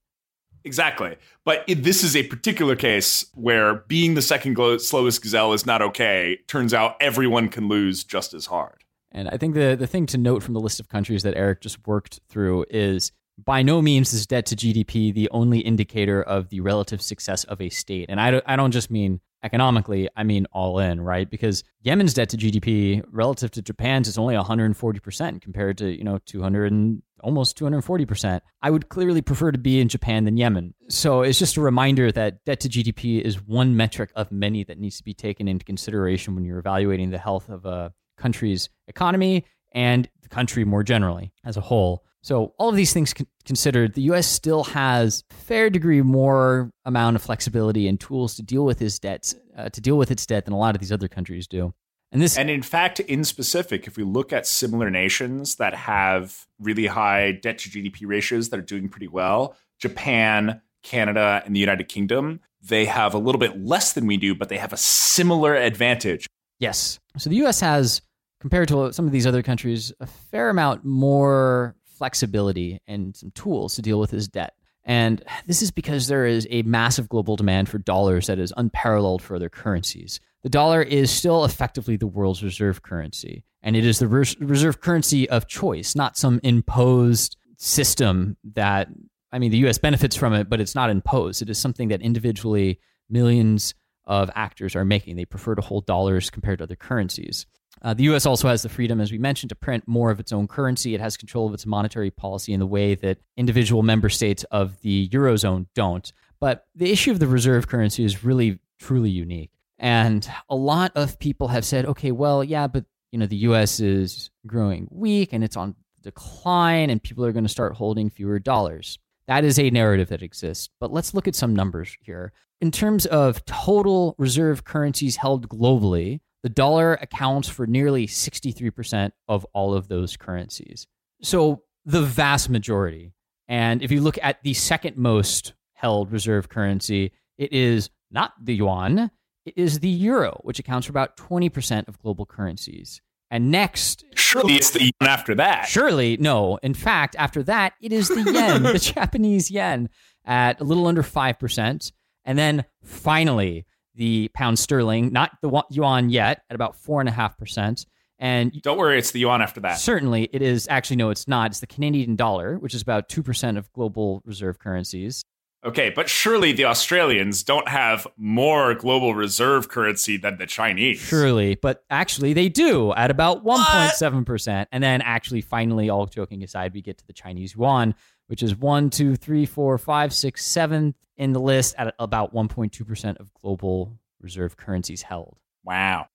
Exactly. 0.65 1.17
But 1.43 1.63
it, 1.67 1.84
this 1.84 2.04
is 2.04 2.15
a 2.15 2.24
particular 2.24 2.76
case 2.76 3.26
where 3.34 3.76
being 3.88 4.13
the 4.13 4.22
second 4.22 4.54
glo- 4.54 4.78
slowest 4.78 5.22
gazelle 5.22 5.54
is 5.54 5.65
not 5.65 5.82
okay. 5.82 6.39
Turns 6.48 6.74
out 6.74 6.96
everyone 7.02 7.50
can 7.50 7.67
lose 7.67 8.04
just 8.04 8.34
as 8.34 8.46
hard. 8.46 8.84
And 9.12 9.30
I 9.30 9.38
think 9.38 9.54
the, 9.56 9.76
the 9.78 9.88
thing 9.88 10.06
to 10.08 10.17
note 10.17 10.41
from 10.41 10.54
the 10.54 10.60
list 10.60 10.80
of 10.80 10.88
countries 10.88 11.24
that 11.24 11.36
Eric 11.36 11.62
just 11.62 11.86
worked 11.86 12.19
through 12.30 12.65
is 12.69 13.12
by 13.38 13.63
no 13.63 13.82
means 13.82 14.13
is 14.13 14.28
debt 14.28 14.46
to 14.48 14.56
GDP 14.56 15.13
the 15.13 15.30
only 15.32 15.60
indicator 15.60 16.22
of 16.22 16.50
the 16.50 16.60
relative 16.60 17.02
success 17.02 17.43
of 17.46 17.62
a 17.62 17.69
state. 17.69 18.06
And 18.10 18.19
I 18.19 18.32
don't, 18.32 18.43
I 18.48 18.56
don't 18.56 18.72
just 18.72 18.91
mean 18.91 19.22
economically, 19.43 20.08
I 20.15 20.24
mean 20.24 20.48
all 20.54 20.80
in, 20.80 21.02
right? 21.02 21.30
Because 21.30 21.63
Yemen's 21.82 22.13
debt 22.13 22.30
to 22.30 22.38
GDP 22.38 23.04
relative 23.12 23.52
to 23.52 23.62
Japan's 23.62 24.08
is 24.08 24.17
only 24.17 24.36
140% 24.36 25.41
compared 25.41 25.78
to, 25.80 25.91
you 25.96 26.04
know, 26.04 26.19
200 26.26 26.72
and 26.72 27.02
almost 27.22 27.58
240%. 27.58 28.41
I 28.62 28.69
would 28.69 28.89
clearly 28.89 29.22
prefer 29.22 29.52
to 29.52 29.58
be 29.58 29.82
in 29.82 29.89
Japan 29.89 30.24
than 30.24 30.38
Yemen. 30.38 30.74
So 30.89 31.22
it's 31.22 31.39
just 31.39 31.58
a 31.58 31.62
reminder 31.62 32.12
that 32.12 32.46
debt 32.46 32.62
to 32.62 32.69
GDP 32.69 33.22
is 33.22 33.41
one 33.41 33.76
metric 33.76 34.12
of 34.15 34.32
many 34.32 34.63
that 34.65 34.80
needs 34.80 34.98
to 34.98 35.04
be 35.04 35.13
taken 35.13 35.48
into 35.48 35.65
consideration 35.65 36.36
when 36.36 36.46
you're 36.46 36.60
evaluating 36.60 37.10
the 37.10 37.17
health 37.17 37.50
of 37.50 37.65
a 37.65 37.93
country's 38.17 38.69
economy 38.88 39.46
and 39.74 40.08
the 40.22 40.30
country 40.30 40.63
more 40.63 40.84
generally 40.84 41.34
as 41.43 41.58
a 41.58 41.62
whole. 41.62 42.06
So 42.24 42.54
all 42.58 42.70
of 42.70 42.78
these 42.78 42.94
things 42.94 43.14
considered, 43.44 43.96
the 43.96 44.02
U.S. 44.04 44.26
still 44.28 44.64
has 44.64 45.26
fair 45.30 45.70
degree 45.70 46.02
more 46.02 46.72
amount 46.86 47.18
of 47.18 47.22
flexibility 47.22 47.86
and 47.86 48.00
tools 48.00 48.36
to 48.36 48.42
deal 48.42 48.64
with 48.64 48.82
its 48.82 48.98
debts, 48.98 49.36
uh, 49.58 49.68
to 49.70 49.82
deal 49.82 49.98
with 49.98 50.10
its 50.10 50.26
debt 50.26 50.46
than 50.46 50.54
a 50.54 50.58
lot 50.58 50.74
of 50.74 50.80
these 50.80 50.92
other 50.92 51.10
countries 51.10 51.48
do. 51.48 51.74
And 52.14 52.22
this, 52.22 52.38
and 52.38 52.50
in 52.50 52.62
fact, 52.62 53.02
in 53.02 53.26
specific, 53.26 53.88
if 53.88 53.98
we 53.98 54.04
look 54.04 54.32
at 54.32 54.48
similar 54.48 54.90
nations 54.90 55.56
that 55.56 55.74
have 55.76 56.48
really 56.60 56.86
high 56.86 57.34
debt 57.34 57.58
to 57.58 57.70
GDP 57.70 58.04
ratios 58.06 58.50
that 58.50 58.60
are 58.60 58.64
doing 58.64 58.88
pretty 58.88 59.10
well, 59.10 59.58
Japan, 59.80 60.62
Canada, 60.82 61.42
and 61.46 61.54
the 61.54 61.60
United 61.60 61.90
Kingdom, 61.90 62.40
they 62.62 62.86
have 62.86 63.14
a 63.14 63.18
little 63.18 63.40
bit 63.40 63.66
less 63.66 63.94
than 63.94 64.08
we 64.08 64.16
do, 64.16 64.34
but 64.34 64.48
they 64.48 64.58
have 64.58 64.72
a 64.72 64.78
similar 64.78 65.56
advantage. 65.56 66.26
Yes. 66.60 67.00
So 67.18 67.30
the 67.30 67.36
U.S. 67.38 67.60
has, 67.60 68.02
compared 68.40 68.69
to 68.69 68.94
some 68.94 69.06
of 69.08 69.12
these 69.12 69.28
other 69.28 69.44
countries, 69.44 69.92
a 70.00 70.06
fair 70.06 70.50
amount 70.50 70.86
more 70.86 71.76
flexibility 72.04 72.81
and 72.85 73.15
some 73.15 73.31
tools 73.31 73.75
to 73.75 73.81
deal 73.81 73.97
with 73.97 74.12
his 74.12 74.27
debt. 74.27 74.56
And 74.83 75.23
this 75.47 75.62
is 75.62 75.71
because 75.71 76.08
there 76.08 76.25
is 76.25 76.45
a 76.49 76.62
massive 76.63 77.08
global 77.08 77.37
demand 77.37 77.69
for 77.69 77.77
dollars 77.77 78.27
that 78.27 78.39
is 78.39 78.51
unparalleled 78.58 79.21
for 79.21 79.37
other 79.37 79.47
currencies. 79.47 80.19
The 80.41 80.49
dollar 80.49 80.81
is 80.81 81.10
still 81.10 81.45
effectively 81.45 81.95
the 81.95 82.06
world's 82.06 82.43
reserve 82.43 82.81
currency, 82.81 83.45
and 83.62 83.77
it 83.77 83.85
is 83.85 83.99
the 83.99 84.10
reserve 84.10 84.81
currency 84.81 85.29
of 85.29 85.47
choice, 85.47 85.95
not 85.95 86.17
some 86.17 86.41
imposed 86.43 87.37
system 87.56 88.35
that, 88.56 88.89
I 89.31 89.39
mean, 89.39 89.51
the 89.51 89.65
US 89.69 89.77
benefits 89.77 90.17
from 90.17 90.33
it, 90.33 90.49
but 90.49 90.60
it's 90.60 90.75
not 90.75 90.89
imposed. 90.89 91.41
It 91.41 91.49
is 91.49 91.58
something 91.58 91.87
that 91.87 92.01
individually 92.01 92.81
millions 93.10 93.75
of 94.04 94.29
actors 94.35 94.75
are 94.75 94.83
making. 94.83 95.15
They 95.15 95.23
prefer 95.23 95.56
to 95.56 95.62
hold 95.62 95.85
dollars 95.85 96.29
compared 96.29 96.58
to 96.58 96.65
other 96.65 96.75
currencies. 96.75 97.45
Uh, 97.84 97.94
the 97.94 98.04
U.S. 98.04 98.25
also 98.25 98.48
has 98.48 98.62
the 98.62 98.69
freedom, 98.69 99.02
as 99.02 99.12
we 99.12 99.17
mentioned, 99.17 99.50
to 99.50 99.56
print 99.56 99.84
more 99.88 100.10
of 100.10 100.19
its 100.19 100.31
own 100.31 100.48
currency. 100.48 100.96
It 100.96 101.02
has 101.02 101.17
control 101.17 101.48
of 101.48 101.54
its 101.54 101.65
monetary 101.65 102.12
policy 102.12 102.54
in 102.54 102.60
the 102.60 102.67
way 102.67 102.96
that 102.96 103.17
individual 103.36 103.84
member 103.84 104.10
states 104.10 104.46
of 104.46 104.79
the 104.81 105.10
Eurozone 105.10 105.67
don't. 105.75 106.12
But 106.40 106.65
the 106.75 106.92
issue 106.92 107.12
of 107.12 107.19
the 107.19 107.27
reserve 107.27 107.67
currency 107.67 108.06
is 108.06 108.23
really, 108.23 108.60
truly 108.79 109.10
unique. 109.10 109.52
And 109.77 110.29
a 110.50 110.56
lot 110.56 110.94
of 110.96 111.19
people 111.19 111.50
have 111.50 111.65
said, 111.65 111.86
okay, 111.86 112.12
well, 112.12 112.44
yeah, 112.44 112.67
but 112.67 112.86
you 113.12 113.19
know, 113.19 113.25
the 113.25 113.36
US 113.38 113.79
is 113.79 114.31
growing 114.48 114.88
weak 114.90 115.34
and 115.34 115.44
it's 115.44 115.58
on 115.58 115.75
decline 116.02 116.90
and 116.90 117.04
people 117.04 117.25
are 117.25 117.31
going 117.31 117.46
to 117.46 117.50
start 117.50 117.75
holding 117.75 118.10
fewer 118.10 118.40
dollars. 118.40 118.98
That 119.27 119.44
is 119.44 119.60
a 119.60 119.69
narrative 119.69 120.10
that 120.10 120.23
exists. 120.23 120.69
But 120.79 120.92
let's 120.92 121.13
look 121.13 121.27
at 121.27 121.36
some 121.36 121.56
numbers 121.56 121.96
here. 122.02 122.31
In 122.62 122.71
terms 122.71 123.06
of 123.06 123.44
total 123.46 124.15
reserve 124.17 124.63
currencies 124.63 125.17
held 125.17 125.50
globally, 125.50 126.21
the 126.44 126.50
dollar 126.50 126.94
accounts 126.96 127.48
for 127.48 127.65
nearly 127.65 128.06
63% 128.06 129.12
of 129.27 129.46
all 129.54 129.73
of 129.73 129.87
those 129.87 130.17
currencies. 130.17 130.85
So 131.21 131.63
the 131.85 132.02
vast 132.02 132.50
majority. 132.50 133.13
And 133.48 133.81
if 133.81 133.91
you 133.91 134.02
look 134.02 134.19
at 134.21 134.44
the 134.44 134.54
second 134.54 134.98
most 134.98 135.54
held 135.73 136.12
reserve 136.12 136.50
currency, 136.50 137.12
it 137.37 137.52
is 137.54 137.89
not 138.12 138.33
the 138.41 138.56
yuan, 138.56 139.10
it 139.46 139.54
is 139.58 139.79
the 139.79 139.89
euro, 139.89 140.39
which 140.44 140.60
accounts 140.60 140.87
for 140.87 140.91
about 140.91 141.17
20% 141.17 141.87
of 141.87 142.00
global 142.00 142.25
currencies. 142.25 143.02
And 143.31 143.50
next, 143.50 144.06
surely 144.15 144.56
it's 144.56 144.71
the 144.71 144.83
yen 144.83 144.91
after 145.02 145.33
that. 145.35 145.63
Surely, 145.67 146.17
no. 146.17 146.58
In 146.62 146.73
fact, 146.73 147.15
after 147.17 147.41
that, 147.44 147.73
it 147.81 147.91
is 147.91 148.08
the 148.08 148.31
yen, 148.31 148.63
the 148.73 148.77
Japanese 148.77 149.50
yen, 149.50 149.89
at 150.23 150.62
a 150.62 150.63
little 150.63 150.87
under 150.87 151.04
5%. 151.04 151.91
And 152.25 152.37
then 152.37 152.65
finally, 152.83 153.65
the 153.96 154.29
pound 154.33 154.60
sterling, 154.60 155.12
not 155.12 155.31
the 155.41 155.63
yuan 155.69 156.10
yet, 156.10 156.41
at 156.50 156.56
about 156.56 156.75
4.5%. 156.75 157.85
And 158.19 158.54
don't 158.62 158.77
worry, 158.77 158.98
it's 158.98 159.12
the 159.12 159.19
yuan 159.19 159.41
after 159.41 159.60
that. 159.62 159.79
Certainly, 159.79 160.29
it 160.31 160.41
is. 160.41 160.67
Actually, 160.69 160.96
no, 160.98 161.10
it's 161.10 161.27
not. 161.27 161.52
It's 161.52 161.60
the 161.60 161.67
Canadian 161.67 162.15
dollar, 162.15 162.58
which 162.58 162.73
is 162.73 162.81
about 162.81 163.10
2% 163.10 163.58
of 163.58 163.71
global 163.73 164.21
reserve 164.25 164.60
currencies. 164.60 165.25
Okay, 165.66 165.90
but 165.90 166.10
surely 166.10 166.52
the 166.52 166.66
Australians 166.66 167.42
don't 167.42 167.70
have 167.70 168.06
more 168.18 168.74
global 168.74 169.16
reserve 169.16 169.70
currency 169.70 170.18
than 170.18 170.38
the 170.38 170.46
Chinese. 170.46 171.00
Surely, 171.00 171.56
but 171.56 171.86
actually 171.90 172.34
they 172.34 172.50
do 172.50 172.94
at 172.94 173.10
about 173.10 173.46
1.7%. 173.46 174.66
And 174.74 174.84
then, 174.84 175.02
actually, 175.02 175.40
finally, 175.40 175.90
all 175.90 176.06
joking 176.06 176.44
aside, 176.44 176.74
we 176.74 176.82
get 176.82 176.98
to 176.98 177.08
the 177.08 177.14
Chinese 177.14 177.56
yuan, 177.56 177.96
which 178.28 178.44
is 178.44 178.56
1, 178.56 178.90
2, 178.90 179.16
3, 179.16 179.46
4, 179.46 179.78
5, 179.78 180.14
6, 180.14 180.46
7 180.46 180.96
in 181.16 181.32
the 181.32 181.40
list 181.40 181.76
at 181.78 181.96
about 181.98 182.34
1.2% 182.34 183.18
of 183.18 183.34
global 183.34 183.98
reserve 184.20 184.58
currencies 184.58 185.04
held. 185.04 185.38
Wow. 185.64 186.08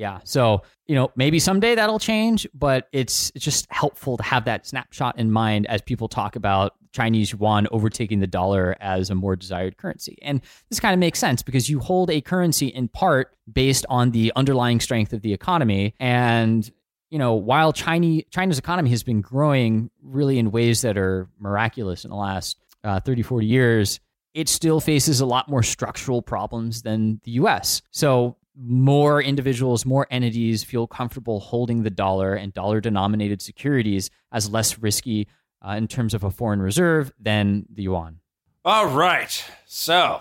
Yeah. 0.00 0.20
So, 0.24 0.62
you 0.86 0.94
know, 0.94 1.12
maybe 1.14 1.38
someday 1.38 1.74
that'll 1.74 1.98
change, 1.98 2.48
but 2.54 2.88
it's, 2.90 3.30
just 3.32 3.70
helpful 3.70 4.16
to 4.16 4.22
have 4.22 4.46
that 4.46 4.66
snapshot 4.66 5.18
in 5.18 5.30
mind 5.30 5.66
as 5.66 5.82
people 5.82 6.08
talk 6.08 6.36
about 6.36 6.74
Chinese 6.92 7.32
yuan 7.32 7.68
overtaking 7.70 8.18
the 8.18 8.26
dollar 8.26 8.76
as 8.80 9.10
a 9.10 9.14
more 9.14 9.36
desired 9.36 9.76
currency. 9.76 10.16
And 10.22 10.40
this 10.70 10.80
kind 10.80 10.94
of 10.94 11.00
makes 11.00 11.18
sense 11.18 11.42
because 11.42 11.68
you 11.68 11.80
hold 11.80 12.08
a 12.08 12.22
currency 12.22 12.68
in 12.68 12.88
part 12.88 13.36
based 13.52 13.84
on 13.90 14.10
the 14.12 14.32
underlying 14.36 14.80
strength 14.80 15.12
of 15.12 15.20
the 15.20 15.34
economy. 15.34 15.94
And, 16.00 16.70
you 17.10 17.18
know, 17.18 17.34
while 17.34 17.70
China, 17.74 18.22
China's 18.30 18.58
economy 18.58 18.88
has 18.88 19.02
been 19.02 19.20
growing 19.20 19.90
really 20.02 20.38
in 20.38 20.50
ways 20.50 20.80
that 20.80 20.96
are 20.96 21.28
miraculous 21.38 22.06
in 22.06 22.10
the 22.10 22.16
last 22.16 22.56
uh, 22.84 23.00
30, 23.00 23.20
40 23.20 23.46
years, 23.46 24.00
it 24.32 24.48
still 24.48 24.80
faces 24.80 25.20
a 25.20 25.26
lot 25.26 25.50
more 25.50 25.62
structural 25.62 26.22
problems 26.22 26.80
than 26.82 27.20
the 27.24 27.32
US. 27.32 27.82
So 27.90 28.36
more 28.62 29.22
individuals, 29.22 29.86
more 29.86 30.06
entities 30.10 30.62
feel 30.64 30.86
comfortable 30.86 31.40
holding 31.40 31.82
the 31.82 31.90
dollar 31.90 32.34
and 32.34 32.52
dollar 32.52 32.80
denominated 32.80 33.40
securities 33.40 34.10
as 34.32 34.50
less 34.50 34.78
risky 34.78 35.28
uh, 35.66 35.72
in 35.72 35.88
terms 35.88 36.14
of 36.14 36.24
a 36.24 36.30
foreign 36.30 36.60
reserve 36.60 37.12
than 37.18 37.66
the 37.72 37.84
yuan. 37.84 38.20
All 38.64 38.86
right. 38.86 39.44
So, 39.66 40.20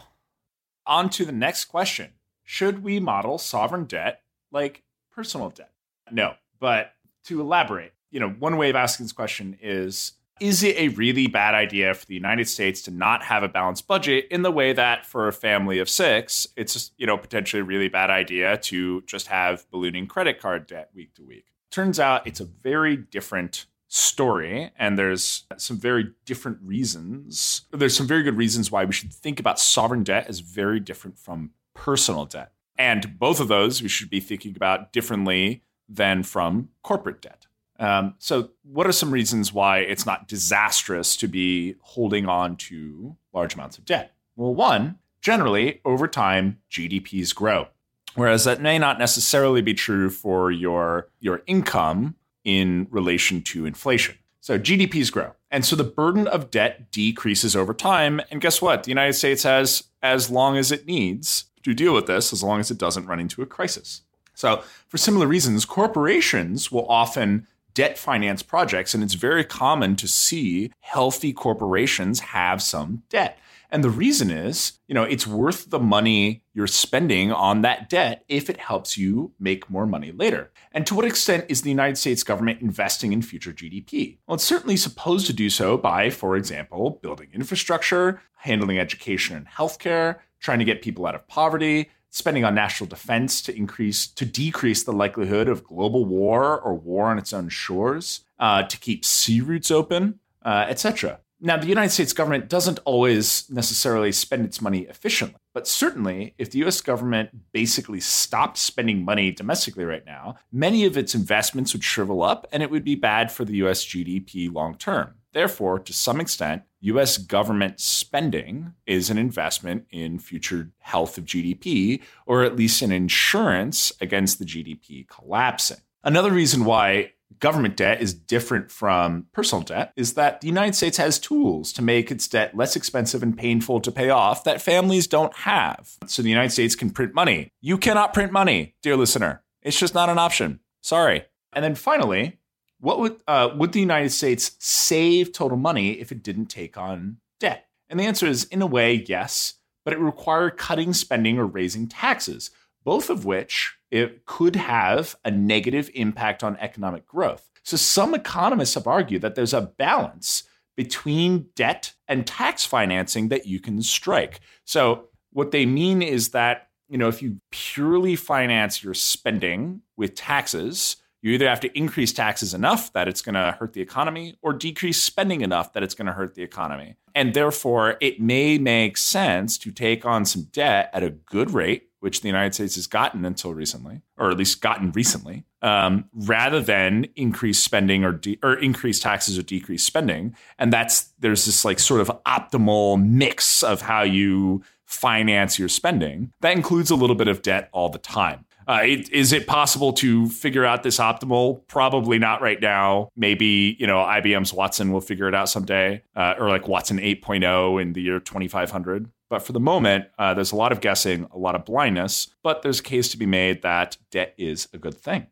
on 0.85 1.09
to 1.11 1.25
the 1.25 1.31
next 1.31 1.65
question 1.65 2.13
Should 2.43 2.83
we 2.83 2.99
model 2.99 3.37
sovereign 3.37 3.85
debt 3.85 4.21
like 4.51 4.83
personal 5.11 5.49
debt? 5.49 5.71
No. 6.11 6.35
But 6.59 6.93
to 7.25 7.41
elaborate, 7.41 7.93
you 8.11 8.19
know, 8.19 8.29
one 8.29 8.57
way 8.57 8.69
of 8.69 8.75
asking 8.75 9.05
this 9.05 9.13
question 9.13 9.57
is 9.61 10.13
is 10.39 10.63
it 10.63 10.77
a 10.77 10.89
really 10.89 11.27
bad 11.27 11.53
idea 11.53 11.93
for 11.93 12.05
the 12.05 12.13
United 12.13 12.47
States 12.47 12.81
to 12.83 12.91
not 12.91 13.23
have 13.23 13.43
a 13.43 13.47
balanced 13.47 13.87
budget 13.87 14.27
in 14.31 14.41
the 14.41 14.51
way 14.51 14.73
that 14.73 15.05
for 15.05 15.27
a 15.27 15.33
family 15.33 15.79
of 15.79 15.89
six, 15.89 16.47
it's 16.55 16.91
you 16.97 17.05
know 17.05 17.17
potentially 17.17 17.61
a 17.61 17.63
really 17.63 17.89
bad 17.89 18.09
idea 18.09 18.57
to 18.57 19.01
just 19.01 19.27
have 19.27 19.69
ballooning 19.71 20.07
credit 20.07 20.39
card 20.39 20.67
debt 20.67 20.89
week 20.93 21.13
to 21.15 21.23
week? 21.23 21.45
Turns 21.71 21.99
out 21.99 22.25
it's 22.25 22.39
a 22.39 22.45
very 22.45 22.97
different 22.97 23.65
story 23.87 24.71
and 24.77 24.97
there's 24.97 25.45
some 25.57 25.77
very 25.77 26.13
different 26.25 26.59
reasons. 26.63 27.63
There's 27.71 27.97
some 27.97 28.07
very 28.07 28.23
good 28.23 28.37
reasons 28.37 28.71
why 28.71 28.85
we 28.85 28.93
should 28.93 29.11
think 29.11 29.39
about 29.39 29.59
sovereign 29.59 30.03
debt 30.03 30.27
as 30.27 30.39
very 30.39 30.79
different 30.79 31.17
from 31.17 31.51
personal 31.73 32.25
debt. 32.25 32.51
And 32.77 33.19
both 33.19 33.39
of 33.39 33.47
those 33.47 33.81
we 33.81 33.89
should 33.89 34.09
be 34.09 34.19
thinking 34.19 34.55
about 34.55 34.93
differently 34.93 35.63
than 35.87 36.23
from 36.23 36.69
corporate 36.83 37.21
debt. 37.21 37.47
Um, 37.79 38.15
so, 38.19 38.49
what 38.63 38.85
are 38.87 38.91
some 38.91 39.09
reasons 39.09 39.53
why 39.53 39.79
it's 39.79 40.05
not 40.05 40.27
disastrous 40.27 41.15
to 41.17 41.27
be 41.27 41.75
holding 41.81 42.27
on 42.27 42.57
to 42.57 43.15
large 43.33 43.55
amounts 43.55 43.77
of 43.77 43.85
debt? 43.85 44.13
Well, 44.35 44.53
one, 44.53 44.99
generally, 45.21 45.81
over 45.85 46.07
time, 46.07 46.59
GDPs 46.69 47.33
grow. 47.33 47.67
Whereas 48.15 48.43
that 48.43 48.61
may 48.61 48.77
not 48.77 48.99
necessarily 48.99 49.61
be 49.61 49.73
true 49.73 50.09
for 50.09 50.51
your, 50.51 51.07
your 51.19 51.41
income 51.47 52.15
in 52.43 52.87
relation 52.89 53.41
to 53.43 53.65
inflation. 53.65 54.15
So 54.41 54.57
GDPs 54.57 55.11
grow. 55.11 55.33
And 55.51 55.65
so 55.65 55.75
the 55.75 55.83
burden 55.83 56.27
of 56.27 56.51
debt 56.51 56.91
decreases 56.91 57.55
over 57.55 57.73
time. 57.73 58.21
And 58.31 58.41
guess 58.41 58.61
what? 58.61 58.83
The 58.83 58.89
United 58.89 59.13
States 59.13 59.43
has 59.43 59.83
as 60.01 60.29
long 60.29 60.57
as 60.57 60.71
it 60.71 60.85
needs 60.85 61.45
to 61.63 61.73
deal 61.73 61.93
with 61.93 62.07
this, 62.07 62.33
as 62.33 62.43
long 62.43 62.59
as 62.59 62.71
it 62.71 62.77
doesn't 62.77 63.05
run 63.05 63.19
into 63.19 63.41
a 63.41 63.45
crisis. 63.45 64.01
So, 64.33 64.63
for 64.87 64.97
similar 64.97 65.27
reasons, 65.27 65.65
corporations 65.65 66.71
will 66.71 66.87
often 66.87 67.45
debt 67.73 67.97
finance 67.97 68.43
projects, 68.43 68.93
and 68.93 69.03
it's 69.03 69.13
very 69.13 69.43
common 69.43 69.95
to 69.97 70.07
see 70.07 70.71
healthy 70.81 71.33
corporations 71.33 72.19
have 72.19 72.61
some 72.61 73.03
debt. 73.09 73.39
And 73.71 73.83
the 73.83 73.89
reason 73.89 74.31
is, 74.31 74.79
you 74.87 74.95
know, 74.95 75.03
it's 75.03 75.27
worth 75.27 75.69
the 75.69 75.79
money 75.79 76.43
you're 76.53 76.65
spending 76.65 77.31
on 77.31 77.61
that 77.61 77.87
debt 77.87 78.23
if 78.27 78.49
it 78.49 78.57
helps 78.57 78.97
you 78.97 79.31
make 79.39 79.69
more 79.69 79.85
money 79.85 80.11
later. 80.11 80.51
And 80.71 80.87
to 80.87 80.95
what 80.95 81.05
extent 81.05 81.45
is 81.49 81.61
the 81.61 81.69
United 81.69 81.97
States 81.97 82.23
government 82.23 82.61
investing 82.61 83.13
in 83.13 83.21
future 83.21 83.53
GDP? 83.53 84.17
Well, 84.25 84.35
it's 84.35 84.43
certainly 84.43 84.75
supposed 84.75 85.27
to 85.27 85.33
do 85.33 85.49
so 85.49 85.77
by, 85.77 86.09
for 86.09 86.35
example, 86.35 86.99
building 87.03 87.29
infrastructure, 87.31 88.21
handling 88.37 88.79
education 88.79 89.37
and 89.37 89.47
healthcare, 89.47 90.17
trying 90.39 90.59
to 90.59 90.65
get 90.65 90.81
people 90.81 91.05
out 91.05 91.15
of 91.15 91.27
poverty, 91.27 91.89
spending 92.09 92.43
on 92.43 92.55
national 92.55 92.87
defense 92.87 93.41
to 93.43 93.55
increase 93.55 94.07
to 94.07 94.25
decrease 94.25 94.83
the 94.83 94.93
likelihood 94.93 95.47
of 95.47 95.63
global 95.63 96.05
war 96.05 96.59
or 96.59 96.73
war 96.73 97.07
on 97.07 97.17
its 97.17 97.33
own 97.33 97.49
shores, 97.49 98.21
uh, 98.39 98.63
to 98.63 98.77
keep 98.77 99.05
sea 99.05 99.41
routes 99.41 99.71
open, 99.71 100.19
uh, 100.43 100.65
etc. 100.67 101.19
Now, 101.41 101.55
the 101.55 101.67
United 101.67 101.91
States 101.91 102.11
government 102.11 102.49
doesn't 102.49 102.79
always 102.83 103.49
necessarily 103.49 104.11
spend 104.11 104.43
its 104.43 104.61
money 104.61 104.79
efficiently, 104.81 105.39
but 105.53 105.67
certainly 105.67 106.33
if 106.37 106.51
the 106.51 106.59
US 106.65 106.81
government 106.81 107.29
basically 107.53 108.01
stopped 108.01 108.57
spending 108.57 109.05
money 109.05 109.31
domestically 109.31 109.85
right 109.85 110.05
now, 110.05 110.35
many 110.51 110.83
of 110.83 110.97
its 110.97 111.15
investments 111.15 111.71
would 111.71 111.83
shrivel 111.83 112.23
up 112.23 112.45
and 112.51 112.61
it 112.61 112.69
would 112.69 112.83
be 112.83 112.95
bad 112.95 113.31
for 113.31 113.45
the 113.45 113.55
US 113.63 113.85
GDP 113.85 114.51
long 114.53 114.75
term. 114.75 115.13
Therefore, 115.33 115.79
to 115.79 115.93
some 115.93 116.19
extent, 116.19 116.63
US 116.81 117.17
government 117.17 117.79
spending 117.79 118.73
is 118.85 119.09
an 119.09 119.17
investment 119.17 119.85
in 119.91 120.19
future 120.19 120.71
health 120.79 121.17
of 121.17 121.25
GDP, 121.25 122.01
or 122.25 122.43
at 122.43 122.55
least 122.55 122.81
an 122.81 122.91
insurance 122.91 123.91
against 124.01 124.39
the 124.39 124.45
GDP 124.45 125.07
collapsing. 125.07 125.77
Another 126.03 126.31
reason 126.31 126.65
why 126.65 127.11
government 127.39 127.77
debt 127.77 128.01
is 128.01 128.13
different 128.13 128.71
from 128.71 129.27
personal 129.33 129.63
debt 129.63 129.93
is 129.95 130.13
that 130.13 130.41
the 130.41 130.47
United 130.47 130.75
States 130.75 130.97
has 130.97 131.19
tools 131.19 131.71
to 131.73 131.81
make 131.81 132.11
its 132.11 132.27
debt 132.27 132.55
less 132.55 132.75
expensive 132.75 133.21
and 133.21 133.37
painful 133.37 133.79
to 133.81 133.91
pay 133.91 134.09
off 134.09 134.43
that 134.43 134.61
families 134.61 135.07
don't 135.07 135.33
have. 135.35 135.91
So 136.07 136.21
the 136.21 136.29
United 136.29 136.51
States 136.51 136.75
can 136.75 136.89
print 136.89 137.13
money. 137.13 137.51
You 137.61 137.77
cannot 137.77 138.13
print 138.13 138.31
money, 138.31 138.75
dear 138.81 138.95
listener. 138.95 139.43
It's 139.61 139.79
just 139.79 139.93
not 139.93 140.09
an 140.09 140.17
option. 140.17 140.59
Sorry. 140.81 141.25
And 141.53 141.63
then 141.63 141.75
finally, 141.75 142.39
what 142.79 142.99
would 142.99 143.21
uh, 143.27 143.49
would 143.55 143.71
the 143.71 143.79
United 143.79 144.11
States 144.11 144.55
save 144.59 145.31
total 145.33 145.57
money 145.57 145.91
if 145.91 146.11
it 146.11 146.23
didn't 146.23 146.47
take 146.47 146.77
on 146.77 147.17
debt? 147.39 147.67
And 147.89 147.99
the 147.99 148.05
answer 148.05 148.27
is, 148.27 148.45
in 148.45 148.61
a 148.61 148.67
way, 148.67 149.05
yes, 149.07 149.55
but 149.83 149.93
it 149.93 149.99
required 149.99 150.57
cutting 150.57 150.93
spending 150.93 151.37
or 151.37 151.45
raising 151.45 151.87
taxes, 151.87 152.51
both 152.83 153.09
of 153.09 153.25
which 153.25 153.75
it 153.91 154.25
could 154.25 154.55
have 154.55 155.15
a 155.25 155.31
negative 155.31 155.89
impact 155.93 156.43
on 156.43 156.57
economic 156.57 157.05
growth. 157.07 157.49
So 157.63 157.77
some 157.77 158.13
economists 158.13 158.75
have 158.75 158.87
argued 158.87 159.21
that 159.23 159.35
there's 159.35 159.53
a 159.53 159.61
balance 159.61 160.43
between 160.77 161.47
debt 161.55 161.93
and 162.07 162.25
tax 162.25 162.63
financing 162.65 163.29
that 163.29 163.45
you 163.45 163.59
can 163.59 163.81
strike. 163.81 164.39
So 164.63 165.09
what 165.31 165.51
they 165.51 165.65
mean 165.65 166.01
is 166.01 166.29
that 166.29 166.69
you 166.89 166.97
know, 166.97 167.07
if 167.07 167.21
you 167.21 167.39
purely 167.51 168.15
finance 168.15 168.83
your 168.83 168.95
spending 168.95 169.81
with 169.95 170.15
taxes, 170.15 170.97
you 171.21 171.31
either 171.31 171.47
have 171.47 171.59
to 171.61 171.77
increase 171.77 172.13
taxes 172.13 172.53
enough 172.53 172.93
that 172.93 173.07
it's 173.07 173.21
going 173.21 173.35
to 173.35 173.55
hurt 173.59 173.73
the 173.73 173.81
economy 173.81 174.37
or 174.41 174.53
decrease 174.53 175.01
spending 175.01 175.41
enough 175.41 175.73
that 175.73 175.83
it's 175.83 175.93
going 175.93 176.05
to 176.05 176.13
hurt 176.13 176.35
the 176.35 176.43
economy. 176.43 176.95
And 177.13 177.33
therefore, 177.33 177.97
it 177.99 178.21
may 178.21 178.57
make 178.57 178.97
sense 178.97 179.57
to 179.59 179.71
take 179.71 180.05
on 180.05 180.25
some 180.25 180.43
debt 180.43 180.89
at 180.93 181.03
a 181.03 181.09
good 181.09 181.51
rate, 181.51 181.89
which 181.99 182.21
the 182.21 182.27
United 182.27 182.53
States 182.53 182.75
has 182.75 182.87
gotten 182.87 183.25
until 183.25 183.53
recently, 183.53 184.01
or 184.17 184.31
at 184.31 184.37
least 184.37 184.61
gotten 184.61 184.91
recently, 184.93 185.43
um, 185.61 186.05
rather 186.13 186.61
than 186.61 187.07
increase 187.17 187.59
spending 187.59 188.05
or, 188.05 188.13
de- 188.13 188.39
or 188.41 188.53
increase 188.53 188.99
taxes 189.01 189.37
or 189.37 189.41
decrease 189.41 189.83
spending. 189.83 190.33
And 190.57 190.71
that's 190.71 191.11
there's 191.19 191.45
this 191.45 191.65
like 191.65 191.79
sort 191.79 191.99
of 191.99 192.09
optimal 192.25 193.03
mix 193.03 193.63
of 193.63 193.81
how 193.81 194.03
you 194.03 194.63
finance 194.85 195.59
your 195.59 195.67
spending. 195.67 196.31
That 196.39 196.55
includes 196.55 196.89
a 196.89 196.95
little 196.95 197.15
bit 197.15 197.27
of 197.27 197.41
debt 197.41 197.69
all 197.73 197.89
the 197.89 197.99
time. 197.99 198.45
Uh, 198.69 198.81
it, 198.83 199.11
is 199.11 199.33
it 199.33 199.47
possible 199.47 199.91
to 199.91 200.29
figure 200.29 200.63
out 200.63 200.83
this 200.83 200.99
optimal? 200.99 201.67
Probably 201.67 202.19
not 202.19 202.39
right 202.39 202.61
now. 202.61 203.09
Maybe 203.15 203.75
you 203.79 203.87
know 203.87 203.97
IBM's 203.97 204.53
Watson 204.53 204.91
will 204.91 205.01
figure 205.01 205.27
it 205.27 205.33
out 205.33 205.49
someday, 205.49 206.03
uh, 206.15 206.35
or 206.37 206.49
like 206.49 206.67
Watson 206.67 206.99
8.0 206.99 207.81
in 207.81 207.93
the 207.93 208.01
year 208.01 208.19
2500. 208.19 209.09
But 209.27 209.41
for 209.41 209.53
the 209.53 209.59
moment, 209.59 210.05
uh, 210.19 210.35
there's 210.35 210.51
a 210.51 210.55
lot 210.55 210.71
of 210.71 210.81
guessing, 210.81 211.27
a 211.31 211.37
lot 211.39 211.55
of 211.55 211.65
blindness. 211.65 212.27
But 212.43 212.61
there's 212.61 212.79
a 212.79 212.83
case 212.83 213.09
to 213.09 213.17
be 213.17 213.25
made 213.25 213.63
that 213.63 213.97
debt 214.11 214.35
is 214.37 214.67
a 214.71 214.77
good 214.77 214.95
thing. 214.95 215.25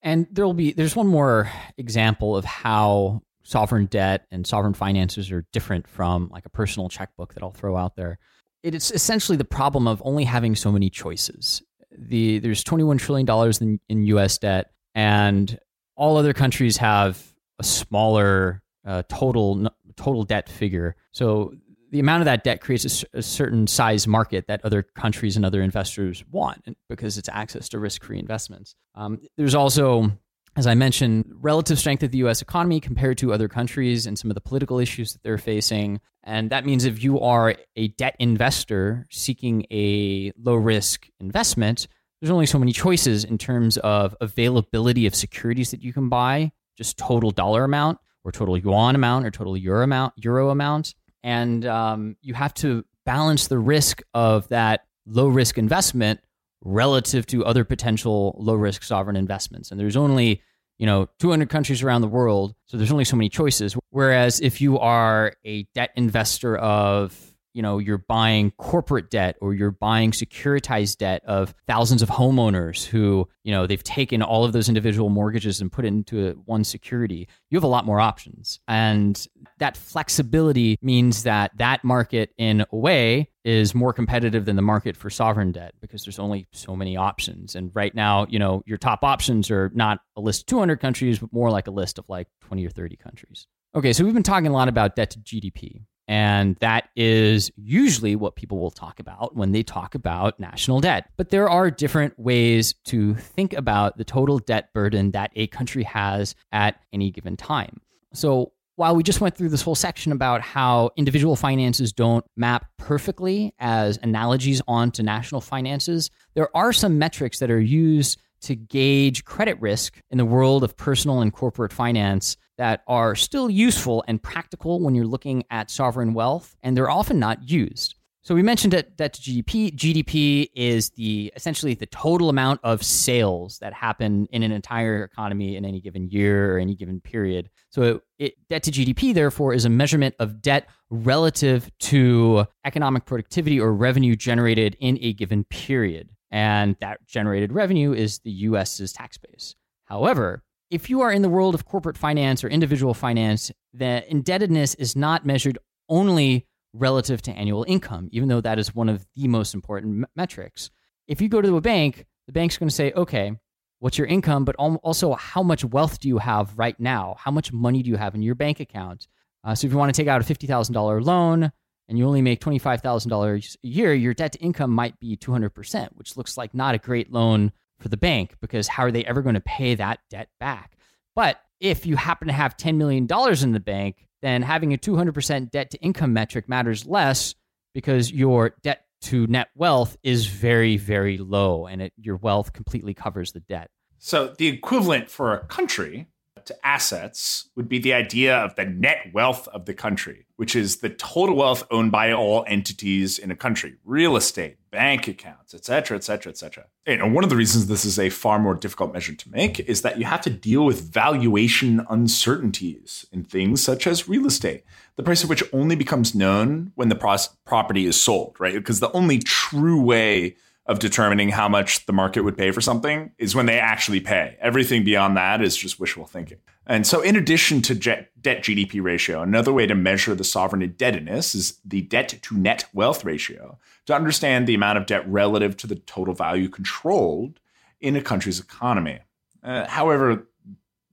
And 0.00 0.28
there'll 0.30 0.54
be 0.54 0.72
there's 0.72 0.94
one 0.94 1.08
more 1.08 1.50
example 1.76 2.36
of 2.36 2.44
how 2.44 3.22
sovereign 3.42 3.86
debt 3.86 4.26
and 4.30 4.46
sovereign 4.46 4.74
finances 4.74 5.32
are 5.32 5.44
different 5.52 5.88
from 5.88 6.28
like 6.28 6.46
a 6.46 6.50
personal 6.50 6.88
checkbook 6.88 7.34
that 7.34 7.42
I'll 7.42 7.50
throw 7.50 7.76
out 7.76 7.96
there. 7.96 8.20
It 8.62 8.76
is 8.76 8.92
essentially 8.92 9.36
the 9.36 9.44
problem 9.44 9.88
of 9.88 10.00
only 10.04 10.22
having 10.22 10.54
so 10.54 10.70
many 10.70 10.88
choices 10.88 11.62
the 11.96 12.38
there's 12.38 12.64
21 12.64 12.98
trillion 12.98 13.26
dollars 13.26 13.60
in, 13.60 13.80
in 13.88 14.02
U.S. 14.04 14.38
debt, 14.38 14.70
and 14.94 15.58
all 15.96 16.16
other 16.16 16.32
countries 16.32 16.76
have 16.78 17.22
a 17.58 17.64
smaller 17.64 18.62
uh, 18.84 19.02
total 19.08 19.70
total 19.96 20.24
debt 20.24 20.48
figure. 20.48 20.96
So 21.12 21.54
the 21.90 22.00
amount 22.00 22.22
of 22.22 22.24
that 22.26 22.44
debt 22.44 22.60
creates 22.60 23.04
a, 23.14 23.18
a, 23.18 23.22
certain 23.22 23.66
size 23.66 24.06
market 24.06 24.46
that 24.46 24.64
other 24.64 24.82
countries 24.82 25.36
and 25.36 25.44
other 25.44 25.60
investors 25.60 26.24
want 26.30 26.76
because 26.88 27.18
it's 27.18 27.28
access 27.28 27.68
to 27.70 27.78
risk-free 27.80 28.18
investments. 28.18 28.76
Um, 28.94 29.20
there's 29.36 29.56
also 29.56 30.12
as 30.56 30.66
I 30.66 30.74
mentioned, 30.74 31.26
relative 31.40 31.78
strength 31.78 32.02
of 32.02 32.10
the 32.10 32.18
US 32.18 32.42
economy 32.42 32.80
compared 32.80 33.18
to 33.18 33.32
other 33.32 33.48
countries 33.48 34.06
and 34.06 34.18
some 34.18 34.30
of 34.30 34.34
the 34.34 34.40
political 34.40 34.78
issues 34.78 35.12
that 35.12 35.22
they're 35.22 35.38
facing. 35.38 36.00
And 36.24 36.50
that 36.50 36.66
means 36.66 36.84
if 36.84 37.02
you 37.02 37.20
are 37.20 37.54
a 37.76 37.88
debt 37.88 38.16
investor 38.18 39.06
seeking 39.10 39.64
a 39.70 40.32
low 40.36 40.56
risk 40.56 41.08
investment, 41.20 41.86
there's 42.20 42.30
only 42.30 42.46
so 42.46 42.58
many 42.58 42.72
choices 42.72 43.24
in 43.24 43.38
terms 43.38 43.78
of 43.78 44.14
availability 44.20 45.06
of 45.06 45.14
securities 45.14 45.70
that 45.70 45.82
you 45.82 45.92
can 45.92 46.08
buy, 46.08 46.52
just 46.76 46.98
total 46.98 47.30
dollar 47.30 47.64
amount 47.64 47.98
or 48.24 48.32
total 48.32 48.58
yuan 48.58 48.94
amount 48.94 49.24
or 49.24 49.30
total 49.30 49.56
euro 49.56 49.84
amount, 49.84 50.12
euro 50.16 50.50
amount. 50.50 50.94
And 51.22 51.64
um, 51.64 52.16
you 52.22 52.34
have 52.34 52.52
to 52.54 52.84
balance 53.06 53.46
the 53.46 53.58
risk 53.58 54.02
of 54.14 54.48
that 54.48 54.84
low 55.06 55.28
risk 55.28 55.58
investment 55.58 56.20
relative 56.62 57.26
to 57.26 57.44
other 57.44 57.64
potential 57.64 58.36
low 58.38 58.54
risk 58.54 58.82
sovereign 58.82 59.16
investments. 59.16 59.70
And 59.70 59.80
there's 59.80 59.96
only, 59.96 60.42
you 60.78 60.86
know, 60.86 61.08
200 61.18 61.48
countries 61.48 61.82
around 61.82 62.02
the 62.02 62.08
world, 62.08 62.54
so 62.66 62.76
there's 62.76 62.92
only 62.92 63.04
so 63.04 63.16
many 63.16 63.28
choices. 63.28 63.76
Whereas 63.90 64.40
if 64.40 64.60
you 64.60 64.78
are 64.78 65.34
a 65.44 65.64
debt 65.74 65.90
investor 65.96 66.56
of 66.56 67.29
you 67.52 67.62
know 67.62 67.78
you're 67.78 67.98
buying 67.98 68.50
corporate 68.52 69.10
debt 69.10 69.36
or 69.40 69.54
you're 69.54 69.70
buying 69.70 70.10
securitized 70.10 70.98
debt 70.98 71.22
of 71.24 71.54
thousands 71.66 72.02
of 72.02 72.08
homeowners 72.08 72.84
who 72.84 73.28
you 73.44 73.52
know 73.52 73.66
they've 73.66 73.82
taken 73.82 74.22
all 74.22 74.44
of 74.44 74.52
those 74.52 74.68
individual 74.68 75.08
mortgages 75.08 75.60
and 75.60 75.72
put 75.72 75.84
it 75.84 75.88
into 75.88 76.32
one 76.44 76.64
security. 76.64 77.28
You 77.50 77.56
have 77.56 77.64
a 77.64 77.68
lot 77.68 77.84
more 77.84 78.00
options. 78.00 78.60
And 78.68 79.26
that 79.58 79.76
flexibility 79.76 80.78
means 80.82 81.24
that 81.24 81.52
that 81.58 81.84
market 81.84 82.30
in 82.38 82.64
a 82.72 82.76
way 82.76 83.28
is 83.44 83.74
more 83.74 83.92
competitive 83.92 84.44
than 84.44 84.56
the 84.56 84.62
market 84.62 84.96
for 84.96 85.10
sovereign 85.10 85.52
debt 85.52 85.74
because 85.80 86.04
there's 86.04 86.18
only 86.18 86.46
so 86.52 86.76
many 86.76 86.96
options. 86.96 87.54
And 87.54 87.70
right 87.74 87.94
now 87.94 88.26
you 88.28 88.38
know 88.38 88.62
your 88.66 88.78
top 88.78 89.02
options 89.02 89.50
are 89.50 89.70
not 89.74 90.00
a 90.16 90.20
list 90.20 90.42
of 90.42 90.46
200 90.46 90.80
countries 90.80 91.18
but 91.18 91.32
more 91.32 91.50
like 91.50 91.66
a 91.66 91.72
list 91.72 91.98
of 91.98 92.08
like 92.08 92.28
20 92.42 92.66
or 92.66 92.70
30 92.70 92.96
countries. 92.96 93.46
Okay 93.74 93.92
so 93.92 94.04
we've 94.04 94.14
been 94.14 94.22
talking 94.22 94.48
a 94.48 94.52
lot 94.52 94.68
about 94.68 94.96
debt 94.96 95.10
to 95.10 95.18
gdp 95.18 95.82
and 96.10 96.56
that 96.56 96.88
is 96.96 97.52
usually 97.54 98.16
what 98.16 98.34
people 98.34 98.58
will 98.58 98.72
talk 98.72 98.98
about 98.98 99.36
when 99.36 99.52
they 99.52 99.62
talk 99.62 99.94
about 99.94 100.40
national 100.40 100.80
debt. 100.80 101.08
But 101.16 101.28
there 101.28 101.48
are 101.48 101.70
different 101.70 102.18
ways 102.18 102.74
to 102.86 103.14
think 103.14 103.52
about 103.52 103.96
the 103.96 104.02
total 104.02 104.40
debt 104.40 104.72
burden 104.74 105.12
that 105.12 105.30
a 105.36 105.46
country 105.46 105.84
has 105.84 106.34
at 106.50 106.80
any 106.92 107.12
given 107.12 107.36
time. 107.36 107.80
So, 108.12 108.50
while 108.74 108.96
we 108.96 109.04
just 109.04 109.20
went 109.20 109.36
through 109.36 109.50
this 109.50 109.62
whole 109.62 109.74
section 109.76 110.10
about 110.10 110.40
how 110.40 110.90
individual 110.96 111.36
finances 111.36 111.92
don't 111.92 112.24
map 112.34 112.66
perfectly 112.76 113.54
as 113.60 113.98
analogies 114.02 114.62
onto 114.66 115.02
national 115.04 115.42
finances, 115.42 116.10
there 116.34 116.48
are 116.56 116.72
some 116.72 116.98
metrics 116.98 117.38
that 117.38 117.50
are 117.50 117.60
used 117.60 118.18
to 118.42 118.54
gauge 118.56 119.24
credit 119.24 119.60
risk 119.60 120.00
in 120.10 120.18
the 120.18 120.24
world 120.24 120.64
of 120.64 120.76
personal 120.76 121.20
and 121.20 121.32
corporate 121.32 121.72
finance 121.72 122.36
that 122.58 122.82
are 122.86 123.14
still 123.14 123.48
useful 123.48 124.04
and 124.06 124.22
practical 124.22 124.80
when 124.80 124.94
you're 124.94 125.06
looking 125.06 125.44
at 125.50 125.70
sovereign 125.70 126.12
wealth, 126.12 126.56
and 126.62 126.76
they're 126.76 126.90
often 126.90 127.18
not 127.18 127.48
used. 127.48 127.94
So 128.22 128.34
we 128.34 128.42
mentioned 128.42 128.74
that 128.74 128.98
debt 128.98 129.14
to 129.14 129.20
GDP. 129.22 129.74
GDP 129.74 130.50
is 130.54 130.90
the 130.90 131.32
essentially 131.34 131.72
the 131.72 131.86
total 131.86 132.28
amount 132.28 132.60
of 132.62 132.82
sales 132.82 133.58
that 133.60 133.72
happen 133.72 134.26
in 134.30 134.42
an 134.42 134.52
entire 134.52 135.02
economy 135.04 135.56
in 135.56 135.64
any 135.64 135.80
given 135.80 136.06
year 136.10 136.54
or 136.54 136.58
any 136.58 136.74
given 136.74 137.00
period. 137.00 137.48
So 137.70 137.82
it, 137.82 138.02
it, 138.18 138.34
debt 138.50 138.62
to 138.64 138.70
GDP, 138.70 139.14
therefore, 139.14 139.54
is 139.54 139.64
a 139.64 139.70
measurement 139.70 140.14
of 140.18 140.42
debt 140.42 140.68
relative 140.90 141.70
to 141.78 142.44
economic 142.66 143.06
productivity 143.06 143.58
or 143.58 143.72
revenue 143.72 144.16
generated 144.16 144.76
in 144.80 144.98
a 145.00 145.14
given 145.14 145.44
period 145.44 146.10
and 146.30 146.76
that 146.80 147.06
generated 147.06 147.52
revenue 147.52 147.92
is 147.92 148.20
the 148.20 148.30
US's 148.30 148.92
tax 148.92 149.18
base. 149.18 149.54
However, 149.84 150.42
if 150.70 150.88
you 150.88 151.00
are 151.00 151.10
in 151.10 151.22
the 151.22 151.28
world 151.28 151.54
of 151.54 151.64
corporate 151.64 151.98
finance 151.98 152.44
or 152.44 152.48
individual 152.48 152.94
finance, 152.94 153.50
the 153.74 154.08
indebtedness 154.08 154.74
is 154.76 154.94
not 154.94 155.26
measured 155.26 155.58
only 155.88 156.46
relative 156.72 157.20
to 157.22 157.32
annual 157.32 157.64
income, 157.66 158.08
even 158.12 158.28
though 158.28 158.40
that 158.40 158.58
is 158.58 158.74
one 158.74 158.88
of 158.88 159.04
the 159.16 159.26
most 159.26 159.54
important 159.54 160.06
metrics. 160.14 160.70
If 161.08 161.20
you 161.20 161.28
go 161.28 161.42
to 161.42 161.56
a 161.56 161.60
bank, 161.60 162.06
the 162.26 162.32
bank's 162.32 162.56
going 162.56 162.68
to 162.68 162.74
say, 162.74 162.92
okay, 162.92 163.32
what's 163.80 163.98
your 163.98 164.06
income, 164.06 164.44
but 164.44 164.54
also 164.56 165.14
how 165.14 165.42
much 165.42 165.64
wealth 165.64 165.98
do 165.98 166.06
you 166.06 166.18
have 166.18 166.56
right 166.56 166.78
now? 166.78 167.16
How 167.18 167.32
much 167.32 167.52
money 167.52 167.82
do 167.82 167.90
you 167.90 167.96
have 167.96 168.14
in 168.14 168.22
your 168.22 168.36
bank 168.36 168.60
account? 168.60 169.08
Uh, 169.42 169.54
so 169.54 169.66
if 169.66 169.72
you 169.72 169.78
want 169.78 169.92
to 169.92 170.00
take 170.00 170.08
out 170.08 170.20
a 170.20 170.34
$50,000 170.34 171.04
loan, 171.04 171.50
and 171.90 171.98
you 171.98 172.06
only 172.06 172.22
make 172.22 172.40
$25,000 172.40 173.56
a 173.62 173.66
year, 173.66 173.92
your 173.92 174.14
debt 174.14 174.30
to 174.32 174.38
income 174.38 174.70
might 174.70 174.98
be 175.00 175.16
200%, 175.16 175.88
which 175.96 176.16
looks 176.16 176.38
like 176.38 176.54
not 176.54 176.76
a 176.76 176.78
great 176.78 177.12
loan 177.12 177.50
for 177.80 177.88
the 177.88 177.96
bank 177.96 178.36
because 178.40 178.68
how 178.68 178.84
are 178.84 178.92
they 178.92 179.04
ever 179.04 179.22
going 179.22 179.34
to 179.34 179.40
pay 179.40 179.74
that 179.74 179.98
debt 180.08 180.28
back? 180.38 180.76
But 181.16 181.40
if 181.58 181.86
you 181.86 181.96
happen 181.96 182.28
to 182.28 182.32
have 182.32 182.56
$10 182.56 182.76
million 182.76 183.08
in 183.42 183.52
the 183.52 183.60
bank, 183.60 184.06
then 184.22 184.42
having 184.42 184.72
a 184.72 184.78
200% 184.78 185.50
debt 185.50 185.72
to 185.72 185.78
income 185.78 186.12
metric 186.12 186.48
matters 186.48 186.86
less 186.86 187.34
because 187.74 188.12
your 188.12 188.54
debt 188.62 188.84
to 189.02 189.26
net 189.26 189.48
wealth 189.56 189.96
is 190.04 190.26
very, 190.26 190.76
very 190.76 191.18
low 191.18 191.66
and 191.66 191.82
it, 191.82 191.92
your 191.96 192.16
wealth 192.16 192.52
completely 192.52 192.94
covers 192.94 193.32
the 193.32 193.40
debt. 193.40 193.68
So 193.98 194.28
the 194.38 194.46
equivalent 194.46 195.10
for 195.10 195.34
a 195.34 195.40
country 195.40 196.06
to 196.50 196.66
assets 196.66 197.48
would 197.54 197.68
be 197.68 197.78
the 197.78 197.94
idea 197.94 198.36
of 198.36 198.56
the 198.56 198.64
net 198.64 199.10
wealth 199.14 199.46
of 199.48 199.66
the 199.66 199.74
country, 199.74 200.26
which 200.34 200.56
is 200.56 200.78
the 200.78 200.90
total 200.90 201.36
wealth 201.36 201.64
owned 201.70 201.92
by 201.92 202.12
all 202.12 202.44
entities 202.48 203.18
in 203.18 203.30
a 203.30 203.36
country, 203.36 203.76
real 203.84 204.16
estate, 204.16 204.56
bank 204.72 205.06
accounts, 205.06 205.54
et 205.54 205.64
cetera, 205.64 205.96
et 205.96 206.02
cetera, 206.02 206.30
et 206.30 206.36
cetera. 206.36 206.66
And 206.86 207.14
one 207.14 207.22
of 207.22 207.30
the 207.30 207.36
reasons 207.36 207.68
this 207.68 207.84
is 207.84 207.98
a 207.98 208.10
far 208.10 208.40
more 208.40 208.54
difficult 208.54 208.92
measure 208.92 209.14
to 209.14 209.30
make 209.30 209.60
is 209.60 209.82
that 209.82 209.98
you 209.98 210.04
have 210.06 210.22
to 210.22 210.30
deal 210.30 210.64
with 210.64 210.92
valuation 210.92 211.86
uncertainties 211.88 213.06
in 213.12 213.22
things 213.22 213.62
such 213.62 213.86
as 213.86 214.08
real 214.08 214.26
estate, 214.26 214.64
the 214.96 215.04
price 215.04 215.22
of 215.22 215.30
which 215.30 215.44
only 215.52 215.76
becomes 215.76 216.14
known 216.16 216.72
when 216.74 216.88
the 216.88 217.28
property 217.44 217.86
is 217.86 218.00
sold, 218.00 218.34
right? 218.40 218.54
Because 218.54 218.80
the 218.80 218.92
only 218.92 219.20
true 219.20 219.80
way 219.80 220.36
of 220.70 220.78
determining 220.78 221.30
how 221.30 221.48
much 221.48 221.84
the 221.86 221.92
market 221.92 222.20
would 222.20 222.38
pay 222.38 222.52
for 222.52 222.60
something 222.60 223.10
is 223.18 223.34
when 223.34 223.46
they 223.46 223.58
actually 223.58 224.00
pay. 224.00 224.36
Everything 224.40 224.84
beyond 224.84 225.16
that 225.16 225.42
is 225.42 225.56
just 225.56 225.80
wishful 225.80 226.06
thinking. 226.06 226.38
And 226.64 226.86
so, 226.86 227.00
in 227.00 227.16
addition 227.16 227.60
to 227.62 227.74
debt 227.74 228.12
GDP 228.22 228.80
ratio, 228.80 229.20
another 229.20 229.52
way 229.52 229.66
to 229.66 229.74
measure 229.74 230.14
the 230.14 230.22
sovereign 230.22 230.62
indebtedness 230.62 231.34
is 231.34 231.58
the 231.64 231.80
debt 231.82 232.20
to 232.22 232.36
net 232.36 232.66
wealth 232.72 233.04
ratio 233.04 233.58
to 233.86 233.94
understand 233.96 234.46
the 234.46 234.54
amount 234.54 234.78
of 234.78 234.86
debt 234.86 235.02
relative 235.10 235.56
to 235.56 235.66
the 235.66 235.74
total 235.74 236.14
value 236.14 236.48
controlled 236.48 237.40
in 237.80 237.96
a 237.96 238.00
country's 238.00 238.38
economy. 238.38 239.00
Uh, 239.42 239.66
however, 239.66 240.28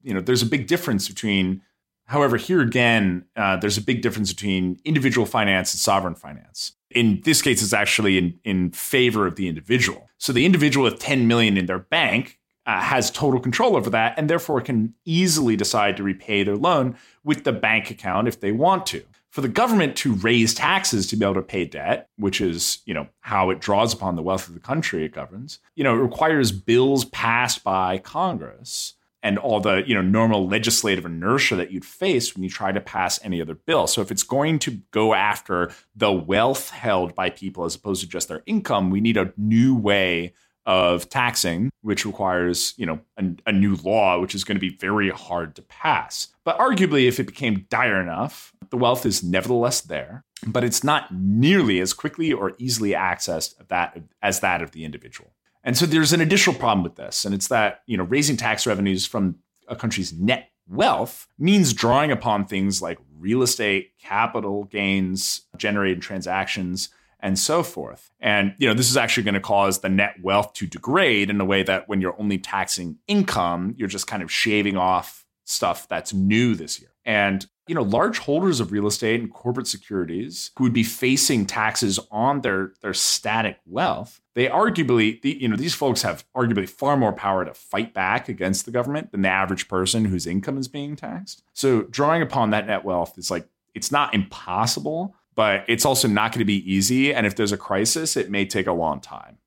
you 0.01 0.11
know, 0.11 0.21
there's 0.21 0.41
a 0.41 0.47
big 0.47 0.65
difference 0.65 1.07
between 1.07 1.61
However, 2.07 2.37
here 2.37 2.61
again, 2.61 3.25
uh, 3.35 3.57
there's 3.57 3.77
a 3.77 3.81
big 3.81 4.01
difference 4.01 4.33
between 4.33 4.79
individual 4.85 5.25
finance 5.25 5.73
and 5.73 5.79
sovereign 5.79 6.15
finance. 6.15 6.73
In 6.89 7.21
this 7.25 7.41
case, 7.41 7.61
it's 7.61 7.73
actually 7.73 8.17
in, 8.17 8.39
in 8.45 8.71
favor 8.71 9.27
of 9.27 9.35
the 9.35 9.49
individual. 9.49 10.09
So 10.17 10.31
the 10.31 10.45
individual 10.45 10.85
with 10.85 10.99
10 10.99 11.27
million 11.27 11.57
in 11.57 11.65
their 11.65 11.79
bank 11.79 12.39
uh, 12.65 12.79
has 12.79 13.11
total 13.11 13.41
control 13.41 13.75
over 13.75 13.89
that 13.89 14.13
and 14.17 14.29
therefore 14.29 14.61
can 14.61 14.93
easily 15.05 15.57
decide 15.57 15.97
to 15.97 16.03
repay 16.03 16.43
their 16.43 16.55
loan 16.55 16.95
with 17.25 17.43
the 17.43 17.53
bank 17.53 17.91
account 17.91 18.27
if 18.27 18.39
they 18.39 18.53
want 18.53 18.85
to. 18.87 19.03
For 19.29 19.41
the 19.41 19.49
government 19.49 19.97
to 19.97 20.13
raise 20.13 20.53
taxes 20.53 21.07
to 21.07 21.17
be 21.17 21.25
able 21.25 21.35
to 21.35 21.41
pay 21.41 21.65
debt, 21.65 22.09
which 22.17 22.39
is, 22.39 22.79
you 22.85 22.93
know, 22.93 23.07
how 23.19 23.49
it 23.49 23.59
draws 23.59 23.93
upon 23.93 24.15
the 24.15 24.23
wealth 24.23 24.47
of 24.47 24.53
the 24.53 24.59
country 24.61 25.03
it 25.03 25.13
governs, 25.13 25.59
you 25.75 25.83
know, 25.83 25.93
it 25.93 26.01
requires 26.01 26.51
bills 26.51 27.05
passed 27.05 27.63
by 27.63 27.97
Congress 27.99 28.93
and 29.23 29.37
all 29.37 29.59
the 29.59 29.83
you 29.87 29.95
know 29.95 30.01
normal 30.01 30.47
legislative 30.47 31.05
inertia 31.05 31.55
that 31.55 31.71
you'd 31.71 31.85
face 31.85 32.35
when 32.35 32.43
you 32.43 32.49
try 32.49 32.71
to 32.71 32.81
pass 32.81 33.19
any 33.23 33.41
other 33.41 33.55
bill. 33.55 33.87
So 33.87 34.01
if 34.01 34.11
it's 34.11 34.23
going 34.23 34.59
to 34.59 34.79
go 34.91 35.13
after 35.13 35.71
the 35.95 36.11
wealth 36.11 36.69
held 36.69 37.15
by 37.15 37.29
people 37.29 37.65
as 37.65 37.75
opposed 37.75 38.01
to 38.01 38.07
just 38.07 38.27
their 38.27 38.43
income, 38.45 38.89
we 38.89 39.01
need 39.01 39.17
a 39.17 39.33
new 39.37 39.75
way 39.75 40.33
of 40.65 41.07
taxing, 41.09 41.69
which 41.81 42.05
requires 42.05 42.73
you 42.77 42.85
know 42.85 42.99
a, 43.17 43.25
a 43.47 43.51
new 43.51 43.75
law, 43.77 44.19
which 44.19 44.35
is 44.35 44.43
going 44.43 44.57
to 44.57 44.61
be 44.61 44.75
very 44.75 45.09
hard 45.09 45.55
to 45.55 45.61
pass. 45.63 46.27
But 46.43 46.59
arguably, 46.59 47.07
if 47.07 47.19
it 47.19 47.25
became 47.25 47.65
dire 47.69 48.01
enough, 48.01 48.53
the 48.69 48.77
wealth 48.77 49.05
is 49.05 49.23
nevertheless 49.23 49.81
there, 49.81 50.23
but 50.45 50.63
it's 50.63 50.83
not 50.83 51.13
nearly 51.13 51.79
as 51.79 51.93
quickly 51.93 52.31
or 52.33 52.53
easily 52.57 52.91
accessed 52.91 53.55
that 53.69 53.97
as 54.21 54.41
that 54.41 54.61
of 54.61 54.71
the 54.71 54.85
individual. 54.85 55.31
And 55.67 55.77
so 55.77 55.85
there's 55.85 56.13
an 56.13 56.21
additional 56.21 56.55
problem 56.55 56.81
with 56.81 56.95
this, 56.95 57.25
and 57.25 57.35
it's 57.35 57.49
that 57.49 57.81
you 57.87 57.97
know 57.97 58.05
raising 58.05 58.37
tax 58.37 58.65
revenues 58.65 59.05
from 59.05 59.35
a 59.67 59.75
country's 59.75 60.13
net 60.13 60.49
wealth 60.65 61.27
means 61.37 61.73
drawing 61.73 62.09
upon 62.09 62.45
things 62.45 62.81
like 62.81 62.97
real 63.19 63.41
estate, 63.41 63.91
capital 64.01 64.63
gains, 64.63 65.41
generated 65.57 66.01
transactions, 66.01 66.87
and 67.19 67.37
so 67.37 67.63
forth. 67.63 68.11
And 68.21 68.55
you 68.57 68.65
know 68.65 68.73
this 68.73 68.89
is 68.89 68.95
actually 68.95 69.23
going 69.23 69.33
to 69.33 69.41
cause 69.41 69.79
the 69.79 69.89
net 69.89 70.15
wealth 70.23 70.53
to 70.53 70.67
degrade 70.67 71.29
in 71.29 71.41
a 71.41 71.45
way 71.45 71.63
that 71.63 71.89
when 71.89 71.99
you're 71.99 72.15
only 72.17 72.37
taxing 72.37 72.99
income, 73.09 73.75
you're 73.77 73.89
just 73.89 74.07
kind 74.07 74.23
of 74.23 74.31
shaving 74.31 74.77
off 74.77 75.25
stuff 75.43 75.85
that's 75.89 76.13
new 76.13 76.55
this 76.55 76.79
year. 76.79 76.91
And 77.03 77.45
you 77.67 77.75
know, 77.75 77.83
large 77.83 78.19
holders 78.19 78.59
of 78.59 78.71
real 78.71 78.87
estate 78.87 79.19
and 79.19 79.31
corporate 79.31 79.67
securities 79.67 80.51
who 80.57 80.63
would 80.63 80.73
be 80.73 80.83
facing 80.83 81.45
taxes 81.45 81.99
on 82.11 82.41
their 82.41 82.73
their 82.81 82.93
static 82.93 83.59
wealth, 83.65 84.21
they 84.35 84.47
arguably, 84.47 85.19
you 85.23 85.47
know, 85.47 85.55
these 85.55 85.73
folks 85.73 86.01
have 86.01 86.25
arguably 86.35 86.69
far 86.69 86.97
more 86.97 87.13
power 87.13 87.45
to 87.45 87.53
fight 87.53 87.93
back 87.93 88.29
against 88.29 88.65
the 88.65 88.71
government 88.71 89.11
than 89.11 89.21
the 89.21 89.29
average 89.29 89.67
person 89.67 90.05
whose 90.05 90.27
income 90.27 90.57
is 90.57 90.67
being 90.67 90.95
taxed. 90.95 91.43
So, 91.53 91.83
drawing 91.83 92.21
upon 92.21 92.51
that 92.51 92.67
net 92.67 92.83
wealth 92.83 93.17
is 93.17 93.29
like 93.31 93.47
it's 93.73 93.91
not 93.91 94.13
impossible, 94.13 95.15
but 95.35 95.63
it's 95.67 95.85
also 95.85 96.07
not 96.07 96.31
going 96.31 96.39
to 96.39 96.45
be 96.45 96.71
easy. 96.71 97.13
And 97.13 97.25
if 97.25 97.35
there's 97.35 97.51
a 97.51 97.57
crisis, 97.57 98.17
it 98.17 98.31
may 98.31 98.45
take 98.45 98.67
a 98.67 98.73
long 98.73 98.99
time. 98.99 99.37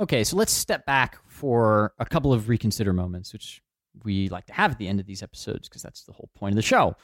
Okay, 0.00 0.24
so 0.24 0.36
let's 0.36 0.52
step 0.52 0.84
back 0.86 1.18
for 1.26 1.92
a 1.98 2.04
couple 2.04 2.32
of 2.32 2.48
reconsider 2.48 2.92
moments, 2.92 3.32
which 3.32 3.62
we 4.04 4.28
like 4.28 4.46
to 4.46 4.52
have 4.52 4.72
at 4.72 4.78
the 4.78 4.88
end 4.88 5.00
of 5.00 5.06
these 5.06 5.22
episodes 5.22 5.68
because 5.68 5.82
that's 5.82 6.04
the 6.04 6.12
whole 6.12 6.30
point 6.34 6.52
of 6.52 6.56
the 6.56 6.62
show. 6.62 6.96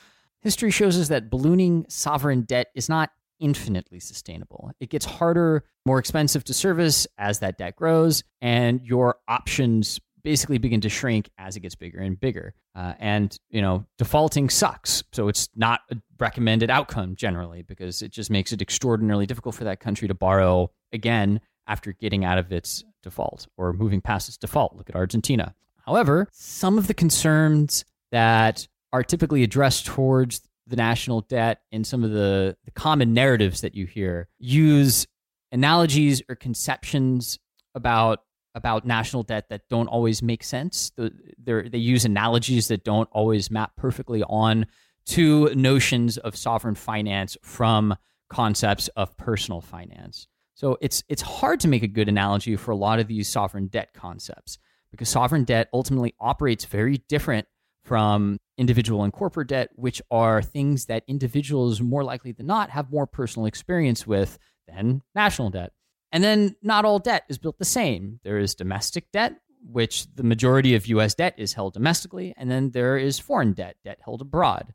History 0.42 0.70
shows 0.70 0.98
us 0.98 1.08
that 1.08 1.30
ballooning 1.30 1.86
sovereign 1.88 2.42
debt 2.42 2.68
is 2.74 2.88
not 2.88 3.10
infinitely 3.38 4.00
sustainable. 4.00 4.70
It 4.80 4.90
gets 4.90 5.04
harder, 5.04 5.64
more 5.86 5.98
expensive 5.98 6.44
to 6.44 6.54
service 6.54 7.06
as 7.18 7.38
that 7.40 7.58
debt 7.58 7.76
grows, 7.76 8.22
and 8.40 8.80
your 8.82 9.16
options 9.28 10.00
basically 10.24 10.58
begin 10.58 10.80
to 10.80 10.88
shrink 10.88 11.30
as 11.38 11.56
it 11.56 11.60
gets 11.60 11.74
bigger 11.74 11.98
and 11.98 12.18
bigger. 12.18 12.54
Uh, 12.74 12.94
and, 12.98 13.36
you 13.50 13.60
know, 13.60 13.84
defaulting 13.98 14.48
sucks. 14.48 15.02
So 15.12 15.28
it's 15.28 15.48
not 15.56 15.80
a 15.90 15.96
recommended 16.18 16.70
outcome 16.70 17.16
generally 17.16 17.62
because 17.62 18.02
it 18.02 18.12
just 18.12 18.30
makes 18.30 18.52
it 18.52 18.62
extraordinarily 18.62 19.26
difficult 19.26 19.54
for 19.54 19.64
that 19.64 19.80
country 19.80 20.08
to 20.08 20.14
borrow 20.14 20.70
again 20.92 21.40
after 21.66 21.92
getting 21.92 22.24
out 22.24 22.38
of 22.38 22.52
its 22.52 22.84
default 23.02 23.46
or 23.56 23.72
moving 23.72 24.00
past 24.00 24.28
its 24.28 24.36
default. 24.36 24.76
Look 24.76 24.88
at 24.88 24.96
Argentina. 24.96 25.54
However, 25.84 26.28
some 26.30 26.78
of 26.78 26.86
the 26.86 26.94
concerns 26.94 27.84
that 28.12 28.68
are 28.92 29.02
typically 29.02 29.42
addressed 29.42 29.86
towards 29.86 30.40
the 30.66 30.76
national 30.76 31.22
debt 31.22 31.62
and 31.72 31.86
some 31.86 32.04
of 32.04 32.10
the, 32.10 32.56
the 32.64 32.70
common 32.70 33.12
narratives 33.12 33.62
that 33.62 33.74
you 33.74 33.86
hear 33.86 34.28
use 34.38 35.06
analogies 35.50 36.22
or 36.28 36.34
conceptions 36.34 37.38
about 37.74 38.20
about 38.54 38.86
national 38.86 39.22
debt 39.22 39.46
that 39.48 39.62
don't 39.70 39.88
always 39.88 40.22
make 40.22 40.44
sense. 40.44 40.92
they 40.96 41.68
they 41.68 41.78
use 41.78 42.04
analogies 42.04 42.68
that 42.68 42.84
don't 42.84 43.08
always 43.12 43.50
map 43.50 43.72
perfectly 43.76 44.22
on 44.24 44.66
to 45.06 45.52
notions 45.54 46.18
of 46.18 46.36
sovereign 46.36 46.74
finance 46.74 47.36
from 47.42 47.96
concepts 48.28 48.88
of 48.88 49.16
personal 49.16 49.60
finance. 49.60 50.28
So 50.54 50.78
it's 50.80 51.02
it's 51.08 51.22
hard 51.22 51.60
to 51.60 51.68
make 51.68 51.82
a 51.82 51.88
good 51.88 52.08
analogy 52.08 52.56
for 52.56 52.70
a 52.70 52.76
lot 52.76 52.98
of 52.98 53.08
these 53.08 53.28
sovereign 53.28 53.66
debt 53.66 53.94
concepts 53.94 54.58
because 54.90 55.08
sovereign 55.08 55.44
debt 55.44 55.68
ultimately 55.72 56.14
operates 56.20 56.66
very 56.66 56.98
different 57.08 57.46
from 57.84 58.38
individual 58.56 59.02
and 59.02 59.12
corporate 59.12 59.48
debt, 59.48 59.70
which 59.74 60.00
are 60.10 60.42
things 60.42 60.86
that 60.86 61.04
individuals 61.06 61.80
more 61.80 62.04
likely 62.04 62.32
than 62.32 62.46
not 62.46 62.70
have 62.70 62.90
more 62.90 63.06
personal 63.06 63.46
experience 63.46 64.06
with 64.06 64.38
than 64.68 65.02
national 65.14 65.50
debt. 65.50 65.72
And 66.12 66.22
then 66.22 66.56
not 66.62 66.84
all 66.84 66.98
debt 66.98 67.24
is 67.28 67.38
built 67.38 67.58
the 67.58 67.64
same. 67.64 68.20
There 68.22 68.38
is 68.38 68.54
domestic 68.54 69.10
debt, 69.12 69.34
which 69.64 70.06
the 70.14 70.22
majority 70.22 70.74
of 70.74 70.86
US 70.86 71.14
debt 71.14 71.34
is 71.38 71.54
held 71.54 71.74
domestically, 71.74 72.34
and 72.36 72.50
then 72.50 72.70
there 72.70 72.96
is 72.96 73.18
foreign 73.18 73.52
debt, 73.52 73.76
debt 73.84 73.98
held 74.04 74.20
abroad. 74.20 74.74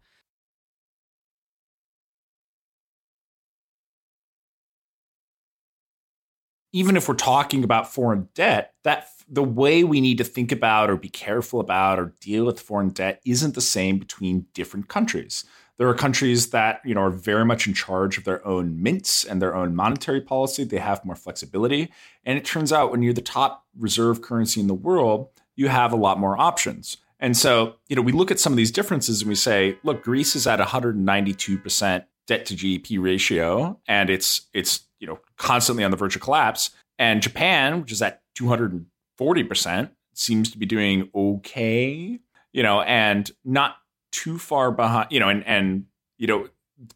Even 6.74 6.98
if 6.98 7.08
we're 7.08 7.16
talking 7.16 7.64
about 7.64 7.92
foreign 7.92 8.28
debt, 8.34 8.74
that 8.84 9.08
the 9.30 9.44
way 9.44 9.84
we 9.84 10.02
need 10.02 10.18
to 10.18 10.24
think 10.24 10.52
about 10.52 10.90
or 10.90 10.96
be 10.96 11.10
careful 11.10 11.60
about 11.60 12.00
or 12.00 12.14
deal 12.22 12.46
with 12.46 12.60
foreign 12.60 12.90
debt 12.90 13.22
isn't 13.26 13.56
the 13.56 13.62
same 13.62 14.00
between 14.00 14.46
different 14.54 14.88
countries. 14.88 15.44
There 15.78 15.88
are 15.88 15.94
countries 15.94 16.50
that 16.52 16.82
you 16.84 16.96
know 16.96 17.02
are 17.02 17.12
very 17.12 17.46
much 17.46 17.68
in 17.68 17.74
charge 17.74 18.18
of 18.18 18.24
their 18.24 18.46
own 18.48 18.82
mints 18.82 19.24
and 19.24 19.42
their 19.42 19.56
own 19.56 19.76
monetary 19.76 20.22
policy. 20.22 20.64
They 20.64 20.80
have 20.80 21.06
more 21.06 21.16
flexibility, 21.16 21.92
and 22.26 22.38
it 22.38 22.46
turns 22.46 22.74
out 22.74 22.92
when 22.92 23.04
you're 23.04 23.14
the 23.14 23.22
top 23.22 23.66
reserve 23.78 24.22
currency 24.22 24.60
in 24.60 24.68
the 24.68 24.74
world, 24.74 25.30
you 25.56 25.68
have 25.68 25.94
a 25.94 25.98
lot 25.98 26.20
more 26.20 26.40
options. 26.40 26.98
And 27.20 27.36
so, 27.36 27.76
you 27.90 27.96
know, 27.96 28.02
we 28.02 28.12
look 28.12 28.32
at 28.32 28.40
some 28.40 28.54
of 28.54 28.58
these 28.58 28.72
differences 28.72 29.22
and 29.22 29.30
we 29.30 29.36
say, 29.36 29.78
look, 29.84 30.04
Greece 30.04 30.36
is 30.36 30.46
at 30.46 30.60
192% 30.60 32.06
debt 32.28 32.46
to 32.46 32.56
GDP 32.56 33.02
ratio, 33.02 33.80
and 33.88 34.10
it's 34.10 34.48
it's 34.54 34.87
you 35.00 35.08
know 35.08 35.20
constantly 35.38 35.84
on 35.84 35.92
the 35.92 35.98
verge 35.98 36.16
of 36.16 36.22
collapse. 36.22 36.72
And 37.00 37.22
Japan, 37.22 37.82
which 37.82 37.92
is 37.92 38.02
at 38.02 38.22
200 38.36 38.86
40% 39.18 39.90
seems 40.14 40.52
to 40.52 40.58
be 40.58 40.66
doing 40.66 41.10
okay, 41.14 42.20
you 42.54 42.64
know, 42.64 42.82
and 42.82 43.32
not 43.44 43.78
too 44.12 44.38
far 44.38 44.72
behind, 44.72 45.08
you 45.12 45.20
know, 45.20 45.30
and, 45.30 45.46
and, 45.46 45.86
you 46.18 46.28
know, 46.28 46.48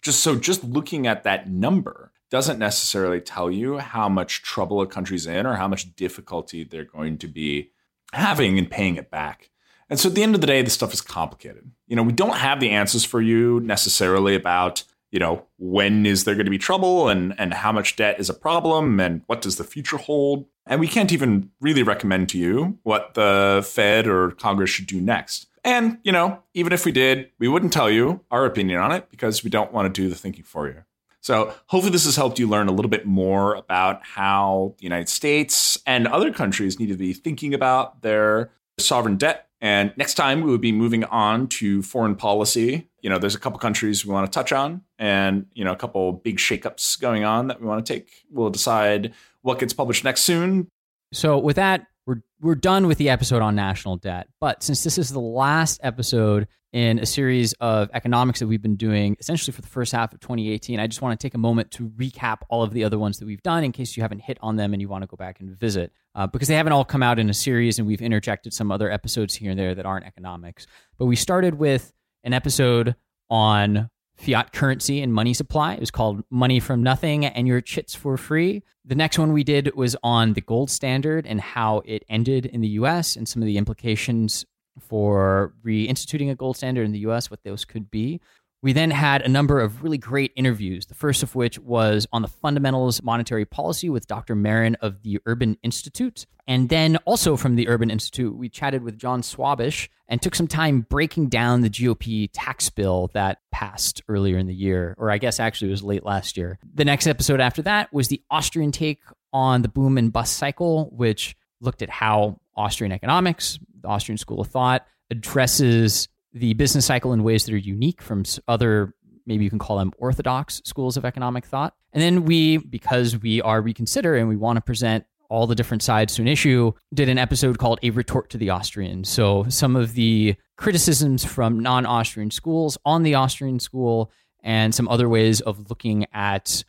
just 0.02 0.22
so 0.22 0.36
just 0.36 0.64
looking 0.64 1.08
at 1.08 1.24
that 1.24 1.50
number 1.50 2.12
doesn't 2.30 2.60
necessarily 2.60 3.20
tell 3.20 3.52
you 3.52 3.80
how 3.80 4.08
much 4.08 4.42
trouble 4.42 4.82
a 4.82 4.88
country's 4.88 5.28
in 5.28 5.46
or 5.46 5.56
how 5.56 5.68
much 5.68 5.96
difficulty 5.96 6.64
they're 6.64 6.86
going 6.86 7.18
to 7.18 7.28
be 7.28 7.72
having 8.14 8.58
in 8.58 8.66
paying 8.68 8.96
it 8.96 9.12
back. 9.12 9.50
And 9.90 10.00
so 10.00 10.08
at 10.08 10.16
the 10.16 10.24
end 10.24 10.36
of 10.36 10.42
the 10.42 10.48
day, 10.48 10.62
this 10.62 10.74
stuff 10.74 10.94
is 10.94 11.02
complicated. 11.02 11.70
You 11.88 11.98
know, 11.98 12.04
we 12.04 12.14
don't 12.14 12.38
have 12.38 12.62
the 12.62 12.70
answers 12.70 13.04
for 13.04 13.22
you 13.22 13.60
necessarily 13.60 14.36
about, 14.36 14.84
you 15.12 15.20
know, 15.20 15.46
when 15.58 16.06
is 16.06 16.24
there 16.24 16.36
going 16.36 16.46
to 16.46 16.52
be 16.52 16.58
trouble 16.58 17.10
and 17.10 17.36
and 17.38 17.54
how 17.54 17.72
much 17.72 17.96
debt 17.96 18.20
is 18.20 18.30
a 18.30 18.34
problem 18.34 19.00
and 19.00 19.22
what 19.28 19.42
does 19.42 19.58
the 19.58 19.64
future 19.64 19.98
hold? 19.98 20.46
And 20.66 20.80
we 20.80 20.88
can't 20.88 21.12
even 21.12 21.52
really 21.60 21.84
recommend 21.84 22.30
to 22.30 22.38
you 22.38 22.80
what 22.84 23.14
the 23.14 23.68
Fed 23.68 24.08
or 24.08 24.32
Congress 24.32 24.70
should 24.70 24.88
do 24.88 25.02
next. 25.02 25.48
And, 25.64 26.00
you 26.04 26.12
know, 26.12 26.42
even 26.54 26.74
if 26.74 26.86
we 26.86 26.92
did, 26.92 27.30
we 27.38 27.48
wouldn't 27.48 27.74
tell 27.74 27.90
you 27.90 28.22
our 28.32 28.46
opinion 28.46 28.80
on 28.80 28.92
it 28.92 29.10
because 29.12 29.44
we 29.44 29.50
don't 29.50 29.72
want 29.72 29.94
to 29.94 30.02
do 30.02 30.10
the 30.10 30.16
thinking 30.16 30.44
for 30.44 30.68
you. 30.68 30.84
So 31.22 31.54
hopefully 31.68 31.92
this 31.92 32.06
has 32.06 32.16
helped 32.16 32.40
you 32.40 32.48
learn 32.48 32.68
a 32.68 32.72
little 32.72 32.90
bit 32.90 33.06
more 33.06 33.54
about 33.54 34.04
how 34.04 34.74
the 34.80 34.84
United 34.84 35.08
States 35.08 35.78
and 35.86 36.08
other 36.08 36.32
countries 36.32 36.80
need 36.80 36.88
to 36.88 36.96
be 36.96 37.14
thinking 37.14 37.54
about 37.54 38.02
their 38.02 38.50
sovereign 38.80 39.18
debt. 39.18 39.48
And 39.62 39.94
next 39.96 40.16
time 40.16 40.42
we 40.42 40.50
would 40.50 40.62
be 40.62 40.72
moving 40.72 41.04
on 41.06 41.48
to 41.50 41.84
foreign 41.84 42.16
policy. 42.16 42.90
You 43.02 43.10
know, 43.12 43.20
there's 43.20 43.36
a 43.36 43.40
couple 43.40 43.60
countries 43.60 44.06
we 44.06 44.12
want 44.12 44.32
to 44.32 44.36
touch 44.36 44.52
on 44.52 44.82
and, 44.98 45.46
you 45.54 45.64
know, 45.64 45.72
a 45.72 45.76
couple 45.76 46.12
big 46.14 46.38
shakeups 46.38 47.00
going 47.00 47.24
on 47.24 47.48
that 47.48 47.62
we 47.62 47.68
want 47.68 47.86
to 47.86 47.94
take. 47.94 48.26
We'll 48.32 48.50
decide 48.50 49.14
what 49.44 49.60
gets 49.60 49.74
published 49.74 50.04
next 50.04 50.22
soon. 50.22 50.68
So 51.14 51.38
with 51.38 51.58
that, 51.58 51.86
we're 52.06 52.22
we're 52.40 52.56
done 52.56 52.88
with 52.88 52.98
the 52.98 53.10
episode 53.10 53.42
on 53.42 53.56
national 53.56 53.98
debt. 53.98 54.28
But 54.40 54.64
since 54.64 54.84
this 54.84 54.98
is 54.98 55.10
the 55.10 55.20
last 55.20 55.80
episode 55.84 56.48
in 56.74 57.00
a 57.00 57.06
series 57.06 57.54
of 57.60 57.90
economics 57.94 58.40
that 58.40 58.48
we've 58.48 58.62
been 58.62 58.78
doing 58.78 59.18
essentially 59.20 59.54
for 59.54 59.62
the 59.62 59.68
first 59.68 59.92
half 59.92 60.14
of 60.14 60.20
2018, 60.22 60.80
I 60.80 60.88
just 60.88 61.02
want 61.02 61.20
to 61.20 61.24
take 61.24 61.34
a 61.34 61.38
moment 61.38 61.70
to 61.72 61.90
recap 61.90 62.40
all 62.50 62.64
of 62.64 62.72
the 62.72 62.84
other 62.84 62.98
ones 62.98 63.20
that 63.20 63.26
we've 63.26 63.44
done 63.44 63.64
in 63.64 63.72
case 63.72 63.96
you 63.96 64.04
haven't 64.04 64.20
hit 64.20 64.38
on 64.42 64.56
them 64.56 64.74
and 64.74 64.82
you 64.82 64.88
want 64.88 65.04
to 65.04 65.08
go 65.08 65.18
back 65.18 65.40
and 65.40 65.52
visit 65.52 65.92
uh, 66.16 66.28
because 66.28 66.48
they 66.48 66.56
haven't 66.56 66.74
all 66.74 66.86
come 66.86 67.04
out 67.04 67.20
in 67.20 67.30
a 67.30 67.34
series 67.34 67.78
and 67.78 67.88
we've 67.88 68.02
interjected 68.02 68.54
some 68.54 68.72
other 68.72 68.90
episodes 68.90 69.36
here 69.36 69.52
and 69.52 69.60
there 69.60 69.76
that 69.76 69.86
aren't 69.86 70.06
economics. 70.06 70.66
But 70.98 71.06
we 71.06 71.16
started 71.16 71.56
with 71.56 71.92
an 72.24 72.34
episode 72.34 72.96
on 73.30 73.90
fiat 74.22 74.54
currency 74.54 75.02
and 75.02 75.14
money 75.14 75.34
supply. 75.34 75.74
It 75.74 75.80
was 75.80 75.92
called 75.92 76.24
Money 76.30 76.60
from 76.60 76.84
Nothing 76.84 77.26
and 77.26 77.48
Your 77.48 77.60
Chits 77.62 77.96
for 77.96 78.18
Free. 78.18 78.62
The 78.86 78.96
next 78.96 79.18
one 79.18 79.34
we 79.34 79.44
did 79.44 79.76
was 79.76 79.96
on 80.04 80.34
the 80.34 80.42
gold 80.42 80.70
standard 80.70 81.26
and 81.26 81.42
how 81.42 81.82
it 81.86 82.04
ended 82.08 82.46
in 82.46 82.62
the 82.62 82.68
US 82.70 83.16
and 83.16 83.28
some 83.28 83.42
of 83.42 83.48
the 83.48 83.58
implications 83.58 84.46
for 84.80 85.54
reinstituting 85.66 86.32
a 86.32 86.36
gold 86.36 86.58
standard 86.58 86.86
in 86.86 86.92
the 86.92 87.00
US, 87.00 87.30
what 87.30 87.44
those 87.44 87.66
could 87.66 87.90
be. 87.90 88.22
We 88.64 88.74
then 88.74 88.92
had 88.92 89.24
a 89.24 89.28
number 89.28 89.60
of 89.60 89.82
really 89.82 89.98
great 89.98 90.34
interviews, 90.36 90.86
the 90.86 90.94
first 90.94 91.24
of 91.24 91.34
which 91.34 91.58
was 91.58 92.06
on 92.14 92.22
the 92.22 92.28
fundamentals 92.28 93.02
monetary 93.02 93.44
policy 93.44 93.90
with 93.90 94.06
Dr. 94.06 94.36
Marron 94.36 94.76
of 94.82 95.02
the 95.02 95.20
Urban 95.26 95.58
Institute. 95.64 96.28
And 96.48 96.70
then 96.70 96.98
also 97.06 97.36
from 97.38 97.56
the 97.56 97.68
Urban 97.68 97.90
Institute, 97.90 98.36
we 98.36 98.50
chatted 98.50 98.84
with 98.84 99.00
Jon 99.00 99.24
Schwabish 99.24 99.90
and 100.08 100.22
took 100.22 100.36
some 100.36 100.48
time 100.48 100.82
breaking 100.82 101.30
down 101.30 101.62
the 101.62 101.72
GOP 101.72 102.30
tax 102.34 102.70
bill 102.70 103.10
that 103.16 103.40
passed 103.52 104.04
earlier 104.08 104.38
in 104.38 104.46
the 104.46 104.54
year, 104.54 104.94
or 105.00 105.10
I 105.10 105.18
guess 105.18 105.40
actually 105.40 105.70
it 105.70 105.72
was 105.72 105.84
late 105.84 106.06
last 106.06 106.38
year. 106.38 106.60
The 106.76 106.86
next 106.86 107.08
episode 107.08 107.40
after 107.40 107.64
that 107.64 107.92
was 107.92 108.10
the 108.10 108.22
Austrian 108.30 108.72
take 108.72 109.00
on 109.34 109.64
the 109.64 109.70
boom 109.70 109.98
and 109.98 110.14
bust 110.14 110.38
cycle, 110.38 110.92
which 110.92 111.36
looked 111.62 111.82
at 111.82 111.90
how 111.90 112.40
Austrian 112.56 112.92
economics, 112.92 113.58
the 113.82 113.88
Austrian 113.88 114.20
school 114.20 114.42
of 114.42 114.48
thought, 114.48 114.86
addresses 115.10 116.10
the 116.34 116.54
business 116.54 116.86
cycle 116.86 117.14
in 117.14 117.24
ways 117.24 117.46
that 117.46 117.54
are 117.54 117.58
unique 117.58 118.02
from 118.02 118.24
other 118.48 118.94
maybe 119.26 119.44
you 119.44 119.50
can 119.50 119.60
call 119.60 119.78
them 119.78 119.92
orthodox 119.98 120.62
schools 120.66 120.98
of 120.98 121.06
economic 121.06 121.46
thought. 121.46 121.76
And 121.94 122.02
then 122.02 122.26
we, 122.26 122.58
because 122.58 123.18
we 123.18 123.42
are 123.42 123.62
reconsider 123.62 124.16
and 124.16 124.28
we 124.28 124.36
want 124.36 124.58
to 124.58 124.62
present 124.62 125.06
all 125.30 125.48
the 125.48 125.56
different 125.56 125.82
sides 125.82 126.16
to 126.16 126.22
an 126.22 126.28
issue, 126.28 126.74
did 126.94 127.08
an 127.08 127.18
episode 127.18 127.58
called 127.58 127.80
A 127.84 127.90
Retort 127.92 128.30
to 128.32 128.38
the 128.38 128.50
Austrian. 128.50 129.04
So 129.06 129.46
some 129.48 129.76
of 129.76 129.94
the 129.94 130.36
criticisms 130.58 131.24
from 131.24 131.60
non 131.60 131.86
Austrian 131.86 132.32
schools 132.32 132.78
on 132.84 133.04
the 133.04 133.16
Austrian 133.16 133.60
school 133.60 134.12
and 134.44 134.76
some 134.76 134.90
other 134.90 135.08
ways 135.08 135.40
of 135.40 135.70
looking 135.70 136.06
at 136.14 136.64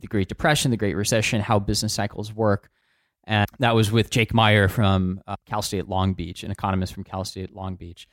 the 0.00 0.08
Great 0.08 0.28
Depression, 0.28 0.70
the 0.70 0.76
Great 0.76 0.96
Recession, 0.96 1.40
how 1.40 1.58
business 1.58 1.94
cycles 1.94 2.32
work. 2.32 2.70
And 3.24 3.46
that 3.58 3.74
was 3.74 3.92
with 3.92 4.10
Jake 4.10 4.32
Meyer 4.32 4.68
from 4.68 5.20
uh, 5.26 5.36
Cal 5.46 5.62
State 5.62 5.86
Long 5.86 6.14
Beach, 6.14 6.42
an 6.42 6.50
economist 6.50 6.94
from 6.94 7.04
Cal 7.04 7.24
State 7.24 7.54
Long 7.54 7.76
Beach. 7.76 8.08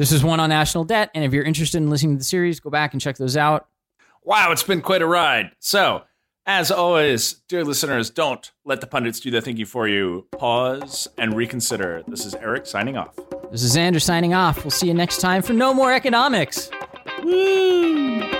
This 0.00 0.12
is 0.12 0.24
one 0.24 0.40
on 0.40 0.48
national 0.48 0.84
debt. 0.84 1.10
And 1.14 1.22
if 1.26 1.34
you're 1.34 1.44
interested 1.44 1.76
in 1.76 1.90
listening 1.90 2.14
to 2.14 2.18
the 2.20 2.24
series, 2.24 2.58
go 2.58 2.70
back 2.70 2.94
and 2.94 3.02
check 3.02 3.18
those 3.18 3.36
out. 3.36 3.68
Wow, 4.22 4.50
it's 4.50 4.62
been 4.62 4.80
quite 4.80 5.02
a 5.02 5.06
ride. 5.06 5.50
So, 5.58 6.04
as 6.46 6.70
always, 6.70 7.34
dear 7.48 7.64
listeners, 7.64 8.08
don't 8.08 8.50
let 8.64 8.80
the 8.80 8.86
pundits 8.86 9.20
do 9.20 9.30
their 9.30 9.42
thinking 9.42 9.66
for 9.66 9.86
you. 9.86 10.26
Pause 10.32 11.08
and 11.18 11.36
reconsider. 11.36 12.02
This 12.08 12.24
is 12.24 12.34
Eric 12.36 12.64
signing 12.64 12.96
off. 12.96 13.14
This 13.52 13.62
is 13.62 13.76
Xander 13.76 14.00
signing 14.00 14.32
off. 14.32 14.64
We'll 14.64 14.70
see 14.70 14.86
you 14.86 14.94
next 14.94 15.20
time 15.20 15.42
for 15.42 15.52
No 15.52 15.74
More 15.74 15.92
Economics. 15.92 16.70
Woo! 17.22 18.39